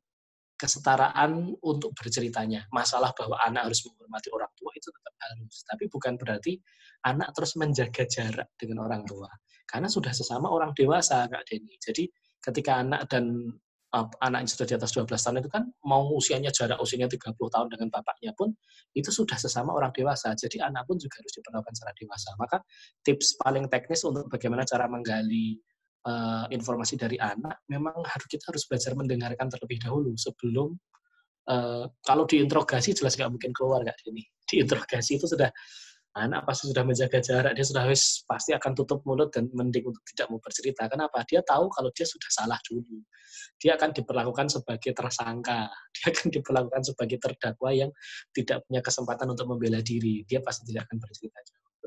kesetaraan 0.56 1.52
untuk 1.60 1.92
berceritanya. 1.92 2.64
Masalah 2.72 3.12
bahwa 3.12 3.36
anak 3.44 3.68
harus 3.68 3.84
menghormati 3.84 4.32
orang 4.32 4.48
tua 4.56 4.72
itu 4.72 4.88
tetap 4.88 5.14
harus, 5.28 5.54
tapi 5.68 5.84
bukan 5.92 6.16
berarti 6.16 6.56
anak 7.04 7.36
terus 7.36 7.52
menjaga 7.60 8.04
jarak 8.08 8.48
dengan 8.56 8.88
orang 8.88 9.04
tua. 9.04 9.28
Karena 9.68 9.92
sudah 9.92 10.16
sesama 10.16 10.48
orang 10.48 10.72
dewasa, 10.72 11.28
Kak 11.28 11.44
Denny. 11.50 11.76
Jadi 11.82 12.08
ketika 12.42 12.82
anak 12.82 13.06
dan 13.06 13.54
anak 13.92 14.38
yang 14.44 14.50
sudah 14.50 14.66
di 14.66 14.74
atas 14.80 14.90
12 14.96 15.04
tahun 15.12 15.36
itu 15.44 15.50
kan 15.52 15.68
mau 15.84 16.16
usianya 16.16 16.48
jarak 16.48 16.80
usianya 16.80 17.12
30 17.12 17.36
tahun 17.36 17.68
dengan 17.68 17.92
bapaknya 17.92 18.32
pun 18.32 18.56
itu 18.96 19.12
sudah 19.12 19.36
sesama 19.36 19.76
orang 19.76 19.92
dewasa. 19.92 20.32
Jadi 20.32 20.64
anak 20.64 20.88
pun 20.88 20.96
juga 20.96 21.20
harus 21.20 21.32
diperlakukan 21.36 21.74
secara 21.76 21.92
dewasa. 22.00 22.30
Maka 22.40 22.56
tips 23.04 23.36
paling 23.36 23.68
teknis 23.68 24.00
untuk 24.08 24.32
bagaimana 24.32 24.64
cara 24.64 24.88
menggali 24.88 25.60
uh, 26.08 26.48
informasi 26.48 26.96
dari 26.96 27.20
anak 27.20 27.60
memang 27.68 28.00
harus 28.00 28.26
kita 28.32 28.48
harus 28.48 28.64
belajar 28.64 28.96
mendengarkan 28.96 29.52
terlebih 29.52 29.78
dahulu 29.84 30.16
sebelum 30.16 30.72
uh, 31.52 31.84
kalau 32.00 32.24
diinterogasi 32.24 32.96
jelas 32.96 33.12
nggak 33.20 33.28
mungkin 33.28 33.52
keluar 33.52 33.84
nggak 33.84 34.08
ini. 34.08 34.24
Diinterogasi 34.48 35.20
itu 35.20 35.28
sudah 35.28 35.52
anak 36.12 36.44
pasti 36.44 36.68
sudah 36.68 36.84
menjaga 36.84 37.18
jarak, 37.24 37.52
dia 37.56 37.64
sudah 37.64 37.88
wis 37.88 38.20
pasti 38.28 38.52
akan 38.52 38.76
tutup 38.76 39.00
mulut 39.08 39.32
dan 39.32 39.48
mending 39.48 39.88
untuk 39.88 40.04
tidak 40.12 40.28
mau 40.28 40.40
bercerita. 40.44 40.84
Kenapa? 40.84 41.24
Dia 41.24 41.40
tahu 41.40 41.72
kalau 41.72 41.88
dia 41.96 42.04
sudah 42.04 42.28
salah 42.28 42.60
dulu. 42.68 43.00
Dia 43.56 43.80
akan 43.80 43.96
diperlakukan 43.96 44.46
sebagai 44.52 44.92
tersangka, 44.92 45.72
dia 45.96 46.06
akan 46.12 46.28
diperlakukan 46.28 46.82
sebagai 46.84 47.16
terdakwa 47.16 47.70
yang 47.72 47.90
tidak 48.36 48.60
punya 48.68 48.80
kesempatan 48.84 49.26
untuk 49.32 49.46
membela 49.48 49.80
diri. 49.80 50.20
Dia 50.28 50.44
pasti 50.44 50.68
tidak 50.68 50.90
akan 50.92 51.00
bercerita. 51.00 51.40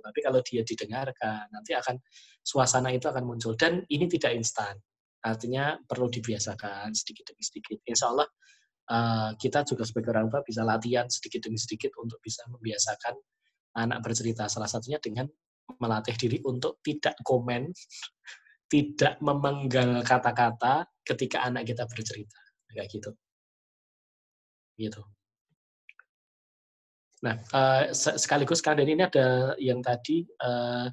Tapi 0.05 0.19
kalau 0.21 0.39
dia 0.45 0.61
didengarkan, 0.61 1.49
nanti 1.49 1.73
akan 1.73 1.97
suasana 2.45 2.93
itu 2.93 3.09
akan 3.09 3.25
muncul. 3.25 3.57
Dan 3.57 3.81
ini 3.89 4.05
tidak 4.05 4.37
instan. 4.37 4.77
Artinya 5.25 5.81
perlu 5.81 6.05
dibiasakan 6.13 6.93
sedikit 6.93 7.33
demi 7.33 7.41
sedikit. 7.41 7.77
Insya 7.89 8.13
Allah 8.13 8.29
uh, 8.89 9.31
kita 9.37 9.65
juga 9.65 9.81
sebagai 9.81 10.13
orang 10.13 10.29
tua 10.29 10.45
bisa 10.45 10.61
latihan 10.61 11.09
sedikit 11.09 11.49
demi 11.49 11.57
sedikit 11.57 11.93
untuk 11.97 12.21
bisa 12.21 12.45
membiasakan 12.49 13.17
anak 13.75 14.01
bercerita. 14.01 14.47
Salah 14.47 14.69
satunya 14.71 14.97
dengan 14.97 15.27
melatih 15.77 16.15
diri 16.15 16.37
untuk 16.47 16.79
tidak 16.81 17.19
komen, 17.21 17.69
tidak 18.73 19.19
memenggal 19.21 20.01
kata-kata 20.01 20.87
ketika 21.05 21.45
anak 21.45 21.67
kita 21.67 21.85
bercerita. 21.85 22.39
Kayak 22.71 22.87
gitu. 22.91 23.11
Gitu. 24.75 25.01
Nah, 27.23 27.35
uh, 27.55 27.83
sekaligus 27.95 28.59
kalian 28.61 28.99
ini 28.99 29.01
ada 29.07 29.55
yang 29.57 29.79
tadi 29.79 30.27
uh, 30.43 30.91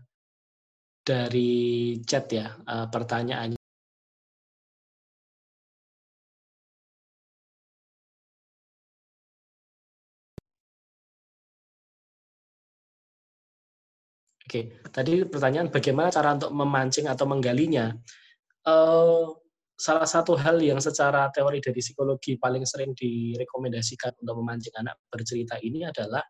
dari 1.03 1.99
chat 2.07 2.31
ya, 2.31 2.55
uh, 2.63 2.87
pertanyaan 2.89 3.59
Oke, 14.53 14.85
tadi 14.93 15.25
pertanyaan 15.25 15.73
bagaimana 15.73 16.13
cara 16.13 16.37
untuk 16.37 16.53
memancing 16.53 17.09
atau 17.09 17.25
menggalinya. 17.25 17.89
Uh, 18.69 19.33
salah 19.81 20.05
satu 20.05 20.37
hal 20.37 20.61
yang 20.61 20.77
secara 20.77 21.33
teori 21.33 21.57
dari 21.65 21.81
psikologi 21.81 22.37
paling 22.37 22.69
sering 22.69 22.93
direkomendasikan 22.93 24.13
untuk 24.21 24.45
memancing 24.45 24.77
anak 24.77 25.01
bercerita 25.09 25.57
ini 25.65 25.89
adalah 25.89 26.21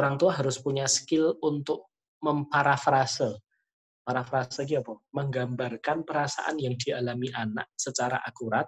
orang 0.00 0.16
tua 0.16 0.32
harus 0.32 0.56
punya 0.64 0.88
skill 0.88 1.36
untuk 1.44 1.92
memparafrase. 2.24 3.36
Parafrase 4.00 4.64
apa? 4.72 4.96
Menggambarkan 5.12 6.08
perasaan 6.08 6.56
yang 6.56 6.72
dialami 6.80 7.28
anak 7.36 7.68
secara 7.76 8.16
akurat, 8.24 8.64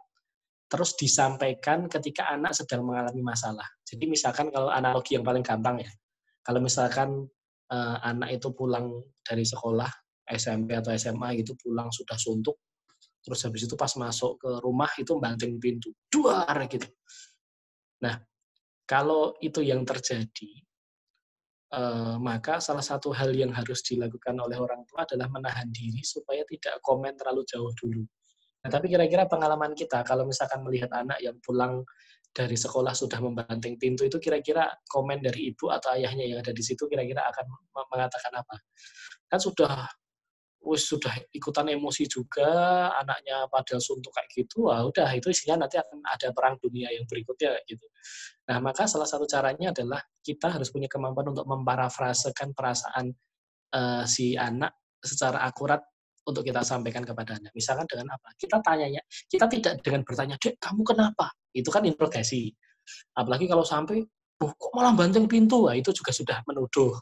terus 0.69 0.93
disampaikan 0.93 1.89
ketika 1.89 2.29
anak 2.29 2.53
sedang 2.53 2.85
mengalami 2.85 3.25
masalah. 3.25 3.65
Jadi 3.81 4.13
misalkan 4.13 4.53
kalau 4.53 4.69
analogi 4.69 5.17
yang 5.17 5.25
paling 5.25 5.41
gampang 5.41 5.81
ya, 5.81 5.89
kalau 6.45 6.61
misalkan 6.61 7.33
uh, 7.73 7.97
anak 8.05 8.41
itu 8.41 8.53
pulang 8.53 9.01
dari 9.25 9.45
sekolah 9.45 9.89
SMP 10.29 10.77
atau 10.77 10.93
SMA 10.97 11.41
gitu 11.41 11.57
pulang 11.57 11.89
sudah 11.89 12.17
suntuk. 12.17 12.61
Terus 13.25 13.41
habis 13.45 13.69
itu 13.69 13.75
pas 13.77 13.93
masuk 13.97 14.41
ke 14.41 14.51
rumah 14.65 14.89
itu 14.97 15.17
banting 15.17 15.57
pintu 15.61 15.93
duar 16.09 16.69
gitu. 16.69 16.89
Nah 18.05 18.21
kalau 18.89 19.37
itu 19.41 19.61
yang 19.61 19.85
terjadi 19.85 20.65
uh, 21.75 22.17
maka 22.17 22.61
salah 22.61 22.85
satu 22.85 23.13
hal 23.13 23.33
yang 23.37 23.53
harus 23.53 23.85
dilakukan 23.85 24.37
oleh 24.41 24.57
orang 24.57 24.85
tua 24.89 25.05
adalah 25.05 25.29
menahan 25.29 25.69
diri 25.69 26.01
supaya 26.01 26.45
tidak 26.49 26.81
komen 26.81 27.13
terlalu 27.17 27.45
jauh 27.45 27.73
dulu. 27.77 28.05
Nah 28.65 28.69
tapi 28.73 28.89
kira-kira 28.89 29.29
pengalaman 29.29 29.77
kita 29.77 30.03
kalau 30.05 30.25
misalkan 30.25 30.65
melihat 30.65 30.89
anak 30.97 31.21
yang 31.21 31.37
pulang 31.45 31.85
dari 32.39 32.55
sekolah 32.55 32.95
sudah 32.95 33.19
membanting 33.19 33.75
pintu 33.75 34.07
itu 34.07 34.23
kira-kira 34.23 34.71
komen 34.87 35.19
dari 35.19 35.51
ibu 35.51 35.67
atau 35.75 35.99
ayahnya 35.99 36.23
yang 36.23 36.39
ada 36.39 36.55
di 36.55 36.63
situ 36.63 36.87
kira-kira 36.87 37.27
akan 37.27 37.51
mengatakan 37.91 38.39
apa? 38.39 38.55
Kan 39.27 39.43
sudah 39.43 39.91
wis 40.63 40.87
sudah 40.87 41.15
ikutan 41.35 41.67
emosi 41.71 42.07
juga 42.07 42.51
anaknya 42.99 43.47
pada 43.47 43.79
suntuk 43.79 44.11
kayak 44.11 44.29
gitu 44.35 44.67
wah 44.67 44.83
udah 44.85 45.07
itu 45.15 45.31
isinya 45.31 45.65
nanti 45.65 45.79
akan 45.79 46.03
ada 46.03 46.35
perang 46.35 46.59
dunia 46.59 46.91
yang 46.91 47.07
berikutnya 47.07 47.63
gitu 47.71 47.87
nah 48.51 48.59
maka 48.59 48.91
salah 48.91 49.07
satu 49.07 49.23
caranya 49.25 49.71
adalah 49.71 50.03
kita 50.19 50.51
harus 50.51 50.69
punya 50.75 50.91
kemampuan 50.91 51.31
untuk 51.31 51.47
memparafrasekan 51.47 52.53
perasaan 52.59 53.15
uh, 53.71 54.03
si 54.03 54.35
anak 54.35 54.75
secara 54.99 55.47
akurat 55.47 55.79
untuk 56.29 56.45
kita 56.45 56.61
sampaikan 56.61 57.09
kepada 57.09 57.41
Anda. 57.41 57.49
Misalkan 57.57 57.89
dengan 57.89 58.21
apa? 58.21 58.37
Kita 58.37 58.61
tanya 58.61 58.85
ya, 58.85 59.01
kita 59.33 59.49
tidak 59.49 59.81
dengan 59.81 60.05
bertanya, 60.05 60.37
Dek, 60.37 60.61
kamu 60.61 60.85
kenapa? 60.85 61.33
Itu 61.53 61.69
kan 61.73 61.85
interogasi. 61.85 62.53
Apalagi 63.17 63.49
kalau 63.49 63.65
sampai, 63.65 64.01
oh, 64.41 64.53
kok 64.57 64.73
malah 64.73 64.95
banteng 64.97 65.29
pintu? 65.29 65.69
Wah, 65.69 65.77
itu 65.77 65.93
juga 65.93 66.13
sudah 66.15 66.39
menuduh. 66.49 66.97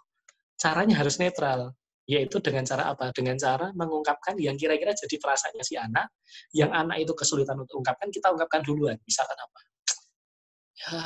Caranya 0.57 0.99
harus 0.99 1.21
netral, 1.21 1.77
yaitu 2.09 2.41
dengan 2.43 2.65
cara 2.65 2.91
apa? 2.91 3.13
Dengan 3.13 3.37
cara 3.37 3.71
mengungkapkan 3.77 4.35
yang 4.41 4.57
kira-kira 4.59 4.97
jadi 4.97 5.17
perasaannya 5.21 5.65
si 5.67 5.75
anak, 5.77 6.11
yang 6.57 6.73
anak 6.73 7.03
itu 7.03 7.13
kesulitan 7.13 7.59
untuk 7.61 7.83
ungkapkan, 7.83 8.09
kita 8.11 8.33
ungkapkan 8.33 8.65
duluan. 8.65 8.97
Misalkan 9.05 9.37
apa? 9.37 9.59
Ya, 10.77 11.01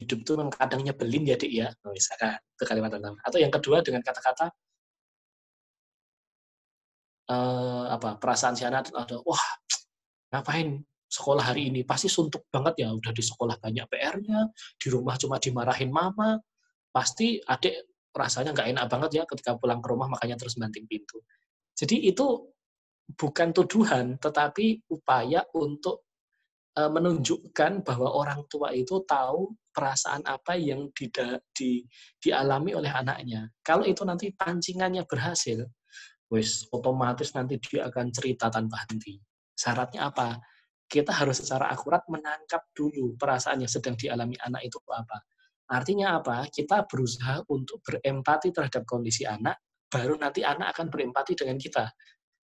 hidup 0.00 0.18
tuh 0.24 0.34
memang 0.40 0.54
kadang 0.54 0.80
nyebelin 0.84 1.24
ya, 1.28 1.36
Dik, 1.36 1.52
ya. 1.52 1.68
Misalkan, 1.90 2.38
itu 2.38 2.64
kalimat 2.64 2.90
pertama. 2.92 3.18
Atau 3.26 3.38
yang 3.42 3.52
kedua 3.52 3.84
dengan 3.84 4.00
kata-kata, 4.00 4.52
uh, 7.32 7.84
apa 7.92 8.18
perasaan 8.18 8.54
si 8.56 8.64
anak 8.66 8.90
ada 8.92 9.16
wah 9.22 9.44
ngapain 10.32 10.82
sekolah 11.12 11.52
hari 11.52 11.68
ini 11.68 11.84
pasti 11.84 12.08
suntuk 12.08 12.48
banget 12.48 12.88
ya 12.88 12.88
udah 12.88 13.12
di 13.12 13.20
sekolah 13.20 13.60
banyak 13.60 13.84
PR-nya 13.84 14.48
di 14.80 14.86
rumah 14.88 15.20
cuma 15.20 15.36
dimarahin 15.36 15.92
mama 15.92 16.40
pasti 16.88 17.36
adik 17.44 17.92
rasanya 18.16 18.56
nggak 18.56 18.68
enak 18.72 18.84
banget 18.88 19.10
ya 19.20 19.24
ketika 19.28 19.60
pulang 19.60 19.84
ke 19.84 19.88
rumah 19.92 20.08
makanya 20.08 20.40
terus 20.40 20.56
banting 20.56 20.88
pintu 20.88 21.20
jadi 21.76 22.00
itu 22.08 22.48
bukan 23.12 23.52
tuduhan 23.52 24.16
tetapi 24.16 24.88
upaya 24.88 25.44
untuk 25.52 26.08
uh, 26.76 26.90
menunjukkan 26.92 27.84
bahwa 27.84 28.08
orang 28.08 28.40
tua 28.48 28.72
itu 28.72 29.04
tahu 29.04 29.52
perasaan 29.72 30.24
apa 30.28 30.56
yang 30.56 30.92
di, 30.92 31.08
di, 31.56 31.80
dialami 32.20 32.76
oleh 32.76 32.92
anaknya. 32.92 33.48
Kalau 33.64 33.88
itu 33.88 34.04
nanti 34.04 34.28
pancingannya 34.36 35.08
berhasil, 35.08 35.64
wis 36.28 36.68
otomatis 36.68 37.32
nanti 37.32 37.56
dia 37.56 37.88
akan 37.88 38.12
cerita 38.12 38.52
tanpa 38.52 38.84
henti. 38.84 39.16
Syaratnya 39.56 40.12
apa? 40.12 40.36
Kita 40.92 41.08
harus 41.08 41.40
secara 41.40 41.72
akurat 41.72 42.04
menangkap 42.12 42.68
dulu 42.76 43.16
perasaan 43.16 43.64
yang 43.64 43.72
sedang 43.72 43.96
dialami 43.96 44.36
anak 44.44 44.68
itu 44.68 44.76
apa. 44.92 45.24
Artinya 45.72 46.20
apa? 46.20 46.44
Kita 46.52 46.84
berusaha 46.84 47.48
untuk 47.48 47.80
berempati 47.80 48.52
terhadap 48.52 48.84
kondisi 48.84 49.24
anak, 49.24 49.56
baru 49.88 50.20
nanti 50.20 50.44
anak 50.44 50.76
akan 50.76 50.92
berempati 50.92 51.32
dengan 51.32 51.56
kita. 51.56 51.88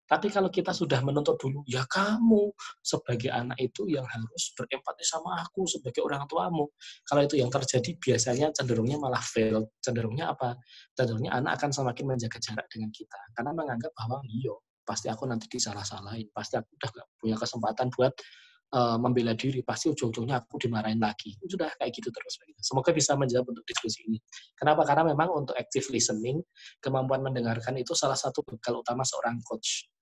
Tapi 0.08 0.32
kalau 0.32 0.48
kita 0.48 0.72
sudah 0.72 1.04
menuntut 1.04 1.36
dulu, 1.36 1.60
ya 1.68 1.84
kamu 1.84 2.48
sebagai 2.80 3.28
anak 3.28 3.60
itu 3.60 3.84
yang 3.92 4.08
harus 4.08 4.56
berempati 4.56 5.04
sama 5.04 5.36
aku 5.44 5.68
sebagai 5.68 6.00
orang 6.00 6.24
tuamu. 6.24 6.64
Kalau 7.04 7.28
itu 7.28 7.36
yang 7.36 7.52
terjadi, 7.52 7.92
biasanya 8.00 8.48
cenderungnya 8.56 8.96
malah 8.96 9.20
fail. 9.20 9.68
Cenderungnya 9.84 10.32
apa? 10.32 10.56
Cenderungnya 10.96 11.36
anak 11.36 11.60
akan 11.60 11.70
semakin 11.76 12.04
menjaga 12.08 12.40
jarak 12.40 12.64
dengan 12.72 12.88
kita. 12.88 13.20
Karena 13.36 13.52
menganggap 13.52 13.92
bahwa, 13.92 14.24
iyo, 14.24 14.64
pasti 14.88 15.12
aku 15.12 15.28
nanti 15.28 15.44
disalah-salahin. 15.52 16.32
Pasti 16.32 16.56
aku 16.56 16.72
udah 16.72 16.90
gak 16.96 17.06
punya 17.20 17.36
kesempatan 17.36 17.86
buat 17.92 18.12
uh, 18.72 18.96
membela 18.96 19.36
diri. 19.36 19.60
Pasti 19.60 19.92
ujung-ujungnya 19.92 20.40
aku 20.40 20.56
dimarahin 20.56 20.96
lagi. 20.96 21.36
Sudah 21.44 21.68
kayak 21.76 21.92
gitu 21.92 22.08
terus. 22.08 22.40
Semoga 22.64 22.96
bisa 22.96 23.12
menjawab 23.20 23.52
untuk 23.52 23.68
diskusi 23.68 24.08
ini. 24.08 24.16
Kenapa? 24.56 24.88
Karena 24.88 25.12
memang 25.12 25.28
untuk 25.44 25.52
active 25.52 25.84
listening, 25.92 26.40
kemampuan 26.80 27.20
mendengarkan 27.20 27.76
itu 27.76 27.92
salah 27.92 28.16
satu 28.16 28.40
bekal 28.40 28.80
utama 28.80 29.04
seorang 29.04 29.36
coach 29.44 29.92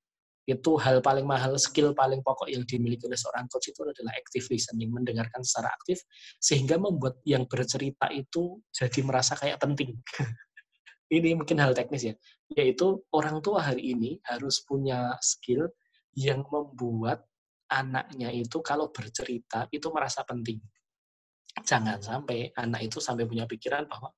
itu 0.47 0.78
hal 0.78 1.03
paling 1.03 1.26
mahal, 1.26 1.59
skill 1.59 1.91
paling 1.91 2.22
pokok 2.22 2.47
yang 2.47 2.62
dimiliki 2.62 3.11
oleh 3.11 3.18
seorang 3.18 3.51
coach 3.51 3.74
itu 3.74 3.82
adalah 3.82 4.14
active 4.14 4.47
listening, 4.47 4.95
mendengarkan 4.95 5.43
secara 5.43 5.74
aktif, 5.74 6.07
sehingga 6.39 6.78
membuat 6.78 7.18
yang 7.26 7.51
bercerita 7.51 8.07
itu 8.14 8.62
jadi 8.70 9.03
merasa 9.03 9.34
kayak 9.34 9.59
penting. 9.59 9.99
ini 11.13 11.39
mungkin 11.39 11.63
hal 11.63 11.73
teknis 11.77 12.11
ya, 12.11 12.15
yaitu 12.55 13.03
orang 13.15 13.39
tua 13.39 13.63
hari 13.63 13.95
ini 13.95 14.19
harus 14.27 14.63
punya 14.67 15.15
skill 15.23 15.71
yang 16.17 16.43
membuat 16.49 17.23
anaknya 17.71 18.31
itu 18.35 18.59
kalau 18.63 18.91
bercerita 18.91 19.71
itu 19.71 19.87
merasa 19.95 20.27
penting. 20.27 20.59
Jangan 21.63 22.03
sampai 22.03 22.53
anak 22.59 22.91
itu 22.91 22.99
sampai 23.01 23.25
punya 23.25 23.49
pikiran 23.49 23.89
bahwa, 23.89 24.13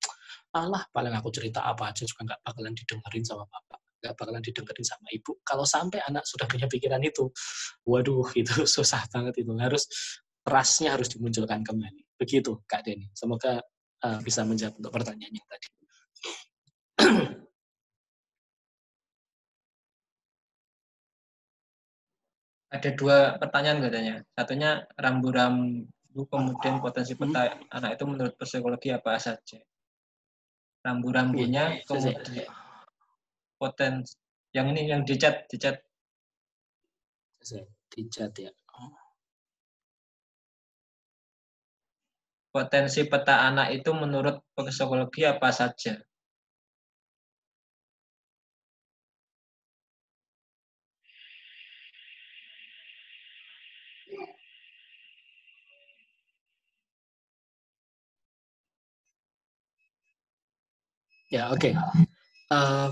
Allah 0.57 0.83
paling 0.91 1.13
aku 1.13 1.29
cerita 1.29 1.63
apa 1.63 1.93
aja 1.93 2.09
juga 2.09 2.35
nggak 2.35 2.41
bakalan 2.41 2.73
didengerin 2.73 3.25
sama 3.25 3.45
bapak 3.45 3.81
nggak 3.99 4.15
bakalan 4.15 4.43
didengerin 4.43 4.87
sama 4.87 5.07
ibu. 5.11 5.33
Kalau 5.43 5.67
sampai 5.67 5.99
anak 6.07 6.25
sudah 6.25 6.47
punya 6.47 6.71
pikiran 6.71 7.03
itu, 7.03 7.31
waduh 7.85 8.27
itu 8.41 8.65
susah 8.65 9.05
banget 9.11 9.43
itu. 9.43 9.51
Harus 9.59 9.91
rasnya 10.47 10.95
harus 10.95 11.11
dimunculkan 11.13 11.61
kembali. 11.67 12.03
Begitu 12.17 12.63
Kak 12.65 12.87
Denny. 12.87 13.11
Semoga 13.13 13.61
uh, 14.07 14.19
bisa 14.23 14.47
menjawab 14.47 14.79
untuk 14.79 14.93
pertanyaan 14.95 15.35
yang 15.35 15.49
tadi. 15.51 15.69
Ada 22.69 22.93
dua 22.93 23.41
pertanyaan 23.41 23.81
katanya. 23.81 24.15
Satunya 24.37 24.71
rambu-rambu 25.01 26.23
kemudian 26.29 26.85
potensi 26.85 27.17
hmm. 27.17 27.21
peta 27.25 27.43
hmm. 27.49 27.73
anak 27.73 27.91
itu 27.97 28.05
menurut 28.05 28.35
psikologi 28.37 28.89
apa 28.93 29.17
saja? 29.17 29.59
Rambu-rambunya 30.85 31.81
kemudian 31.89 32.45
potensi 33.59 34.15
yang 34.55 34.73
ini 34.73 34.89
yang 34.89 35.03
dicat 35.05 35.45
dicat 35.51 35.77
dicat 37.93 38.33
ya 38.39 38.53
potensi 42.49 43.05
peta 43.05 43.45
anak 43.45 43.77
itu 43.77 43.91
menurut 43.93 44.41
psikologi 44.57 45.29
apa 45.29 45.53
saja 45.53 46.01
Ya, 61.29 61.53
oke. 61.53 61.61
Okay. 61.61 61.73
Uh, 62.49 62.57
eh, 62.57 62.89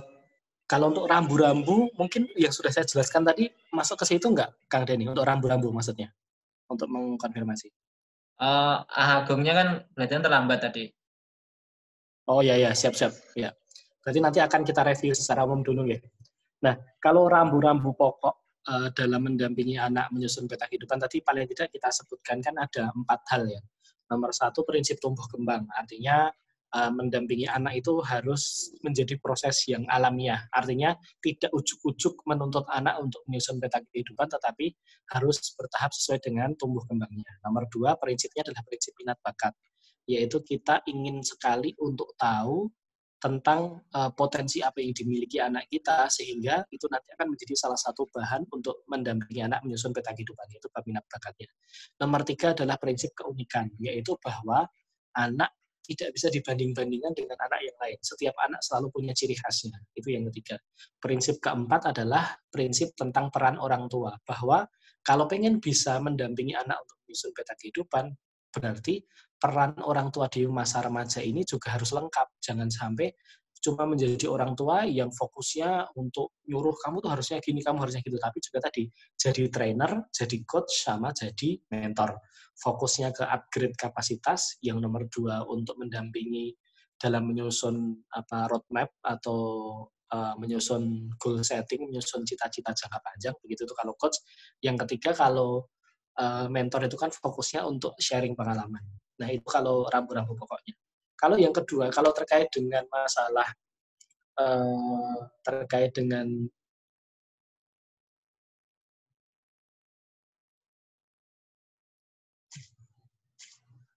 kalau 0.68 0.93
untuk 0.93 1.09
rambu-rambu, 1.09 1.89
mungkin 1.97 2.28
yang 2.37 2.53
sudah 2.53 2.68
saya 2.68 2.84
jelaskan 2.84 3.24
tadi 3.24 3.49
masuk 3.72 4.03
ke 4.03 4.05
situ 4.05 4.28
nggak, 4.28 4.68
Kang 4.68 4.84
Denny? 4.84 5.09
Untuk 5.09 5.24
rambu-rambu 5.24 5.72
maksudnya, 5.72 6.12
untuk 6.68 6.91
mengkonfirmasi. 6.93 7.72
Uh, 8.37 8.84
agungnya 8.93 9.57
kan 9.57 9.68
berarti 9.97 10.12
terlambat 10.20 10.59
tadi. 10.61 10.84
Oh 12.28 12.45
ya 12.45 12.59
ya, 12.61 12.76
siap-siap. 12.76 13.39
Ya. 13.39 13.57
Berarti 14.05 14.20
nanti 14.20 14.39
akan 14.43 14.61
kita 14.66 14.84
review 14.84 15.16
secara 15.16 15.49
umum 15.49 15.64
dulu 15.64 15.89
ya. 15.89 16.03
Nah, 16.61 16.76
kalau 17.01 17.30
rambu-rambu 17.30 17.97
pokok 17.97 18.34
uh, 18.68 18.89
dalam 18.93 19.24
mendampingi 19.32 19.80
anak 19.80 20.11
menyusun 20.12 20.45
peta 20.51 20.68
kehidupan 20.68 20.99
tadi 21.01 21.22
paling 21.22 21.47
tidak 21.49 21.72
kita 21.72 21.89
sebutkan 21.89 22.43
kan 22.43 22.55
ada 22.59 22.93
empat 22.93 23.20
hal 23.32 23.49
ya. 23.49 23.62
Nomor 24.11 24.30
satu 24.30 24.62
prinsip 24.62 24.99
tumbuh 25.03 25.26
kembang, 25.26 25.66
artinya 25.74 26.30
uh, 26.74 26.90
mendampingi 26.90 27.46
anak 27.46 27.78
itu 27.78 28.00
harus 28.02 28.72
menjadi 28.82 29.14
proses 29.20 29.62
yang 29.70 29.86
alamiah. 29.86 30.42
Artinya 30.50 30.96
tidak 31.22 31.52
ujuk-ujuk 31.54 32.26
menuntut 32.26 32.66
anak 32.72 32.98
untuk 32.98 33.22
menyusun 33.30 33.62
peta 33.62 33.78
kehidupan, 33.92 34.26
tetapi 34.26 34.74
harus 35.14 35.38
bertahap 35.54 35.90
sesuai 35.94 36.18
dengan 36.24 36.50
tumbuh 36.58 36.82
kembangnya. 36.88 37.28
Nomor 37.46 37.68
dua, 37.70 37.94
prinsipnya 38.00 38.42
adalah 38.42 38.62
prinsip 38.66 38.92
minat 38.98 39.18
bakat, 39.22 39.52
yaitu 40.08 40.42
kita 40.42 40.82
ingin 40.90 41.22
sekali 41.22 41.76
untuk 41.78 42.14
tahu 42.18 42.70
tentang 43.16 43.80
uh, 43.96 44.12
potensi 44.12 44.60
apa 44.60 44.78
yang 44.84 44.92
dimiliki 44.92 45.40
anak 45.40 45.64
kita 45.72 46.04
sehingga 46.12 46.60
itu 46.68 46.84
nanti 46.92 47.10
akan 47.16 47.32
menjadi 47.32 47.56
salah 47.56 47.80
satu 47.80 48.04
bahan 48.12 48.44
untuk 48.52 48.84
mendampingi 48.92 49.40
anak 49.40 49.64
menyusun 49.64 49.90
peta 49.96 50.12
kehidupan 50.12 50.46
itu 50.52 50.68
bab 50.68 50.84
minat 50.84 51.02
bakatnya. 51.08 51.48
Nomor 51.96 52.22
tiga 52.28 52.52
adalah 52.52 52.76
prinsip 52.76 53.16
keunikan 53.16 53.72
yaitu 53.80 54.14
bahwa 54.20 54.68
anak 55.16 55.48
tidak 55.87 56.11
bisa 56.12 56.26
dibanding-bandingkan 56.28 57.14
dengan 57.14 57.39
anak 57.39 57.62
yang 57.62 57.76
lain. 57.78 57.99
Setiap 58.03 58.34
anak 58.43 58.59
selalu 58.66 58.91
punya 58.91 59.14
ciri 59.14 59.39
khasnya. 59.39 59.78
Itu 59.95 60.11
yang 60.11 60.26
ketiga. 60.34 60.59
Prinsip 60.99 61.39
keempat 61.39 61.95
adalah 61.95 62.34
prinsip 62.51 62.93
tentang 62.99 63.30
peran 63.30 63.57
orang 63.62 63.87
tua. 63.87 64.18
Bahwa 64.26 64.66
kalau 65.07 65.30
pengen 65.30 65.62
bisa 65.62 66.03
mendampingi 66.03 66.59
anak 66.59 66.82
untuk 66.82 66.99
menyusun 67.07 67.30
peta 67.30 67.55
kehidupan, 67.55 68.11
berarti 68.51 69.07
peran 69.39 69.78
orang 69.87 70.11
tua 70.11 70.26
di 70.26 70.43
masa 70.51 70.82
remaja 70.82 71.22
ini 71.22 71.47
juga 71.47 71.78
harus 71.78 71.95
lengkap. 71.95 72.43
Jangan 72.43 72.66
sampai 72.66 73.14
cuma 73.66 73.82
menjadi 73.82 74.30
orang 74.30 74.54
tua 74.54 74.86
yang 74.86 75.10
fokusnya 75.10 75.90
untuk 75.98 76.38
nyuruh 76.46 76.78
kamu 76.78 77.02
tuh 77.02 77.10
harusnya 77.10 77.42
gini, 77.42 77.58
kamu 77.58 77.82
harusnya 77.82 78.06
gitu. 78.06 78.14
Tapi 78.14 78.38
juga 78.38 78.58
tadi 78.70 78.86
jadi 79.18 79.42
trainer, 79.50 80.06
jadi 80.14 80.36
coach, 80.46 80.86
sama 80.86 81.10
jadi 81.10 81.58
mentor. 81.74 82.22
Fokusnya 82.54 83.10
ke 83.10 83.26
upgrade 83.26 83.74
kapasitas. 83.74 84.62
Yang 84.62 84.78
nomor 84.86 85.02
dua 85.10 85.42
untuk 85.50 85.74
mendampingi 85.82 86.54
dalam 86.94 87.26
menyusun 87.26 88.06
apa 88.14 88.46
roadmap 88.46 88.94
atau 89.02 89.38
uh, 90.14 90.34
menyusun 90.38 91.10
goal 91.18 91.42
setting, 91.42 91.90
menyusun 91.90 92.22
cita-cita 92.22 92.70
jangka 92.70 93.02
panjang. 93.02 93.34
Begitu 93.42 93.66
tuh 93.66 93.74
kalau 93.74 93.98
coach. 93.98 94.22
Yang 94.62 94.86
ketiga 94.86 95.10
kalau 95.18 95.66
uh, 96.22 96.46
mentor 96.46 96.86
itu 96.86 96.94
kan 96.94 97.10
fokusnya 97.10 97.66
untuk 97.66 97.98
sharing 97.98 98.38
pengalaman. 98.38 98.86
Nah 99.18 99.28
itu 99.34 99.44
kalau 99.50 99.90
rambu-rambu 99.90 100.38
pokoknya. 100.38 100.86
Kalau 101.16 101.36
yang 101.40 101.52
kedua, 101.56 101.88
kalau 101.88 102.12
terkait 102.12 102.52
dengan 102.52 102.84
masalah 102.92 103.48
uh, 104.36 105.16
terkait 105.40 105.96
dengan 105.96 106.28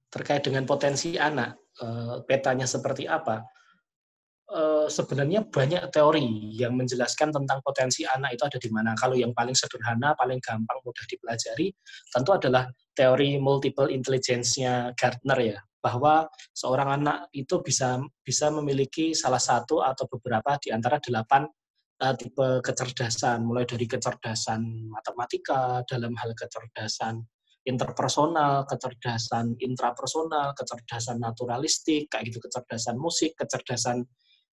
terkait 0.09 0.41
dengan 0.41 0.65
potensi 0.65 1.19
anak, 1.19 1.53
uh, 1.85 2.25
petanya 2.25 2.65
seperti 2.65 3.05
apa, 3.05 3.45
eh, 4.49 4.87
sebenarnya 4.89 5.45
banyak 5.45 5.93
teori 5.93 6.57
yang 6.57 6.73
menjelaskan 6.73 7.29
tentang 7.29 7.61
potensi 7.61 8.01
anak 8.09 8.33
itu 8.33 8.43
ada 8.49 8.57
di 8.57 8.69
mana. 8.73 8.97
Kalau 8.97 9.13
yang 9.13 9.29
paling 9.37 9.53
sederhana, 9.53 10.17
paling 10.17 10.41
gampang, 10.41 10.81
mudah 10.81 11.05
dipelajari, 11.05 11.69
tentu 12.09 12.31
adalah 12.33 12.65
teori 12.97 13.37
multiple 13.37 13.93
intelligence-nya 13.93 14.97
Gardner 14.97 15.39
ya, 15.53 15.57
bahwa 15.79 16.27
seorang 16.51 17.01
anak 17.01 17.17
itu 17.31 17.63
bisa 17.63 17.99
bisa 18.23 18.51
memiliki 18.51 19.15
salah 19.15 19.39
satu 19.39 19.79
atau 19.83 20.05
beberapa 20.11 20.59
di 20.59 20.75
antara 20.75 20.99
delapan 20.99 21.47
uh, 22.03 22.15
tipe 22.15 22.63
kecerdasan, 22.63 23.43
mulai 23.43 23.67
dari 23.67 23.87
kecerdasan 23.87 24.91
matematika, 24.91 25.83
dalam 25.87 26.15
hal 26.19 26.31
kecerdasan 26.35 27.23
interpersonal, 27.67 28.63
kecerdasan 28.65 29.59
intrapersonal, 29.59 30.55
kecerdasan 30.55 31.19
naturalistik, 31.19 32.07
kayak 32.07 32.31
gitu, 32.31 32.39
kecerdasan 32.43 32.95
musik, 32.95 33.35
kecerdasan 33.35 34.07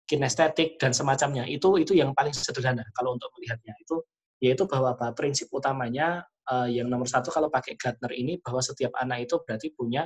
kinestetik 0.10 0.78
dan 0.82 0.92
semacamnya. 0.94 1.46
Itu 1.46 1.78
itu 1.78 1.94
yang 1.98 2.14
paling 2.18 2.34
sederhana 2.34 2.86
kalau 2.98 3.18
untuk 3.18 3.30
melihatnya. 3.38 3.74
Itu 3.82 4.06
yaitu 4.44 4.68
bahwa 4.68 4.94
apa 4.94 5.16
prinsip 5.16 5.48
utamanya 5.50 6.26
uh, 6.52 6.68
yang 6.68 6.92
nomor 6.92 7.08
satu 7.08 7.32
kalau 7.32 7.48
pakai 7.48 7.80
Gardner 7.80 8.12
ini 8.14 8.38
bahwa 8.44 8.60
setiap 8.60 8.92
anak 9.00 9.26
itu 9.26 9.40
berarti 9.42 9.72
punya 9.74 10.06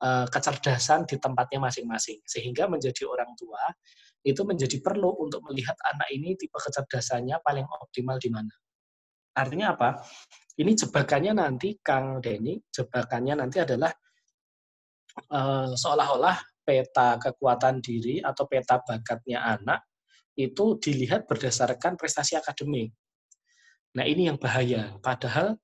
uh, 0.00 0.26
kecerdasan 0.26 1.04
di 1.06 1.16
tempatnya 1.20 1.60
masing-masing 1.60 2.20
sehingga 2.24 2.66
menjadi 2.66 3.06
orang 3.06 3.30
tua 3.36 3.60
itu 4.20 4.44
menjadi 4.44 4.80
perlu 4.84 5.16
untuk 5.16 5.40
melihat 5.48 5.76
anak 5.88 6.08
ini 6.12 6.36
tipe 6.36 6.56
kecerdasannya 6.56 7.40
paling 7.40 7.64
optimal 7.64 8.20
di 8.20 8.28
mana. 8.28 8.52
Artinya 9.32 9.72
apa? 9.72 10.04
Ini 10.60 10.76
jebakannya 10.76 11.32
nanti 11.40 11.80
Kang 11.80 12.20
Denny, 12.20 12.60
jebakannya 12.68 13.40
nanti 13.40 13.64
adalah 13.64 13.88
uh, 15.32 15.72
seolah-olah 15.72 16.36
peta 16.60 17.16
kekuatan 17.16 17.80
diri 17.80 18.20
atau 18.20 18.44
peta 18.44 18.84
bakatnya 18.84 19.40
anak 19.40 19.88
itu 20.36 20.76
dilihat 20.76 21.24
berdasarkan 21.24 21.96
prestasi 21.96 22.36
akademik. 22.36 22.92
Nah 23.96 24.04
ini 24.04 24.28
yang 24.30 24.36
bahaya. 24.36 24.94
Padahal 25.02 25.58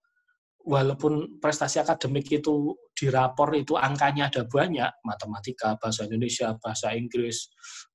walaupun 0.67 1.39
prestasi 1.39 1.79
akademik 1.79 2.27
itu 2.29 2.75
di 2.91 3.07
rapor 3.07 3.55
itu 3.55 3.79
angkanya 3.79 4.27
ada 4.27 4.43
banyak, 4.43 4.91
matematika, 5.07 5.79
bahasa 5.79 6.11
Indonesia, 6.11 6.59
bahasa 6.59 6.91
Inggris, 6.93 7.47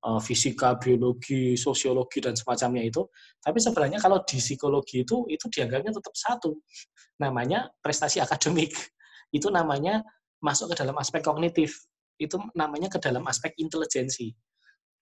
eh, 0.02 0.20
fisika, 0.24 0.80
biologi, 0.80 1.54
sosiologi 1.54 2.24
dan 2.24 2.32
semacamnya 2.32 2.88
itu, 2.88 3.04
tapi 3.44 3.60
sebenarnya 3.60 4.00
kalau 4.00 4.24
di 4.24 4.40
psikologi 4.40 5.04
itu 5.04 5.28
itu 5.28 5.46
dianggapnya 5.52 5.92
tetap 5.92 6.14
satu. 6.16 6.56
Namanya 7.20 7.68
prestasi 7.84 8.18
akademik. 8.18 8.72
Itu 9.32 9.48
namanya 9.48 10.04
masuk 10.44 10.76
ke 10.76 10.84
dalam 10.84 10.92
aspek 11.00 11.24
kognitif 11.24 11.88
itu 12.22 12.36
namanya 12.54 12.86
ke 12.86 12.98
dalam 13.02 13.26
aspek 13.26 13.50
intelijensi. 13.58 14.30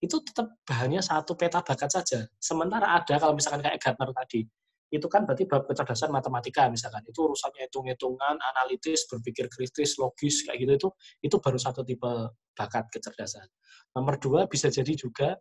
Itu 0.01 0.25
tetap 0.25 0.57
bahannya 0.65 1.05
satu 1.05 1.37
peta 1.37 1.61
bakat 1.61 1.93
saja. 1.93 2.25
Sementara 2.41 2.97
ada 2.97 3.21
kalau 3.21 3.37
misalkan 3.37 3.61
kayak 3.61 3.77
Gardner 3.77 4.11
tadi, 4.17 4.49
itu 4.91 5.07
kan 5.07 5.23
berarti 5.23 5.47
bab 5.47 5.71
kecerdasan 5.71 6.11
matematika 6.11 6.67
misalkan 6.67 7.07
itu 7.07 7.23
urusannya 7.23 7.71
hitung-hitungan, 7.71 8.37
analitis, 8.43 9.07
berpikir 9.07 9.47
kritis, 9.47 9.95
logis 10.03 10.43
kayak 10.43 10.59
gitu 10.67 10.73
itu 10.75 10.89
itu 11.31 11.37
baru 11.39 11.59
satu 11.63 11.87
tipe 11.87 12.11
bakat 12.59 12.91
kecerdasan. 12.91 13.47
Nomor 13.95 14.19
dua 14.19 14.51
bisa 14.51 14.67
jadi 14.67 14.91
juga 14.99 15.39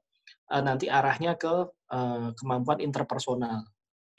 uh, 0.53 0.61
nanti 0.61 0.85
arahnya 0.85 1.33
ke 1.35 1.53
uh, 1.89 2.29
kemampuan 2.37 2.79
interpersonal. 2.79 3.65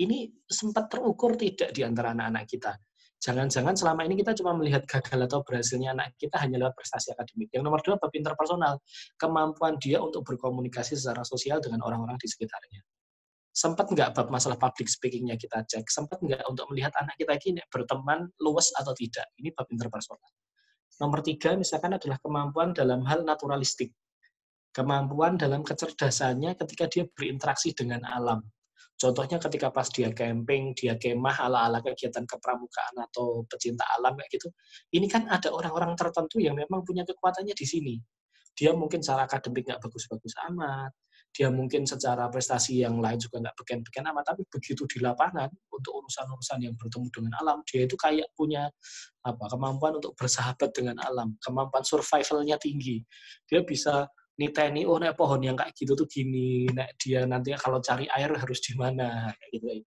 Ini 0.01 0.33
sempat 0.49 0.91
terukur 0.91 1.39
tidak 1.39 1.71
di 1.77 1.87
antara 1.87 2.11
anak-anak 2.11 2.45
kita. 2.51 2.73
Jangan-jangan 3.21 3.77
selama 3.77 4.09
ini 4.09 4.17
kita 4.17 4.33
cuma 4.33 4.57
melihat 4.57 4.89
gagal 4.89 5.29
atau 5.29 5.45
berhasilnya 5.45 5.93
anak 5.93 6.17
kita 6.17 6.41
hanya 6.41 6.57
lewat 6.57 6.73
prestasi 6.73 7.13
akademik. 7.13 7.53
Yang 7.53 7.69
nomor 7.69 7.81
dua, 7.85 8.01
bab 8.01 8.09
interpersonal. 8.17 8.81
Kemampuan 9.21 9.77
dia 9.77 10.01
untuk 10.01 10.25
berkomunikasi 10.25 10.97
secara 10.97 11.21
sosial 11.21 11.61
dengan 11.61 11.85
orang-orang 11.85 12.17
di 12.17 12.25
sekitarnya. 12.25 12.81
Sempat 13.51 13.91
nggak 13.91 14.15
bab 14.15 14.31
masalah 14.31 14.55
public 14.57 14.87
speakingnya 14.87 15.35
kita 15.35 15.67
cek? 15.67 15.91
Sempat 15.91 16.23
nggak 16.23 16.47
untuk 16.47 16.71
melihat 16.71 16.95
anak 16.99 17.19
kita 17.19 17.35
ini 17.51 17.61
berteman 17.67 18.31
luas 18.39 18.71
atau 18.79 18.95
tidak? 18.95 19.27
Ini 19.43 19.51
bab 19.53 19.67
interpersonal. 19.69 20.31
Nomor 21.03 21.21
tiga, 21.27 21.59
misalkan 21.59 21.97
adalah 21.97 22.21
kemampuan 22.23 22.71
dalam 22.77 23.03
hal 23.09 23.27
naturalistik. 23.27 23.91
Kemampuan 24.71 25.35
dalam 25.35 25.67
kecerdasannya 25.67 26.55
ketika 26.55 26.87
dia 26.87 27.05
berinteraksi 27.11 27.75
dengan 27.75 28.07
alam 28.07 28.39
Contohnya 29.01 29.41
ketika 29.41 29.73
pas 29.73 29.89
dia 29.89 30.13
camping, 30.13 30.77
dia 30.77 30.93
kemah 31.01 31.49
ala-ala 31.49 31.81
kegiatan 31.81 32.21
kepramukaan 32.29 32.95
atau 33.01 33.49
pecinta 33.49 33.81
alam 33.97 34.13
kayak 34.13 34.29
gitu. 34.37 34.53
Ini 34.93 35.09
kan 35.09 35.25
ada 35.25 35.49
orang-orang 35.49 35.97
tertentu 35.97 36.37
yang 36.37 36.53
memang 36.53 36.85
punya 36.85 37.09
kekuatannya 37.09 37.57
di 37.57 37.65
sini. 37.65 37.97
Dia 38.53 38.77
mungkin 38.77 39.01
secara 39.01 39.25
akademik 39.25 39.65
nggak 39.65 39.81
bagus-bagus 39.81 40.37
amat, 40.53 40.93
dia 41.31 41.47
mungkin 41.47 41.87
secara 41.87 42.27
prestasi 42.27 42.83
yang 42.83 42.99
lain 42.99 43.15
juga 43.15 43.39
nggak 43.39 43.57
beken-beken 43.63 44.05
amat, 44.11 44.35
tapi 44.35 44.43
begitu 44.51 44.83
di 44.91 44.99
lapangan 44.99 45.47
untuk 45.71 46.03
urusan-urusan 46.03 46.59
yang 46.67 46.75
bertemu 46.75 47.07
dengan 47.15 47.33
alam, 47.39 47.59
dia 47.63 47.87
itu 47.87 47.95
kayak 47.95 48.35
punya 48.35 48.67
apa 49.23 49.45
kemampuan 49.47 50.03
untuk 50.03 50.19
bersahabat 50.19 50.75
dengan 50.75 50.99
alam, 51.07 51.39
kemampuan 51.39 51.87
survivalnya 51.87 52.59
tinggi. 52.59 52.99
Dia 53.47 53.63
bisa 53.63 54.11
niteni 54.41 54.89
oh 54.89 54.97
nek 54.97 55.15
pohon 55.15 55.45
yang 55.45 55.55
kayak 55.55 55.77
gitu 55.77 55.93
tuh 55.93 56.09
gini 56.09 56.65
nek 56.73 56.97
dia 56.97 57.29
nanti 57.29 57.53
kalau 57.61 57.79
cari 57.79 58.11
air 58.11 58.33
harus 58.35 58.59
di 58.65 58.73
mana? 58.75 59.31
Gitu. 59.53 59.87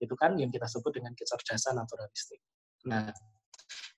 Itu 0.00 0.14
kan 0.16 0.34
yang 0.40 0.50
kita 0.50 0.66
sebut 0.66 0.90
dengan 0.96 1.12
kecerdasan 1.14 1.78
naturalistik. 1.78 2.40
Nah 2.90 3.12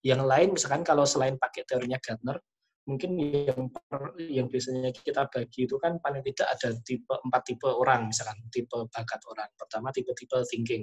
yang 0.02 0.26
lain 0.26 0.58
misalkan 0.58 0.82
kalau 0.82 1.06
selain 1.06 1.38
pakai 1.38 1.62
teorinya 1.62 1.96
Gardner 2.02 2.42
mungkin 2.82 3.14
yang 3.14 3.70
yang 4.18 4.46
biasanya 4.50 4.90
kita 4.90 5.30
bagi 5.30 5.70
itu 5.70 5.78
kan 5.78 6.02
paling 6.02 6.18
tidak 6.26 6.58
ada 6.58 6.74
tipe 6.82 7.14
empat 7.14 7.42
tipe 7.46 7.68
orang 7.70 8.10
misalkan 8.10 8.42
tipe 8.50 8.74
bakat 8.90 9.22
orang 9.30 9.46
pertama 9.54 9.94
tipe-tipe 9.94 10.34
thinking 10.50 10.82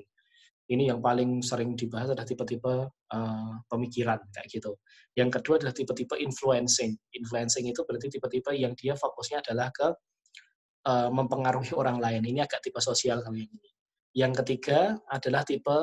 ini 0.69 0.85
yang 0.85 1.01
paling 1.01 1.41
sering 1.41 1.73
dibahas 1.73 2.13
adalah 2.13 2.29
tipe-tipe 2.29 2.73
uh, 2.93 3.53
pemikiran 3.65 4.21
kayak 4.29 4.47
gitu. 4.53 4.77
Yang 5.17 5.41
kedua 5.41 5.57
adalah 5.57 5.73
tipe-tipe 5.73 6.13
influencing. 6.13 6.93
Influencing 7.09 7.65
itu 7.73 7.81
berarti 7.81 8.07
tipe-tipe 8.13 8.53
yang 8.53 8.77
dia 8.77 8.93
fokusnya 8.93 9.41
adalah 9.41 9.73
ke 9.73 9.87
uh, 10.85 11.09
mempengaruhi 11.09 11.73
orang 11.73 11.97
lain. 11.97 12.21
Ini 12.21 12.45
agak 12.45 12.61
tipe 12.61 12.77
sosial 12.85 13.25
kalau 13.25 13.33
yang 13.33 13.49
ini. 13.49 13.69
Yang 14.13 14.45
ketiga 14.45 15.01
adalah 15.09 15.41
tipe 15.41 15.77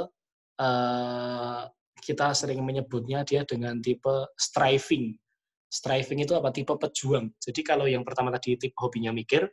uh, 0.63 1.63
kita 1.99 2.31
sering 2.39 2.63
menyebutnya 2.63 3.27
dia 3.27 3.43
dengan 3.43 3.83
tipe 3.83 4.31
striving. 4.39 5.19
Striving 5.67 6.23
itu 6.25 6.33
apa? 6.39 6.55
Tipe 6.55 6.73
pejuang. 6.75 7.35
Jadi 7.37 7.61
kalau 7.67 7.91
yang 7.91 8.07
pertama 8.07 8.31
tadi 8.31 8.55
tipe 8.57 8.77
hobinya 8.79 9.11
mikir, 9.11 9.47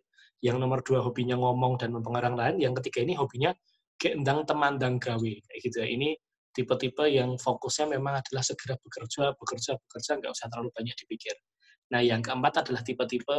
yang 0.44 0.60
nomor 0.60 0.84
dua 0.84 1.00
hobinya 1.02 1.40
ngomong 1.40 1.80
dan 1.80 1.96
mempengaruhi 1.96 2.36
lain, 2.36 2.56
yang 2.60 2.74
ketiga 2.78 3.02
ini 3.02 3.16
hobinya 3.16 3.56
gendang 3.98 4.44
temandang 4.44 5.00
gawe 5.00 5.34
kayak 5.48 5.60
gitu 5.64 5.78
ya. 5.80 5.88
Ini 5.88 6.10
tipe-tipe 6.54 7.08
yang 7.10 7.40
fokusnya 7.40 7.98
memang 7.98 8.22
adalah 8.22 8.44
segera 8.46 8.78
bekerja, 8.78 9.34
bekerja, 9.40 9.72
bekerja, 9.80 10.12
nggak 10.22 10.32
usah 10.36 10.48
terlalu 10.54 10.70
banyak 10.76 10.96
dipikir. 11.00 11.34
Nah, 11.90 12.04
yang 12.04 12.22
keempat 12.22 12.68
adalah 12.68 12.86
tipe-tipe 12.86 13.38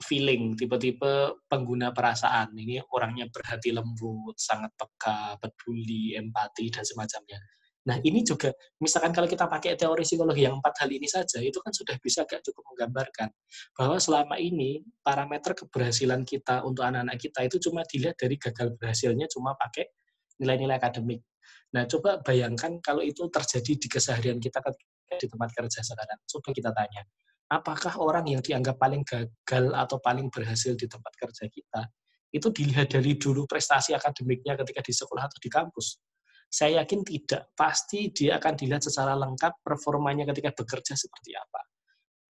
feeling, 0.00 0.56
tipe-tipe 0.56 1.40
pengguna 1.48 1.92
perasaan. 1.92 2.52
Ini 2.56 2.80
orangnya 2.92 3.28
berhati 3.28 3.72
lembut, 3.72 4.36
sangat 4.36 4.72
peka, 4.76 5.40
peduli, 5.40 6.16
empati, 6.16 6.72
dan 6.72 6.84
semacamnya. 6.84 7.40
Nah, 7.86 8.02
ini 8.02 8.26
juga, 8.26 8.50
misalkan 8.82 9.14
kalau 9.14 9.30
kita 9.30 9.46
pakai 9.46 9.78
teori 9.78 10.02
psikologi 10.02 10.42
yang 10.42 10.58
empat 10.58 10.74
hal 10.82 10.90
ini 10.90 11.06
saja, 11.06 11.38
itu 11.38 11.62
kan 11.62 11.70
sudah 11.70 11.94
bisa 12.02 12.26
agak 12.26 12.42
cukup 12.42 12.66
menggambarkan 12.74 13.30
bahwa 13.78 13.96
selama 14.02 14.42
ini 14.42 14.82
parameter 15.06 15.54
keberhasilan 15.54 16.26
kita 16.26 16.66
untuk 16.66 16.82
anak-anak 16.82 17.14
kita 17.14 17.46
itu 17.46 17.62
cuma 17.70 17.86
dilihat 17.86 18.18
dari 18.18 18.34
gagal 18.42 18.74
berhasilnya 18.74 19.30
cuma 19.30 19.54
pakai 19.54 19.86
nilai-nilai 20.42 20.82
akademik. 20.82 21.22
Nah, 21.78 21.86
coba 21.86 22.18
bayangkan 22.26 22.82
kalau 22.82 23.06
itu 23.06 23.30
terjadi 23.30 23.72
di 23.78 23.86
keseharian 23.86 24.42
kita 24.42 24.58
di 25.14 25.26
tempat 25.30 25.50
kerja 25.54 25.80
sekarang. 25.86 26.18
Coba 26.26 26.48
kita 26.50 26.70
tanya, 26.74 27.06
apakah 27.46 27.94
orang 28.02 28.26
yang 28.26 28.42
dianggap 28.42 28.82
paling 28.82 29.06
gagal 29.06 29.70
atau 29.70 30.02
paling 30.02 30.26
berhasil 30.26 30.74
di 30.74 30.90
tempat 30.90 31.14
kerja 31.14 31.46
kita, 31.46 31.86
itu 32.34 32.50
dilihat 32.50 32.90
dari 32.90 33.14
dulu 33.14 33.46
prestasi 33.46 33.94
akademiknya 33.94 34.58
ketika 34.58 34.82
di 34.82 34.90
sekolah 34.90 35.30
atau 35.30 35.38
di 35.38 35.46
kampus? 35.46 36.02
Saya 36.46 36.82
yakin 36.82 37.02
tidak. 37.02 37.52
Pasti 37.52 38.10
dia 38.14 38.38
akan 38.38 38.54
dilihat 38.54 38.82
secara 38.86 39.18
lengkap 39.18 39.60
performanya 39.60 40.24
ketika 40.30 40.54
bekerja 40.54 40.94
seperti 40.94 41.36
apa. 41.36 41.60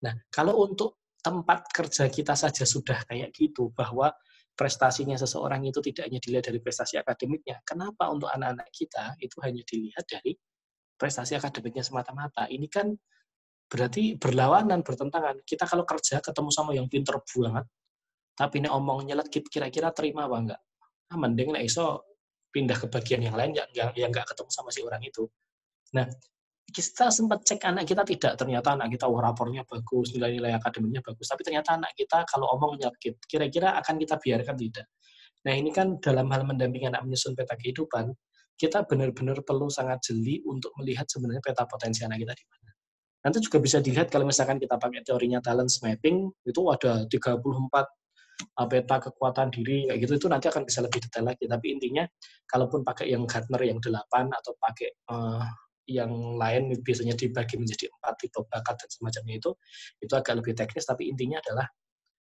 Nah, 0.04 0.14
kalau 0.32 0.66
untuk 0.66 1.04
tempat 1.20 1.66
kerja 1.72 2.06
kita 2.06 2.34
saja 2.38 2.62
sudah 2.62 3.02
kayak 3.06 3.34
gitu, 3.34 3.72
bahwa 3.74 4.12
prestasinya 4.56 5.20
seseorang 5.20 5.68
itu 5.68 5.78
tidak 5.84 6.08
hanya 6.08 6.20
dilihat 6.22 6.48
dari 6.48 6.58
prestasi 6.62 6.96
akademiknya. 6.96 7.60
Kenapa 7.62 8.08
untuk 8.08 8.32
anak-anak 8.32 8.72
kita 8.72 9.18
itu 9.20 9.36
hanya 9.44 9.62
dilihat 9.68 10.04
dari 10.08 10.32
prestasi 10.96 11.36
akademiknya 11.36 11.84
semata-mata? 11.84 12.48
Ini 12.48 12.66
kan 12.72 12.96
berarti 13.68 14.16
berlawanan, 14.16 14.80
bertentangan. 14.80 15.44
Kita 15.44 15.68
kalau 15.68 15.84
kerja 15.84 16.24
ketemu 16.24 16.50
sama 16.54 16.72
yang 16.72 16.88
pinter 16.88 17.20
banget, 17.20 17.68
tapi 18.32 18.64
ini 18.64 18.68
omong 18.72 19.04
nyelet 19.04 19.28
kira-kira 19.28 19.92
terima 19.92 20.24
apa 20.24 20.36
enggak? 20.40 20.60
Nah, 21.12 21.16
mending 21.20 21.48
nek 21.52 21.64
iso 21.68 22.15
pindah 22.56 22.80
ke 22.80 22.88
bagian 22.88 23.20
yang 23.20 23.36
lain 23.36 23.52
yang 23.52 23.68
yang, 23.76 23.90
yang 23.92 24.08
nggak 24.08 24.24
ketemu 24.24 24.48
sama 24.48 24.72
si 24.72 24.80
orang 24.80 25.04
itu. 25.04 25.28
Nah, 25.92 26.08
kita 26.72 27.12
sempat 27.12 27.44
cek 27.44 27.60
anak 27.68 27.84
kita 27.84 28.02
tidak. 28.08 28.32
Ternyata 28.40 28.80
anak 28.80 28.88
kita 28.96 29.04
oh, 29.04 29.20
rapornya 29.20 29.62
bagus 29.68 30.16
nilai-nilai 30.16 30.56
akademiknya 30.56 31.04
bagus. 31.04 31.28
Tapi 31.28 31.44
ternyata 31.44 31.76
anak 31.76 31.92
kita 31.92 32.24
kalau 32.24 32.48
omong 32.56 32.80
nyakit 32.80 33.20
kira-kira 33.28 33.76
akan 33.76 34.00
kita 34.00 34.16
biarkan 34.16 34.56
tidak? 34.56 34.88
Nah 35.44 35.52
ini 35.52 35.70
kan 35.70 36.00
dalam 36.00 36.32
hal 36.32 36.48
mendampingi 36.48 36.88
anak 36.88 37.04
menyusun 37.04 37.36
peta 37.36 37.54
kehidupan 37.54 38.10
kita 38.56 38.88
benar-benar 38.88 39.44
perlu 39.44 39.68
sangat 39.68 40.00
jeli 40.08 40.40
untuk 40.48 40.72
melihat 40.80 41.04
sebenarnya 41.06 41.44
peta 41.44 41.68
potensi 41.68 42.02
anak 42.02 42.24
kita 42.24 42.32
di 42.32 42.44
mana. 42.48 42.70
Nanti 43.28 43.38
juga 43.44 43.58
bisa 43.60 43.78
dilihat 43.84 44.08
kalau 44.08 44.24
misalkan 44.24 44.56
kita 44.56 44.80
pakai 44.80 45.04
teorinya 45.04 45.44
talent 45.44 45.70
mapping 45.84 46.30
itu 46.48 46.60
ada 46.72 47.04
34 47.04 47.36
uh, 47.36 47.84
peta 48.68 48.96
kekuatan 49.00 49.48
diri 49.52 49.88
kayak 49.88 49.98
gitu 50.04 50.12
itu 50.20 50.26
nanti 50.28 50.46
akan 50.52 50.64
bisa 50.68 50.84
lebih 50.84 51.00
detail 51.04 51.24
lagi. 51.28 51.44
Tapi 51.48 51.66
intinya 51.72 52.04
kalaupun 52.44 52.84
pakai 52.84 53.08
yang 53.12 53.24
Gartner 53.24 53.62
yang 53.64 53.78
8 53.80 53.92
atau 54.32 54.52
pakai 54.60 54.88
uh, 55.08 55.44
yang 55.86 56.10
lain 56.34 56.74
biasanya 56.82 57.14
dibagi 57.14 57.56
menjadi 57.56 57.86
empat 57.86 58.14
tipe 58.18 58.42
bakat 58.50 58.74
dan 58.74 58.88
semacamnya 58.90 59.38
itu 59.38 59.50
itu 60.02 60.12
agak 60.12 60.34
lebih 60.42 60.52
teknis. 60.52 60.84
Tapi 60.84 61.08
intinya 61.08 61.40
adalah 61.40 61.66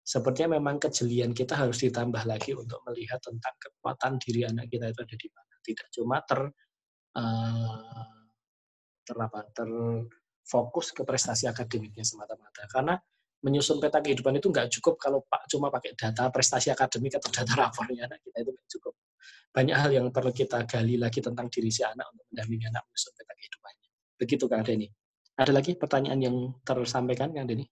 sepertinya 0.05 0.61
memang 0.61 0.77
kejelian 0.77 1.33
kita 1.33 1.57
harus 1.57 1.81
ditambah 1.81 2.23
lagi 2.29 2.53
untuk 2.53 2.79
melihat 2.85 3.17
tentang 3.19 3.57
kekuatan 3.57 4.21
diri 4.21 4.45
anak 4.45 4.69
kita 4.69 4.93
itu 4.93 4.99
ada 5.01 5.15
di 5.17 5.29
mana. 5.33 5.53
Tidak 5.65 5.87
cuma 5.97 6.17
ter 6.21 6.39
uh, 7.17 8.05
ter 9.05 9.17
apa 9.17 9.39
terfokus 9.53 10.93
ke 10.93 11.01
prestasi 11.01 11.49
akademiknya 11.49 12.05
semata-mata. 12.05 12.69
Karena 12.69 12.95
menyusun 13.43 13.77
peta 13.83 13.99
kehidupan 13.99 14.39
itu 14.39 14.47
nggak 14.49 14.67
cukup 14.79 14.95
kalau 14.95 15.19
pak 15.25 15.49
cuma 15.51 15.67
pakai 15.73 15.93
data 15.97 16.31
prestasi 16.31 16.71
akademik 16.71 17.19
atau 17.19 17.29
data 17.29 17.53
rapornya 17.57 18.07
anak 18.07 18.23
kita 18.23 18.37
itu 18.45 18.51
nggak 18.53 18.67
cukup. 18.77 18.93
Banyak 19.55 19.77
hal 19.79 19.91
yang 19.95 20.07
perlu 20.11 20.31
kita 20.35 20.67
gali 20.67 20.99
lagi 20.99 21.23
tentang 21.23 21.47
diri 21.47 21.71
si 21.71 21.83
anak 21.83 22.11
untuk 22.11 22.25
mendampingi 22.31 22.65
anak 22.67 22.83
menyusun 22.87 23.11
peta 23.15 23.33
kehidupannya. 23.35 23.89
Begitu 24.15 24.45
Kang 24.47 24.63
Denny. 24.63 24.87
Ada 25.35 25.51
lagi 25.51 25.71
pertanyaan 25.75 26.19
yang 26.23 26.35
tersampaikan 26.63 27.35
Kang 27.35 27.47
Denny? 27.47 27.67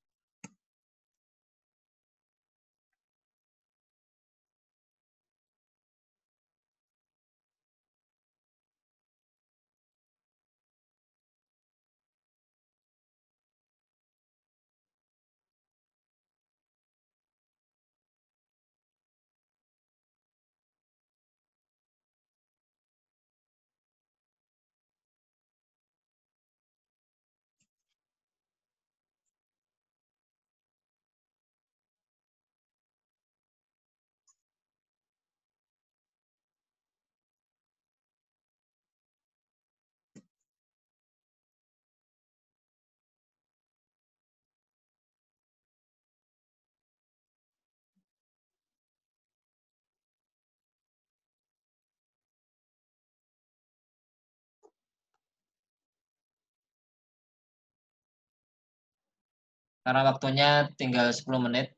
Karena 59.83 60.01
waktunya 60.07 60.49
tinggal 60.79 61.11
10 61.11 61.27
menit. 61.43 61.75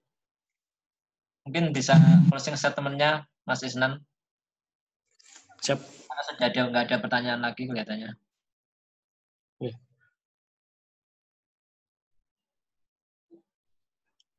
Mungkin 1.45 1.73
bisa 1.73 1.97
closing 2.29 2.57
statementnya 2.57 3.25
Mas 3.45 3.61
Isnan. 3.65 4.01
Siap. 5.61 5.77
Karena 5.81 6.23
sudah 6.29 6.45
ada 6.49 6.61
nggak 6.69 6.83
ada 6.89 6.97
pertanyaan 7.01 7.41
lagi 7.41 7.65
kelihatannya. 7.65 8.13
Ya. 9.61 9.73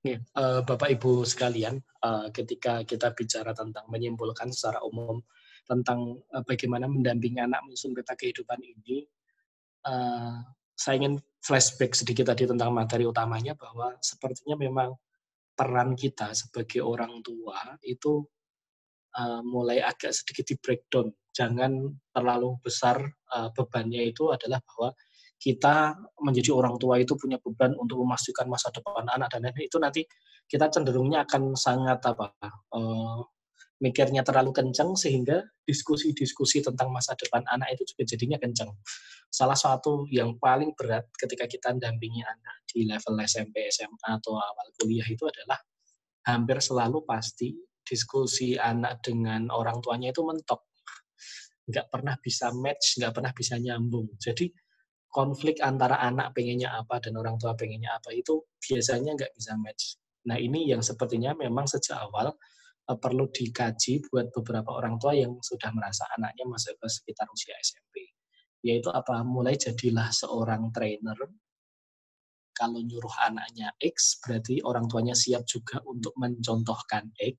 Ya, 0.07 0.23
uh, 0.39 0.62
Bapak 0.62 0.87
Ibu 0.95 1.27
sekalian, 1.27 1.83
uh, 2.07 2.31
ketika 2.31 2.87
kita 2.87 3.11
bicara 3.11 3.51
tentang 3.51 3.91
menyimpulkan 3.91 4.55
secara 4.55 4.79
umum 4.87 5.19
tentang 5.67 6.23
uh, 6.31 6.47
bagaimana 6.47 6.87
mendampingi 6.87 7.43
anak 7.43 7.67
menyusun 7.67 7.91
peta 7.91 8.14
kehidupan 8.14 8.62
ini, 8.62 9.03
uh, 9.83 10.47
saya 10.77 11.01
ingin 11.01 11.16
flashback 11.41 11.97
sedikit 11.97 12.29
tadi 12.29 12.45
tentang 12.45 12.70
materi 12.70 13.09
utamanya 13.09 13.57
bahwa 13.57 13.97
sepertinya 14.05 14.61
memang 14.61 14.93
peran 15.57 15.97
kita 15.97 16.37
sebagai 16.37 16.85
orang 16.85 17.24
tua 17.24 17.81
itu 17.81 18.20
uh, 19.16 19.41
mulai 19.41 19.81
agak 19.81 20.12
sedikit 20.12 20.45
di 20.53 20.61
breakdown. 20.61 21.09
Jangan 21.33 21.97
terlalu 22.12 22.61
besar 22.61 23.01
uh, 23.33 23.49
bebannya 23.57 24.05
itu 24.05 24.29
adalah 24.29 24.61
bahwa 24.61 24.93
kita 25.37 25.97
menjadi 26.20 26.53
orang 26.53 26.77
tua 26.81 27.01
itu 27.01 27.12
punya 27.16 27.37
beban 27.41 27.77
untuk 27.77 28.01
memastikan 28.05 28.49
masa 28.49 28.72
depan 28.72 29.05
anak 29.05 29.29
dan 29.33 29.45
lain 29.45 29.68
itu 29.68 29.77
nanti 29.77 30.05
kita 30.49 30.72
cenderungnya 30.72 31.29
akan 31.29 31.53
sangat 31.53 32.01
apa 32.09 32.33
uh, 32.72 33.20
mikirnya 33.77 34.24
terlalu 34.24 34.57
kencang 34.57 34.97
sehingga 34.97 35.45
diskusi-diskusi 35.68 36.64
tentang 36.64 36.89
masa 36.89 37.12
depan 37.12 37.45
anak 37.45 37.77
itu 37.77 37.93
juga 37.93 38.16
jadinya 38.16 38.39
kencang. 38.41 38.72
Salah 39.29 39.59
satu 39.59 40.09
yang 40.09 40.41
paling 40.41 40.72
berat 40.72 41.05
ketika 41.12 41.45
kita 41.45 41.77
dampingi 41.77 42.24
anak 42.24 42.64
di 42.64 42.89
level 42.89 43.20
SMP, 43.20 43.68
SMA 43.68 44.09
atau 44.16 44.41
awal 44.41 44.72
kuliah 44.81 45.05
itu 45.05 45.29
adalah 45.29 45.61
hampir 46.24 46.59
selalu 46.64 47.05
pasti 47.05 47.53
diskusi 47.85 48.57
anak 48.57 49.05
dengan 49.05 49.53
orang 49.53 49.79
tuanya 49.85 50.11
itu 50.11 50.24
mentok. 50.24 50.72
Nggak 51.68 51.87
pernah 51.93 52.14
bisa 52.16 52.55
match, 52.57 52.97
nggak 52.97 53.12
pernah 53.12 53.33
bisa 53.37 53.61
nyambung. 53.61 54.09
Jadi 54.16 54.49
konflik 55.11 55.61
antara 55.61 56.01
anak 56.01 56.33
pengennya 56.33 56.72
apa 56.72 57.01
dan 57.01 57.16
orang 57.20 57.37
tua 57.37 57.53
pengennya 57.53 57.93
apa 57.93 58.12
itu 58.16 58.41
biasanya 58.57 59.14
nggak 59.14 59.33
bisa 59.37 59.53
match. 59.61 60.01
Nah 60.27 60.41
ini 60.41 60.66
yang 60.66 60.83
sepertinya 60.83 61.37
memang 61.37 61.68
sejak 61.70 61.97
awal 61.97 62.35
perlu 62.95 63.26
dikaji 63.26 64.07
buat 64.07 64.30
beberapa 64.30 64.78
orang 64.78 64.95
tua 65.03 65.18
yang 65.18 65.34
sudah 65.43 65.74
merasa 65.74 66.07
anaknya 66.14 66.47
masuk 66.47 66.78
ke 66.78 66.87
sekitar 66.87 67.26
usia 67.34 67.59
SMP. 67.59 68.14
Yaitu 68.62 68.95
apa? 68.95 69.26
Mulai 69.26 69.59
jadilah 69.59 70.14
seorang 70.14 70.70
trainer. 70.70 71.18
Kalau 72.55 72.80
nyuruh 72.80 73.12
anaknya 73.26 73.74
X, 73.82 74.22
berarti 74.22 74.62
orang 74.62 74.87
tuanya 74.87 75.12
siap 75.18 75.43
juga 75.45 75.82
untuk 75.82 76.14
mencontohkan 76.16 77.11
X. 77.18 77.39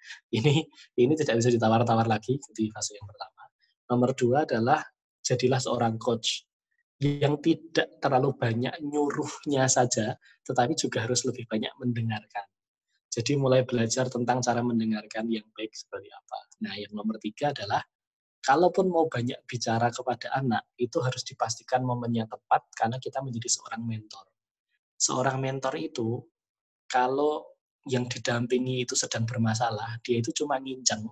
Ini 0.34 0.66
ini 0.98 1.14
tidak 1.14 1.38
bisa 1.38 1.54
ditawar-tawar 1.54 2.10
lagi 2.10 2.34
di 2.50 2.66
fase 2.74 2.98
yang 2.98 3.06
pertama. 3.06 3.46
Nomor 3.94 4.10
dua 4.18 4.42
adalah 4.42 4.82
jadilah 5.22 5.62
seorang 5.62 6.02
coach 6.02 6.50
yang 7.00 7.38
tidak 7.40 7.96
terlalu 8.02 8.34
banyak 8.34 8.74
nyuruhnya 8.84 9.70
saja, 9.70 10.18
tetapi 10.44 10.74
juga 10.74 11.06
harus 11.06 11.24
lebih 11.24 11.46
banyak 11.46 11.72
mendengarkan. 11.78 12.46
Jadi 13.10 13.34
mulai 13.34 13.66
belajar 13.66 14.06
tentang 14.06 14.38
cara 14.38 14.62
mendengarkan 14.62 15.26
yang 15.26 15.42
baik 15.50 15.74
seperti 15.74 16.06
apa. 16.14 16.38
Nah, 16.62 16.78
yang 16.78 16.94
nomor 16.94 17.18
tiga 17.18 17.50
adalah 17.50 17.82
kalaupun 18.38 18.86
mau 18.86 19.10
banyak 19.10 19.42
bicara 19.50 19.90
kepada 19.90 20.30
anak, 20.38 20.70
itu 20.78 21.02
harus 21.02 21.26
dipastikan 21.26 21.82
momennya 21.82 22.30
tepat 22.30 22.70
karena 22.70 23.02
kita 23.02 23.18
menjadi 23.18 23.50
seorang 23.50 23.82
mentor. 23.82 24.30
Seorang 24.94 25.42
mentor 25.42 25.74
itu, 25.74 26.22
kalau 26.86 27.50
yang 27.90 28.06
didampingi 28.06 28.86
itu 28.86 28.94
sedang 28.94 29.26
bermasalah, 29.26 29.98
dia 30.06 30.22
itu 30.22 30.30
cuma 30.30 30.62
ngincang, 30.62 31.02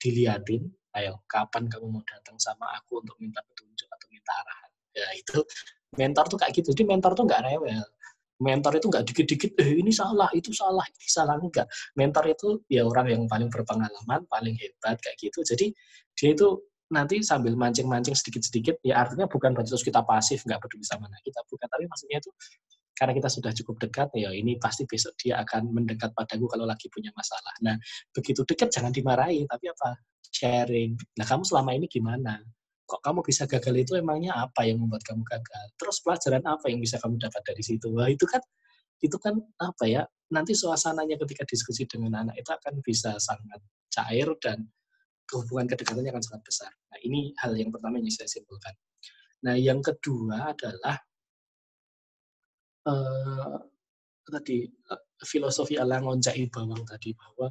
diliatin, 0.00 0.64
ayo 0.96 1.20
kapan 1.28 1.68
kamu 1.68 2.00
mau 2.00 2.04
datang 2.08 2.40
sama 2.40 2.64
aku 2.80 3.04
untuk 3.04 3.20
minta 3.20 3.44
petunjuk 3.44 3.86
atau 3.92 4.06
minta 4.08 4.32
arahan. 4.40 4.70
Ya 4.96 5.08
itu 5.20 5.38
mentor 6.00 6.24
tuh 6.32 6.38
kayak 6.40 6.56
gitu. 6.56 6.72
Jadi 6.72 6.88
mentor 6.88 7.12
tuh 7.12 7.28
nggak 7.28 7.44
rewel 7.44 7.84
mentor 8.40 8.80
itu 8.80 8.86
nggak 8.88 9.04
dikit-dikit 9.04 9.50
eh 9.60 9.78
ini 9.84 9.92
salah 9.92 10.32
itu 10.32 10.50
salah 10.50 10.84
ini 10.88 11.06
salah. 11.06 11.36
Enggak. 11.36 11.68
Mentor 11.94 12.24
itu 12.32 12.48
ya 12.72 12.82
orang 12.88 13.06
yang 13.12 13.22
paling 13.28 13.52
berpengalaman 13.52 14.24
paling 14.26 14.56
hebat 14.56 14.96
kayak 14.98 15.16
gitu. 15.20 15.44
Jadi 15.44 15.70
dia 16.16 16.30
itu 16.32 16.48
nanti 16.90 17.22
sambil 17.22 17.54
mancing-mancing 17.54 18.18
sedikit-sedikit 18.18 18.82
ya 18.82 19.06
artinya 19.06 19.30
bukan 19.30 19.54
berarti 19.54 19.70
terus 19.70 19.86
kita 19.86 20.02
pasif 20.02 20.42
nggak 20.42 20.58
peduli 20.58 20.82
sama 20.82 21.06
anak 21.06 21.20
kita 21.22 21.40
bukan. 21.46 21.68
Tapi 21.68 21.84
maksudnya 21.86 22.18
itu 22.18 22.30
karena 22.96 23.12
kita 23.16 23.28
sudah 23.32 23.52
cukup 23.56 23.76
dekat 23.80 24.08
ya 24.12 24.28
ini 24.34 24.60
pasti 24.60 24.84
besok 24.84 25.16
dia 25.16 25.40
akan 25.40 25.72
mendekat 25.72 26.12
padaku 26.12 26.48
kalau 26.48 26.64
lagi 26.68 26.88
punya 26.88 27.12
masalah. 27.16 27.54
Nah 27.64 27.76
begitu 28.12 28.44
dekat 28.44 28.72
jangan 28.72 28.92
dimarahi 28.92 29.44
tapi 29.44 29.68
apa? 29.68 30.00
Sharing. 30.30 30.96
Nah 31.20 31.26
kamu 31.28 31.42
selama 31.44 31.76
ini 31.76 31.86
gimana 31.88 32.40
kok 32.90 33.00
kamu 33.06 33.22
bisa 33.22 33.46
gagal 33.46 33.74
itu 33.78 33.92
emangnya 33.94 34.34
apa 34.34 34.66
yang 34.66 34.82
membuat 34.82 35.06
kamu 35.06 35.22
gagal? 35.22 35.64
Terus 35.78 36.02
pelajaran 36.02 36.42
apa 36.42 36.66
yang 36.66 36.82
bisa 36.82 36.98
kamu 36.98 37.22
dapat 37.22 37.42
dari 37.46 37.62
situ? 37.62 37.86
Wah 37.94 38.10
itu 38.10 38.26
kan 38.26 38.42
itu 38.98 39.14
kan 39.22 39.38
apa 39.62 39.84
ya? 39.86 40.02
Nanti 40.34 40.58
suasananya 40.58 41.14
ketika 41.22 41.46
diskusi 41.46 41.86
dengan 41.86 42.26
anak 42.26 42.42
itu 42.42 42.50
akan 42.50 42.82
bisa 42.82 43.14
sangat 43.22 43.62
cair 43.90 44.26
dan 44.42 44.66
hubungan 45.30 45.70
kedekatannya 45.70 46.10
akan 46.10 46.24
sangat 46.26 46.42
besar. 46.42 46.70
Nah 46.90 46.98
ini 47.06 47.30
hal 47.38 47.54
yang 47.54 47.70
pertama 47.70 48.02
yang 48.02 48.10
saya 48.10 48.26
simpulkan. 48.26 48.74
Nah, 49.40 49.56
yang 49.56 49.80
kedua 49.80 50.52
adalah 50.52 50.96
uh, 52.84 53.56
tadi 54.28 54.68
uh, 54.68 55.02
filosofi 55.24 55.80
ala 55.80 56.00
ngonjai 56.04 56.44
bawang 56.52 56.84
tadi 56.84 57.16
bahwa 57.16 57.48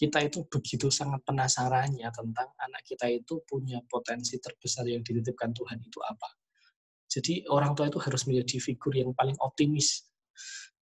kita 0.00 0.24
itu 0.24 0.48
begitu 0.48 0.88
sangat 0.88 1.20
penasarannya 1.28 2.08
tentang 2.08 2.48
anak 2.56 2.80
kita 2.88 3.04
itu 3.12 3.44
punya 3.44 3.84
potensi 3.84 4.40
terbesar 4.40 4.88
yang 4.88 5.04
dititipkan 5.04 5.52
Tuhan 5.52 5.76
itu 5.76 6.00
apa. 6.00 6.40
Jadi 7.04 7.44
orang 7.52 7.76
tua 7.76 7.92
itu 7.92 8.00
harus 8.00 8.24
menjadi 8.24 8.56
figur 8.64 8.96
yang 8.96 9.12
paling 9.12 9.36
optimis 9.44 10.08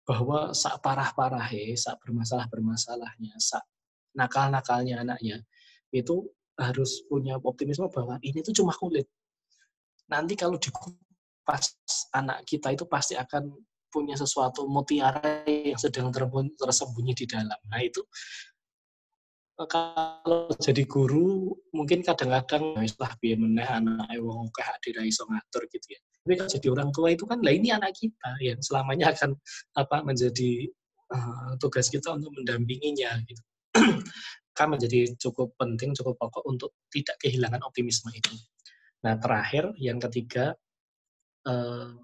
bahwa 0.06 0.54
saat 0.54 0.78
parah-parah 0.78 1.50
ya, 1.50 1.74
saat 1.74 1.98
bermasalah-bermasalahnya, 1.98 3.34
saat 3.42 3.66
nakal-nakalnya 4.14 5.02
anaknya, 5.02 5.42
itu 5.90 6.30
harus 6.54 7.02
punya 7.10 7.42
optimisme 7.42 7.90
bahwa 7.90 8.22
ini 8.22 8.38
tuh 8.38 8.54
cuma 8.54 8.70
kulit. 8.70 9.10
Nanti 10.06 10.38
kalau 10.38 10.62
dikupas 10.62 11.74
anak 12.14 12.46
kita 12.46 12.70
itu 12.70 12.86
pasti 12.86 13.18
akan 13.18 13.50
punya 13.90 14.14
sesuatu 14.14 14.68
mutiara 14.70 15.42
yang 15.48 15.80
sedang 15.80 16.14
tersembunyi 16.54 17.18
di 17.18 17.26
dalam. 17.26 17.58
Nah 17.66 17.80
itu 17.82 18.04
kalau 19.66 20.54
jadi 20.54 20.86
guru 20.86 21.50
mungkin 21.74 22.06
kadang-kadang 22.06 22.78
wis 22.78 22.94
lah 23.02 23.10
piye 23.18 23.34
meneh 23.34 23.66
anake 23.66 24.22
wong 24.22 24.46
akeh 24.54 24.70
dira 24.86 25.02
iso 25.02 25.26
ngatur 25.26 25.66
gitu 25.66 25.98
ya. 25.98 26.00
Tapi 26.22 26.32
kalau 26.38 26.50
jadi 26.54 26.66
orang 26.70 26.90
tua 26.94 27.08
itu 27.10 27.24
kan 27.26 27.42
lah 27.42 27.50
ini 27.50 27.74
anak 27.74 27.98
kita 27.98 28.30
yang 28.38 28.62
selamanya 28.62 29.10
akan 29.10 29.34
apa 29.74 30.06
menjadi 30.06 30.70
uh, 31.10 31.58
tugas 31.58 31.90
kita 31.90 32.14
untuk 32.14 32.30
mendampinginya 32.38 33.18
gitu. 33.26 33.42
kan 34.58 34.70
menjadi 34.70 35.14
cukup 35.18 35.54
penting, 35.58 35.90
cukup 35.94 36.14
pokok 36.18 36.46
untuk 36.46 36.78
tidak 36.94 37.18
kehilangan 37.18 37.62
optimisme 37.66 38.10
itu. 38.14 38.34
Nah, 39.06 39.14
terakhir 39.18 39.74
yang 39.78 40.02
ketiga 40.02 40.54
uh, 41.46 41.94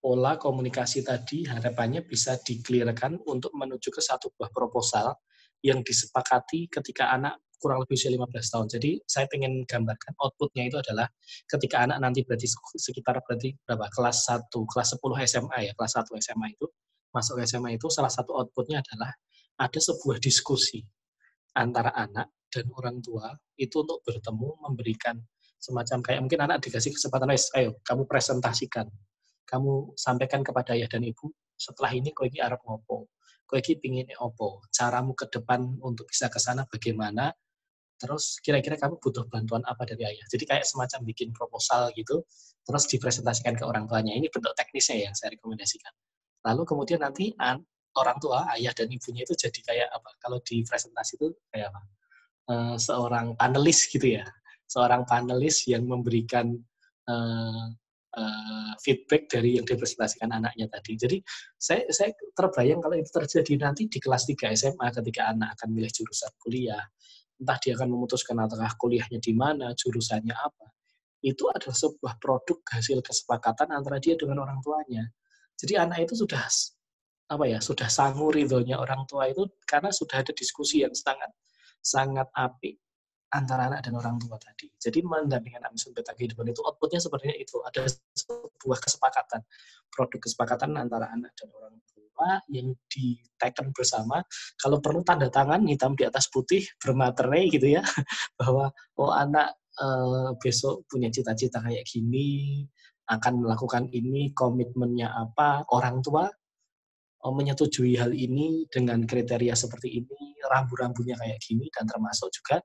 pola 0.00 0.34
komunikasi 0.40 1.04
tadi 1.04 1.44
harapannya 1.44 2.02
bisa 2.04 2.40
dikelirkan 2.40 3.20
untuk 3.28 3.52
menuju 3.54 3.88
ke 3.92 4.00
satu 4.00 4.32
buah 4.34 4.50
proposal 4.50 5.14
yang 5.62 5.80
disepakati 5.86 6.66
ketika 6.66 7.14
anak 7.14 7.38
kurang 7.62 7.78
lebih 7.86 7.94
usia 7.94 8.10
15 8.10 8.26
tahun. 8.34 8.66
Jadi 8.66 8.90
saya 9.06 9.30
ingin 9.30 9.62
gambarkan 9.62 10.18
outputnya 10.18 10.66
itu 10.66 10.82
adalah 10.82 11.06
ketika 11.46 11.86
anak 11.86 12.02
nanti 12.02 12.26
berarti 12.26 12.50
sekitar 12.74 13.22
berarti 13.22 13.54
berapa? 13.62 13.86
Kelas 13.94 14.26
1, 14.26 14.50
kelas 14.50 14.98
10 14.98 15.30
SMA 15.30 15.58
ya, 15.70 15.72
kelas 15.78 15.92
1 15.94 16.10
SMA 16.18 16.58
itu 16.58 16.66
masuk 17.14 17.38
SMA 17.44 17.76
itu 17.78 17.86
salah 17.92 18.10
satu 18.10 18.34
outputnya 18.34 18.80
adalah 18.82 19.12
ada 19.60 19.78
sebuah 19.78 20.18
diskusi 20.18 20.80
antara 21.54 21.92
anak 21.92 22.32
dan 22.48 22.66
orang 22.72 23.04
tua 23.04 23.30
itu 23.60 23.84
untuk 23.84 24.00
bertemu 24.02 24.48
memberikan 24.64 25.20
semacam 25.60 26.02
kayak 26.02 26.20
mungkin 26.24 26.40
anak 26.42 26.58
dikasih 26.64 26.90
kesempatan 26.96 27.30
ayo 27.30 27.78
kamu 27.86 28.08
presentasikan. 28.10 28.90
Kamu 29.46 29.92
sampaikan 30.00 30.40
kepada 30.40 30.72
ayah 30.72 30.88
dan 30.88 31.04
ibu 31.04 31.28
setelah 31.52 31.92
ini 31.92 32.10
kau 32.16 32.24
ini 32.24 32.40
Arab 32.40 32.64
ngopo 32.64 33.12
kowe 33.52 33.60
iki 33.60 33.76
pingin 33.76 34.08
opo, 34.16 34.64
caramu 34.72 35.12
ke 35.12 35.28
depan 35.28 35.76
untuk 35.84 36.08
bisa 36.08 36.32
ke 36.32 36.40
sana 36.40 36.64
bagaimana, 36.64 37.36
terus 38.00 38.40
kira-kira 38.40 38.80
kamu 38.80 38.96
butuh 38.96 39.28
bantuan 39.28 39.60
apa 39.68 39.84
dari 39.84 40.08
ayah. 40.08 40.24
Jadi 40.32 40.48
kayak 40.48 40.64
semacam 40.64 41.04
bikin 41.04 41.36
proposal 41.36 41.92
gitu, 41.92 42.24
terus 42.64 42.88
dipresentasikan 42.88 43.52
ke 43.52 43.68
orang 43.68 43.84
tuanya. 43.84 44.16
Ini 44.16 44.32
bentuk 44.32 44.56
teknisnya 44.56 45.04
yang 45.04 45.12
saya 45.12 45.36
rekomendasikan. 45.36 45.92
Lalu 46.48 46.64
kemudian 46.64 47.04
nanti 47.04 47.36
orang 47.92 48.16
tua, 48.24 48.48
ayah 48.56 48.72
dan 48.72 48.88
ibunya 48.88 49.28
itu 49.28 49.36
jadi 49.36 49.60
kayak 49.60 49.88
apa? 49.92 50.16
Kalau 50.16 50.40
di 50.40 50.64
presentasi 50.64 51.20
itu 51.20 51.28
kayak 51.52 51.68
apa? 51.68 51.80
Uh, 52.48 52.74
seorang 52.80 53.36
panelis 53.36 53.84
gitu 53.84 54.16
ya, 54.16 54.24
seorang 54.64 55.04
panelis 55.04 55.68
yang 55.68 55.84
memberikan 55.84 56.56
uh, 57.04 57.68
uh, 58.16 58.72
feedback 58.80 59.28
dari 59.28 59.56
yang 59.60 59.66
dipresentasikan 59.66 60.32
anaknya 60.32 60.68
tadi. 60.68 60.96
Jadi 60.96 61.16
saya 61.56 61.84
saya 61.88 62.12
terbayang 62.36 62.80
kalau 62.80 62.96
itu 62.96 63.10
terjadi 63.10 63.68
nanti 63.68 63.88
di 63.88 63.98
kelas 63.98 64.28
3 64.28 64.52
SMA 64.56 64.86
ketika 65.02 65.32
anak 65.32 65.56
akan 65.58 65.68
milih 65.72 65.90
jurusan 65.92 66.32
kuliah, 66.40 66.82
entah 67.40 67.58
dia 67.60 67.72
akan 67.76 67.88
memutuskan 67.88 68.36
apakah 68.40 68.72
kuliahnya 68.76 69.18
di 69.18 69.32
mana, 69.32 69.72
jurusannya 69.72 70.34
apa. 70.36 70.66
Itu 71.22 71.48
adalah 71.48 71.76
sebuah 71.76 72.18
produk 72.18 72.58
hasil 72.66 72.98
kesepakatan 73.00 73.70
antara 73.70 74.02
dia 74.02 74.18
dengan 74.18 74.42
orang 74.42 74.58
tuanya. 74.60 75.06
Jadi 75.54 75.78
anak 75.78 76.10
itu 76.10 76.26
sudah 76.26 76.42
apa 77.32 77.44
ya, 77.48 77.58
sudah 77.62 77.88
sanggup 77.88 78.34
ridhonya 78.34 78.76
orang 78.76 79.06
tua 79.08 79.30
itu 79.30 79.46
karena 79.64 79.88
sudah 79.94 80.20
ada 80.20 80.34
diskusi 80.34 80.82
yang 80.82 80.92
sangat 80.92 81.30
sangat 81.82 82.30
apik 82.38 82.78
antara 83.32 83.72
anak 83.72 83.80
dan 83.88 83.96
orang 83.96 84.20
tua 84.20 84.36
tadi. 84.36 84.68
Jadi 84.76 85.00
mendampingkan 85.00 85.64
anak 85.64 85.80
peta 85.96 86.12
kehidupan 86.12 86.52
itu 86.52 86.60
outputnya 86.60 87.00
sebenarnya 87.00 87.36
itu 87.40 87.56
ada 87.64 87.88
sebuah 87.88 88.78
kesepakatan, 88.78 89.40
produk 89.88 90.20
kesepakatan 90.20 90.76
antara 90.76 91.08
anak 91.08 91.32
dan 91.40 91.48
orang 91.56 91.76
tua 91.88 92.28
yang 92.52 92.76
diteken 92.92 93.72
bersama. 93.72 94.20
Kalau 94.60 94.84
perlu 94.84 95.00
tanda 95.00 95.32
tangan 95.32 95.64
hitam 95.64 95.96
di 95.96 96.04
atas 96.04 96.28
putih 96.28 96.60
bermaterai 96.76 97.48
gitu 97.48 97.72
ya, 97.72 97.82
bahwa 98.38 98.68
oh 99.00 99.12
anak 99.16 99.56
uh, 99.80 100.36
besok 100.36 100.84
punya 100.92 101.08
cita-cita 101.08 101.64
kayak 101.64 101.88
gini, 101.88 102.68
akan 103.08 103.48
melakukan 103.48 103.88
ini, 103.90 104.30
komitmennya 104.36 105.08
apa, 105.08 105.64
orang 105.72 106.04
tua 106.04 106.28
uh, 107.24 107.32
menyetujui 107.32 107.96
hal 107.96 108.12
ini 108.12 108.68
dengan 108.68 109.08
kriteria 109.08 109.56
seperti 109.56 110.04
ini, 110.04 110.36
rambu-rambunya 110.44 111.16
kayak 111.16 111.40
gini, 111.40 111.72
dan 111.72 111.88
termasuk 111.88 112.28
juga 112.28 112.60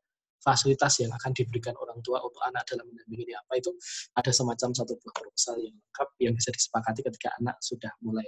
fasilitas 0.47 1.03
yang 1.03 1.11
akan 1.11 1.35
diberikan 1.35 1.75
orang 1.75 1.99
tua 1.99 2.23
untuk 2.23 2.39
anak 2.47 2.63
dalam 2.63 2.87
mendampingi 2.87 3.35
apa 3.35 3.59
itu 3.59 3.75
ada 4.15 4.31
semacam 4.31 4.71
satu 4.71 4.95
buah 4.95 5.13
proposal 5.19 5.59
yang 5.59 5.75
lengkap 5.75 6.07
yang 6.23 6.33
bisa 6.39 6.49
disepakati 6.55 7.03
ketika 7.03 7.35
anak 7.43 7.59
sudah 7.59 7.91
mulai 7.99 8.23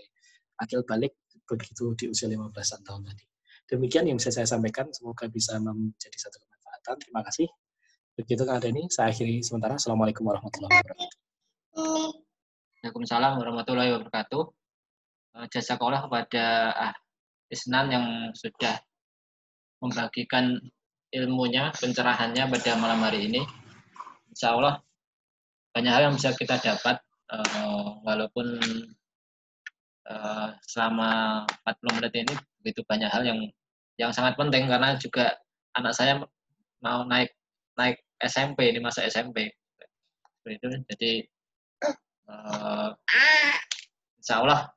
akil 0.60 0.84
balik 0.84 1.16
begitu 1.48 1.96
di 1.96 2.12
usia 2.12 2.28
15 2.28 2.52
tahun 2.84 3.02
tadi. 3.08 3.26
Demikian 3.70 4.06
yang 4.10 4.18
bisa 4.20 4.34
saya 4.34 4.50
sampaikan, 4.50 4.92
semoga 4.92 5.30
bisa 5.32 5.56
menjadi 5.62 6.18
satu 6.20 6.42
kemanfaatan. 6.42 6.96
Terima 7.00 7.22
kasih. 7.24 7.48
Begitu 8.20 8.44
Kang 8.44 8.60
ini 8.68 8.92
saya 8.92 9.16
akhiri 9.16 9.40
sementara. 9.40 9.80
Assalamualaikum 9.80 10.28
warahmatullahi 10.28 10.74
wabarakatuh. 10.76 11.08
Waalaikumsalam 12.82 13.34
warahmatullahi 13.40 13.90
wabarakatuh. 13.96 14.44
Eh, 15.40 15.48
jasa 15.54 15.78
kepada 15.80 16.46
ah, 16.76 16.96
Isnan 17.48 17.86
yang 17.94 18.06
sudah 18.36 18.76
membagikan 19.80 20.60
ilmunya, 21.10 21.74
pencerahannya 21.74 22.50
pada 22.50 22.72
malam 22.78 23.02
hari 23.02 23.30
ini. 23.30 23.42
Insya 24.30 24.54
Allah 24.56 24.82
banyak 25.74 25.92
hal 25.94 26.02
yang 26.10 26.16
bisa 26.18 26.34
kita 26.34 26.58
dapat 26.58 26.98
uh, 27.30 28.02
walaupun 28.02 28.58
uh, 30.10 30.50
selama 30.66 31.44
40 31.66 31.98
menit 32.02 32.14
ini 32.26 32.34
begitu 32.62 32.82
banyak 32.86 33.10
hal 33.10 33.24
yang 33.24 33.40
yang 34.02 34.12
sangat 34.12 34.34
penting 34.36 34.66
karena 34.66 34.98
juga 34.98 35.38
anak 35.78 35.94
saya 35.94 36.18
mau 36.82 37.06
naik 37.06 37.30
naik 37.78 38.02
SMP 38.20 38.74
ini 38.74 38.82
masa 38.82 39.06
SMP 39.06 39.54
itu 40.50 40.68
jadi 40.90 41.12
uh, 42.28 42.90
Insya 44.20 44.42
Allah 44.42 44.74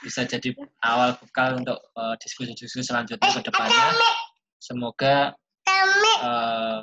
bisa 0.00 0.24
jadi 0.24 0.56
awal 0.84 1.16
bekal 1.20 1.60
untuk 1.60 1.76
diskusi-diskusi 2.20 2.84
selanjutnya 2.84 3.32
ke 3.32 3.40
depannya. 3.42 3.96
Semoga 4.60 5.32
uh, 6.20 6.80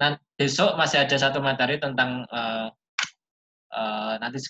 nah, 0.00 0.16
besok 0.36 0.74
masih 0.74 1.04
ada 1.04 1.16
satu 1.16 1.38
materi 1.40 1.78
tentang 1.78 2.24
uh, 2.28 2.68
uh, 3.74 4.14
nanti 4.18 4.42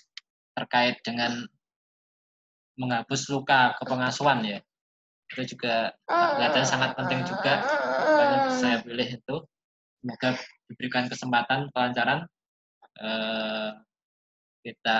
terkait 0.55 0.99
dengan 1.03 1.43
menghapus 2.79 3.31
luka 3.31 3.75
kepengasuhan 3.79 4.43
ya. 4.43 4.59
Itu 5.31 5.57
juga 5.57 5.95
kelihatannya 6.07 6.67
sangat 6.67 6.91
penting 6.95 7.23
juga. 7.25 7.63
Karena 8.05 8.37
saya 8.53 8.77
pilih 8.83 9.09
itu. 9.19 9.35
Semoga 10.05 10.37
diberikan 10.69 11.09
kesempatan 11.09 11.73
pelancaran 11.73 12.29
uh, 13.01 13.73
kita 14.61 14.99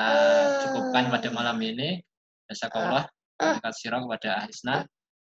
cukupkan 0.65 1.13
pada 1.13 1.29
malam 1.29 1.57
ini. 1.61 2.01
Jazakallah. 2.49 3.05
Kasih 3.35 3.91
kepada 3.91 4.47
Ahisna 4.47 4.87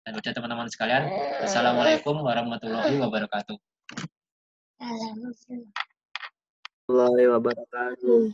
dan 0.08 0.16
udah 0.16 0.32
teman-teman 0.32 0.72
sekalian, 0.72 1.12
Assalamualaikum 1.44 2.24
warahmatullahi 2.24 2.96
wabarakatuh. 2.96 3.60
Warahmatullahi 4.80 7.28
wabarakatuh. 7.28 8.32